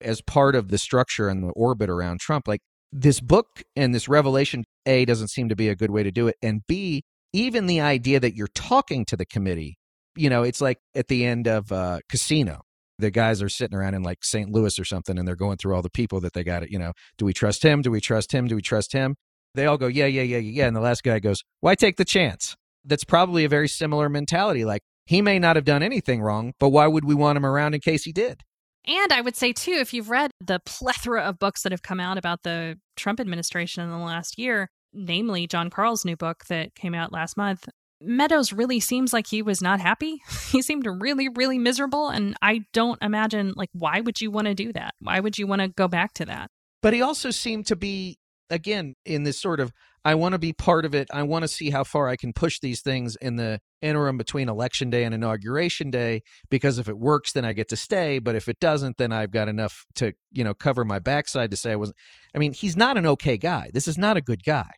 as 0.00 0.20
part 0.20 0.54
of 0.54 0.68
the 0.68 0.78
structure 0.78 1.28
and 1.28 1.42
the 1.42 1.52
orbit 1.52 1.88
around 1.88 2.20
Trump, 2.20 2.48
like 2.48 2.60
this 2.92 3.20
book 3.20 3.46
and 3.76 3.94
this 3.94 4.08
revelation, 4.08 4.64
A, 4.86 5.04
doesn't 5.04 5.28
seem 5.28 5.48
to 5.48 5.56
be 5.56 5.68
a 5.68 5.76
good 5.76 5.90
way 5.90 6.02
to 6.02 6.10
do 6.10 6.28
it. 6.28 6.36
And 6.42 6.62
B, 6.66 7.02
even 7.32 7.66
the 7.66 7.80
idea 7.80 8.20
that 8.20 8.34
you're 8.34 8.48
talking 8.48 9.04
to 9.06 9.16
the 9.16 9.24
committee, 9.24 9.76
you 10.16 10.28
know, 10.28 10.42
it's 10.42 10.60
like 10.60 10.78
at 10.94 11.08
the 11.08 11.24
end 11.24 11.46
of 11.46 11.72
uh, 11.72 12.00
Casino. 12.08 12.60
The 12.98 13.10
guys 13.10 13.42
are 13.42 13.48
sitting 13.48 13.76
around 13.76 13.94
in 13.94 14.02
like 14.02 14.22
St. 14.22 14.50
Louis 14.50 14.78
or 14.78 14.84
something, 14.84 15.18
and 15.18 15.26
they're 15.26 15.34
going 15.34 15.56
through 15.56 15.74
all 15.74 15.82
the 15.82 15.90
people 15.90 16.20
that 16.20 16.34
they 16.34 16.44
got. 16.44 16.70
You 16.70 16.78
know, 16.78 16.92
do 17.18 17.24
we 17.24 17.32
trust 17.32 17.64
him? 17.64 17.82
Do 17.82 17.90
we 17.90 18.00
trust 18.00 18.32
him? 18.32 18.46
Do 18.46 18.54
we 18.54 18.62
trust 18.62 18.92
him? 18.92 19.16
They 19.54 19.66
all 19.66 19.76
go, 19.76 19.86
yeah, 19.86 20.06
yeah, 20.06 20.22
yeah, 20.22 20.38
yeah. 20.38 20.66
And 20.66 20.76
the 20.76 20.80
last 20.80 21.02
guy 21.02 21.18
goes, 21.18 21.42
why 21.60 21.74
take 21.74 21.96
the 21.96 22.04
chance? 22.04 22.54
That's 22.84 23.04
probably 23.04 23.44
a 23.44 23.48
very 23.48 23.68
similar 23.68 24.08
mentality. 24.08 24.64
Like, 24.64 24.82
he 25.06 25.22
may 25.22 25.38
not 25.38 25.56
have 25.56 25.64
done 25.64 25.82
anything 25.82 26.22
wrong, 26.22 26.54
but 26.58 26.68
why 26.68 26.86
would 26.86 27.04
we 27.04 27.14
want 27.14 27.36
him 27.36 27.46
around 27.46 27.74
in 27.74 27.80
case 27.80 28.04
he 28.04 28.12
did? 28.12 28.42
And 28.86 29.12
I 29.12 29.20
would 29.20 29.36
say, 29.36 29.52
too, 29.52 29.72
if 29.72 29.94
you've 29.94 30.10
read 30.10 30.32
the 30.40 30.60
plethora 30.64 31.22
of 31.22 31.38
books 31.38 31.62
that 31.62 31.72
have 31.72 31.82
come 31.82 32.00
out 32.00 32.18
about 32.18 32.42
the 32.42 32.78
Trump 32.96 33.20
administration 33.20 33.84
in 33.84 33.90
the 33.90 33.98
last 33.98 34.38
year, 34.38 34.70
namely 34.92 35.46
Jon 35.46 35.70
Karl's 35.70 36.04
new 36.04 36.16
book 36.16 36.44
that 36.48 36.74
came 36.74 36.94
out 36.94 37.12
last 37.12 37.36
month, 37.36 37.68
Meadows 38.04 38.52
really 38.52 38.80
seems 38.80 39.12
like 39.12 39.28
he 39.28 39.42
was 39.42 39.62
not 39.62 39.80
happy. 39.80 40.20
he 40.50 40.60
seemed 40.60 40.86
really, 40.86 41.28
really 41.28 41.58
miserable. 41.58 42.08
And 42.08 42.36
I 42.42 42.64
don't 42.72 43.00
imagine, 43.00 43.52
like, 43.56 43.70
why 43.72 44.00
would 44.00 44.20
you 44.20 44.30
want 44.30 44.46
to 44.46 44.54
do 44.54 44.72
that? 44.72 44.94
Why 45.00 45.20
would 45.20 45.38
you 45.38 45.46
want 45.46 45.62
to 45.62 45.68
go 45.68 45.88
back 45.88 46.12
to 46.14 46.24
that? 46.26 46.50
But 46.80 46.94
he 46.94 47.02
also 47.02 47.30
seemed 47.30 47.66
to 47.66 47.76
be 47.76 48.18
again 48.50 48.94
in 49.06 49.22
this 49.22 49.40
sort 49.40 49.60
of 49.60 49.72
I 50.04 50.16
want 50.16 50.32
to 50.32 50.38
be 50.38 50.52
part 50.52 50.84
of 50.84 50.94
it. 50.94 51.08
I 51.12 51.22
want 51.22 51.42
to 51.42 51.48
see 51.48 51.70
how 51.70 51.84
far 51.84 52.08
I 52.08 52.16
can 52.16 52.32
push 52.32 52.58
these 52.58 52.80
things 52.80 53.16
in 53.16 53.36
the 53.36 53.60
interim 53.80 54.18
between 54.18 54.48
election 54.48 54.90
day 54.90 55.04
and 55.04 55.14
inauguration 55.14 55.90
day 55.90 56.22
because 56.50 56.78
if 56.78 56.88
it 56.88 56.98
works 56.98 57.32
then 57.32 57.44
I 57.44 57.52
get 57.52 57.68
to 57.68 57.76
stay, 57.76 58.18
but 58.18 58.34
if 58.34 58.48
it 58.48 58.58
doesn't 58.60 58.96
then 58.98 59.12
I've 59.12 59.30
got 59.30 59.48
enough 59.48 59.84
to, 59.96 60.12
you 60.30 60.44
know, 60.44 60.54
cover 60.54 60.84
my 60.84 60.98
backside 60.98 61.50
to 61.52 61.56
say 61.56 61.72
I 61.72 61.76
wasn't 61.76 61.96
I 62.34 62.38
mean, 62.38 62.52
he's 62.52 62.76
not 62.76 62.96
an 62.96 63.06
okay 63.06 63.36
guy. 63.36 63.70
This 63.72 63.86
is 63.86 63.98
not 63.98 64.16
a 64.16 64.20
good 64.20 64.44
guy. 64.44 64.70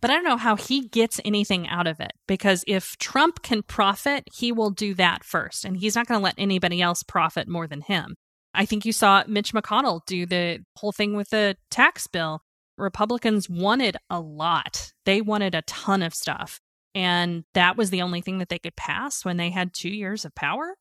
But 0.00 0.10
I 0.10 0.14
don't 0.14 0.24
know 0.24 0.38
how 0.38 0.56
he 0.56 0.88
gets 0.88 1.20
anything 1.24 1.68
out 1.68 1.86
of 1.86 2.00
it 2.00 2.12
because 2.26 2.64
if 2.66 2.96
Trump 2.96 3.42
can 3.42 3.62
profit, 3.62 4.24
he 4.32 4.50
will 4.50 4.70
do 4.70 4.94
that 4.94 5.24
first. 5.24 5.64
And 5.64 5.76
he's 5.76 5.94
not 5.94 6.06
going 6.06 6.18
to 6.18 6.24
let 6.24 6.34
anybody 6.38 6.80
else 6.80 7.02
profit 7.02 7.48
more 7.48 7.66
than 7.66 7.82
him. 7.82 8.14
I 8.54 8.64
think 8.64 8.84
you 8.84 8.92
saw 8.92 9.22
Mitch 9.28 9.52
McConnell 9.52 10.00
do 10.06 10.26
the 10.26 10.60
whole 10.76 10.92
thing 10.92 11.14
with 11.14 11.30
the 11.30 11.56
tax 11.70 12.06
bill. 12.06 12.40
Republicans 12.80 13.48
wanted 13.48 13.96
a 14.08 14.20
lot. 14.20 14.92
They 15.04 15.20
wanted 15.20 15.54
a 15.54 15.62
ton 15.62 16.02
of 16.02 16.14
stuff. 16.14 16.60
And 16.94 17.44
that 17.54 17.76
was 17.76 17.90
the 17.90 18.02
only 18.02 18.20
thing 18.20 18.38
that 18.38 18.48
they 18.48 18.58
could 18.58 18.76
pass 18.76 19.24
when 19.24 19.36
they 19.36 19.50
had 19.50 19.72
two 19.72 19.90
years 19.90 20.24
of 20.24 20.34
power. 20.34 20.74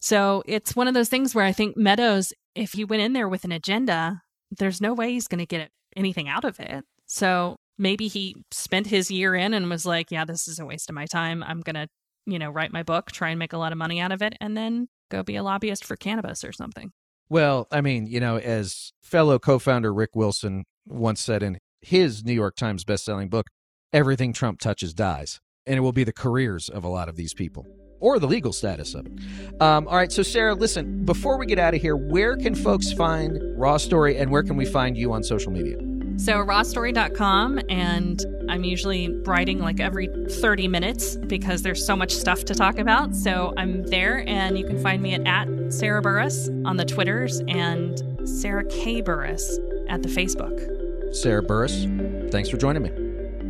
So 0.00 0.42
it's 0.46 0.74
one 0.74 0.88
of 0.88 0.94
those 0.94 1.08
things 1.08 1.34
where 1.34 1.44
I 1.44 1.52
think 1.52 1.76
Meadows, 1.76 2.32
if 2.54 2.72
he 2.72 2.84
went 2.84 3.02
in 3.02 3.12
there 3.12 3.28
with 3.28 3.44
an 3.44 3.52
agenda, 3.52 4.22
there's 4.50 4.80
no 4.80 4.94
way 4.94 5.12
he's 5.12 5.28
going 5.28 5.40
to 5.40 5.46
get 5.46 5.70
anything 5.96 6.28
out 6.28 6.44
of 6.44 6.58
it. 6.60 6.84
So 7.06 7.56
maybe 7.78 8.08
he 8.08 8.36
spent 8.50 8.88
his 8.88 9.10
year 9.10 9.34
in 9.34 9.54
and 9.54 9.70
was 9.70 9.86
like, 9.86 10.10
yeah, 10.10 10.24
this 10.24 10.48
is 10.48 10.58
a 10.58 10.66
waste 10.66 10.88
of 10.88 10.94
my 10.94 11.06
time. 11.06 11.42
I'm 11.42 11.60
going 11.60 11.74
to, 11.74 11.88
you 12.26 12.38
know, 12.38 12.50
write 12.50 12.72
my 12.72 12.82
book, 12.82 13.10
try 13.10 13.30
and 13.30 13.38
make 13.38 13.52
a 13.52 13.58
lot 13.58 13.72
of 13.72 13.78
money 13.78 14.00
out 14.00 14.12
of 14.12 14.22
it, 14.22 14.34
and 14.40 14.56
then 14.56 14.88
go 15.10 15.22
be 15.22 15.36
a 15.36 15.42
lobbyist 15.42 15.84
for 15.84 15.96
cannabis 15.96 16.44
or 16.44 16.52
something. 16.52 16.92
Well, 17.30 17.68
I 17.70 17.80
mean, 17.80 18.06
you 18.06 18.20
know, 18.20 18.38
as 18.38 18.92
fellow 19.02 19.38
co 19.38 19.58
founder 19.58 19.92
Rick 19.92 20.10
Wilson 20.14 20.64
once 20.86 21.20
said 21.20 21.42
in 21.42 21.58
his 21.80 22.24
New 22.24 22.32
York 22.32 22.56
Times 22.56 22.84
best-selling 22.84 23.28
book, 23.28 23.48
everything 23.92 24.32
Trump 24.32 24.60
touches 24.60 24.94
dies. 24.94 25.40
And 25.66 25.76
it 25.76 25.80
will 25.80 25.92
be 25.92 26.04
the 26.04 26.12
careers 26.12 26.68
of 26.70 26.84
a 26.84 26.88
lot 26.88 27.10
of 27.10 27.16
these 27.16 27.34
people 27.34 27.66
or 28.00 28.18
the 28.18 28.26
legal 28.26 28.52
status 28.52 28.94
of 28.94 29.06
it. 29.06 29.12
Um, 29.60 29.86
all 29.88 29.96
right, 29.96 30.10
so 30.10 30.22
Sarah, 30.22 30.54
listen, 30.54 31.04
before 31.04 31.36
we 31.36 31.46
get 31.46 31.58
out 31.58 31.74
of 31.74 31.82
here, 31.82 31.96
where 31.96 32.36
can 32.36 32.54
folks 32.54 32.92
find 32.92 33.38
Raw 33.58 33.76
Story 33.76 34.16
and 34.16 34.30
where 34.30 34.42
can 34.42 34.56
we 34.56 34.64
find 34.64 34.96
you 34.96 35.12
on 35.12 35.22
social 35.22 35.52
media? 35.52 35.76
So, 36.18 36.44
rawstory.com, 36.44 37.60
and 37.68 38.24
I'm 38.48 38.64
usually 38.64 39.08
writing 39.22 39.60
like 39.60 39.78
every 39.78 40.08
30 40.28 40.66
minutes 40.66 41.16
because 41.16 41.62
there's 41.62 41.86
so 41.86 41.94
much 41.94 42.12
stuff 42.12 42.44
to 42.46 42.54
talk 42.54 42.78
about. 42.78 43.14
So, 43.14 43.54
I'm 43.56 43.84
there, 43.84 44.28
and 44.28 44.58
you 44.58 44.66
can 44.66 44.82
find 44.82 45.00
me 45.00 45.14
at, 45.14 45.24
at 45.26 45.72
Sarah 45.72 46.02
Burris 46.02 46.48
on 46.64 46.76
the 46.76 46.84
Twitters 46.84 47.40
and 47.46 48.28
Sarah 48.28 48.64
K. 48.64 49.00
Burris 49.00 49.60
at 49.88 50.02
the 50.02 50.08
Facebook. 50.08 51.14
Sarah 51.14 51.42
Burris, 51.42 51.86
thanks 52.32 52.48
for 52.48 52.56
joining 52.56 52.82
me. 52.82 52.90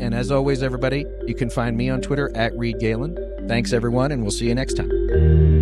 And 0.04 0.14
as 0.14 0.30
always, 0.30 0.62
everybody, 0.62 1.06
you 1.26 1.34
can 1.34 1.48
find 1.48 1.76
me 1.76 1.88
on 1.88 2.02
Twitter 2.02 2.30
at 2.36 2.56
Reed 2.56 2.78
Galen. 2.78 3.16
Thanks, 3.48 3.72
everyone, 3.72 4.12
and 4.12 4.22
we'll 4.22 4.30
see 4.30 4.46
you 4.46 4.54
next 4.54 4.74
time. 4.74 5.57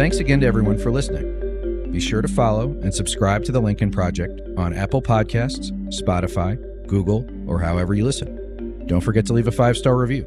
Thanks 0.00 0.16
again 0.16 0.40
to 0.40 0.46
everyone 0.46 0.78
for 0.78 0.90
listening. 0.90 1.92
Be 1.92 2.00
sure 2.00 2.22
to 2.22 2.28
follow 2.28 2.70
and 2.80 2.94
subscribe 2.94 3.44
to 3.44 3.52
The 3.52 3.60
Lincoln 3.60 3.90
Project 3.90 4.40
on 4.56 4.72
Apple 4.72 5.02
Podcasts, 5.02 5.70
Spotify, 5.90 6.56
Google, 6.86 7.28
or 7.46 7.60
however 7.60 7.92
you 7.92 8.06
listen. 8.06 8.86
Don't 8.86 9.02
forget 9.02 9.26
to 9.26 9.34
leave 9.34 9.46
a 9.46 9.52
five 9.52 9.76
star 9.76 9.98
review. 9.98 10.24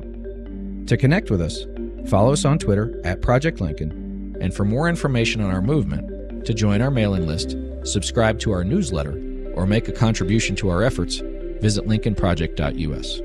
To 0.85 0.95
connect 0.95 1.31
with 1.31 1.41
us, 1.41 1.65
Follow 2.07 2.33
us 2.33 2.43
on 2.43 2.59
Twitter 2.59 2.99
at 3.05 3.21
Project 3.21 3.61
Lincoln, 3.61 4.35
and 4.41 4.53
for 4.53 4.65
more 4.65 4.89
information 4.89 5.41
on 5.41 5.51
our 5.51 5.61
movement, 5.61 6.45
to 6.45 6.53
join 6.53 6.81
our 6.81 6.91
mailing 6.91 7.25
list, 7.25 7.55
subscribe 7.83 8.39
to 8.39 8.51
our 8.51 8.63
newsletter, 8.63 9.13
or 9.55 9.65
make 9.65 9.87
a 9.87 9.91
contribution 9.93 10.55
to 10.57 10.69
our 10.69 10.83
efforts, 10.83 11.17
visit 11.61 11.87
lincolnproject.us. 11.87 13.21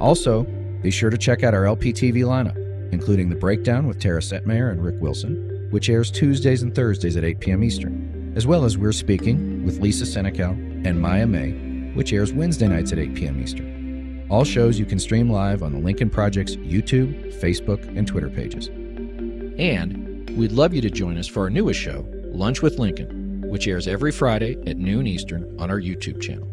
Also, 0.00 0.42
be 0.82 0.90
sure 0.90 1.10
to 1.10 1.16
check 1.16 1.44
out 1.44 1.54
our 1.54 1.62
LPTV 1.62 2.24
lineup, 2.24 2.56
including 2.92 3.28
The 3.28 3.36
Breakdown 3.36 3.86
with 3.86 4.00
Tara 4.00 4.20
Setmayer 4.20 4.72
and 4.72 4.84
Rick 4.84 4.96
Wilson, 5.00 5.57
which 5.70 5.88
airs 5.88 6.10
Tuesdays 6.10 6.62
and 6.62 6.74
Thursdays 6.74 7.16
at 7.16 7.24
8 7.24 7.40
p.m. 7.40 7.64
Eastern, 7.64 8.32
as 8.36 8.46
well 8.46 8.64
as 8.64 8.78
We're 8.78 8.92
Speaking 8.92 9.64
with 9.64 9.80
Lisa 9.80 10.04
Senecal 10.04 10.52
and 10.86 11.00
Maya 11.00 11.26
May, 11.26 11.92
which 11.94 12.12
airs 12.12 12.32
Wednesday 12.32 12.68
nights 12.68 12.92
at 12.92 12.98
8 12.98 13.14
p.m. 13.14 13.42
Eastern. 13.42 14.26
All 14.30 14.44
shows 14.44 14.78
you 14.78 14.86
can 14.86 14.98
stream 14.98 15.30
live 15.30 15.62
on 15.62 15.72
the 15.72 15.78
Lincoln 15.78 16.10
Project's 16.10 16.56
YouTube, 16.56 17.32
Facebook, 17.40 17.84
and 17.96 18.06
Twitter 18.06 18.28
pages. 18.28 18.68
And 18.68 20.30
we'd 20.36 20.52
love 20.52 20.74
you 20.74 20.80
to 20.82 20.90
join 20.90 21.16
us 21.16 21.26
for 21.26 21.44
our 21.44 21.50
newest 21.50 21.80
show, 21.80 22.06
Lunch 22.26 22.62
with 22.62 22.78
Lincoln, 22.78 23.42
which 23.48 23.66
airs 23.66 23.88
every 23.88 24.12
Friday 24.12 24.56
at 24.66 24.76
noon 24.76 25.06
Eastern 25.06 25.58
on 25.58 25.70
our 25.70 25.80
YouTube 25.80 26.20
channel. 26.20 26.46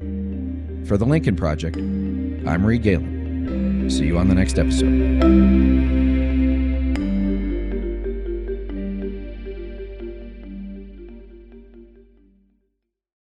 For 0.87 0.97
the 0.97 1.05
Lincoln 1.05 1.35
Project, 1.35 1.77
I'm 1.77 2.65
Reed 2.65 2.83
Galen. 2.83 3.89
See 3.89 4.05
you 4.05 4.17
on 4.17 4.29
the 4.29 4.35
next 4.35 4.57
episode. 4.57 6.04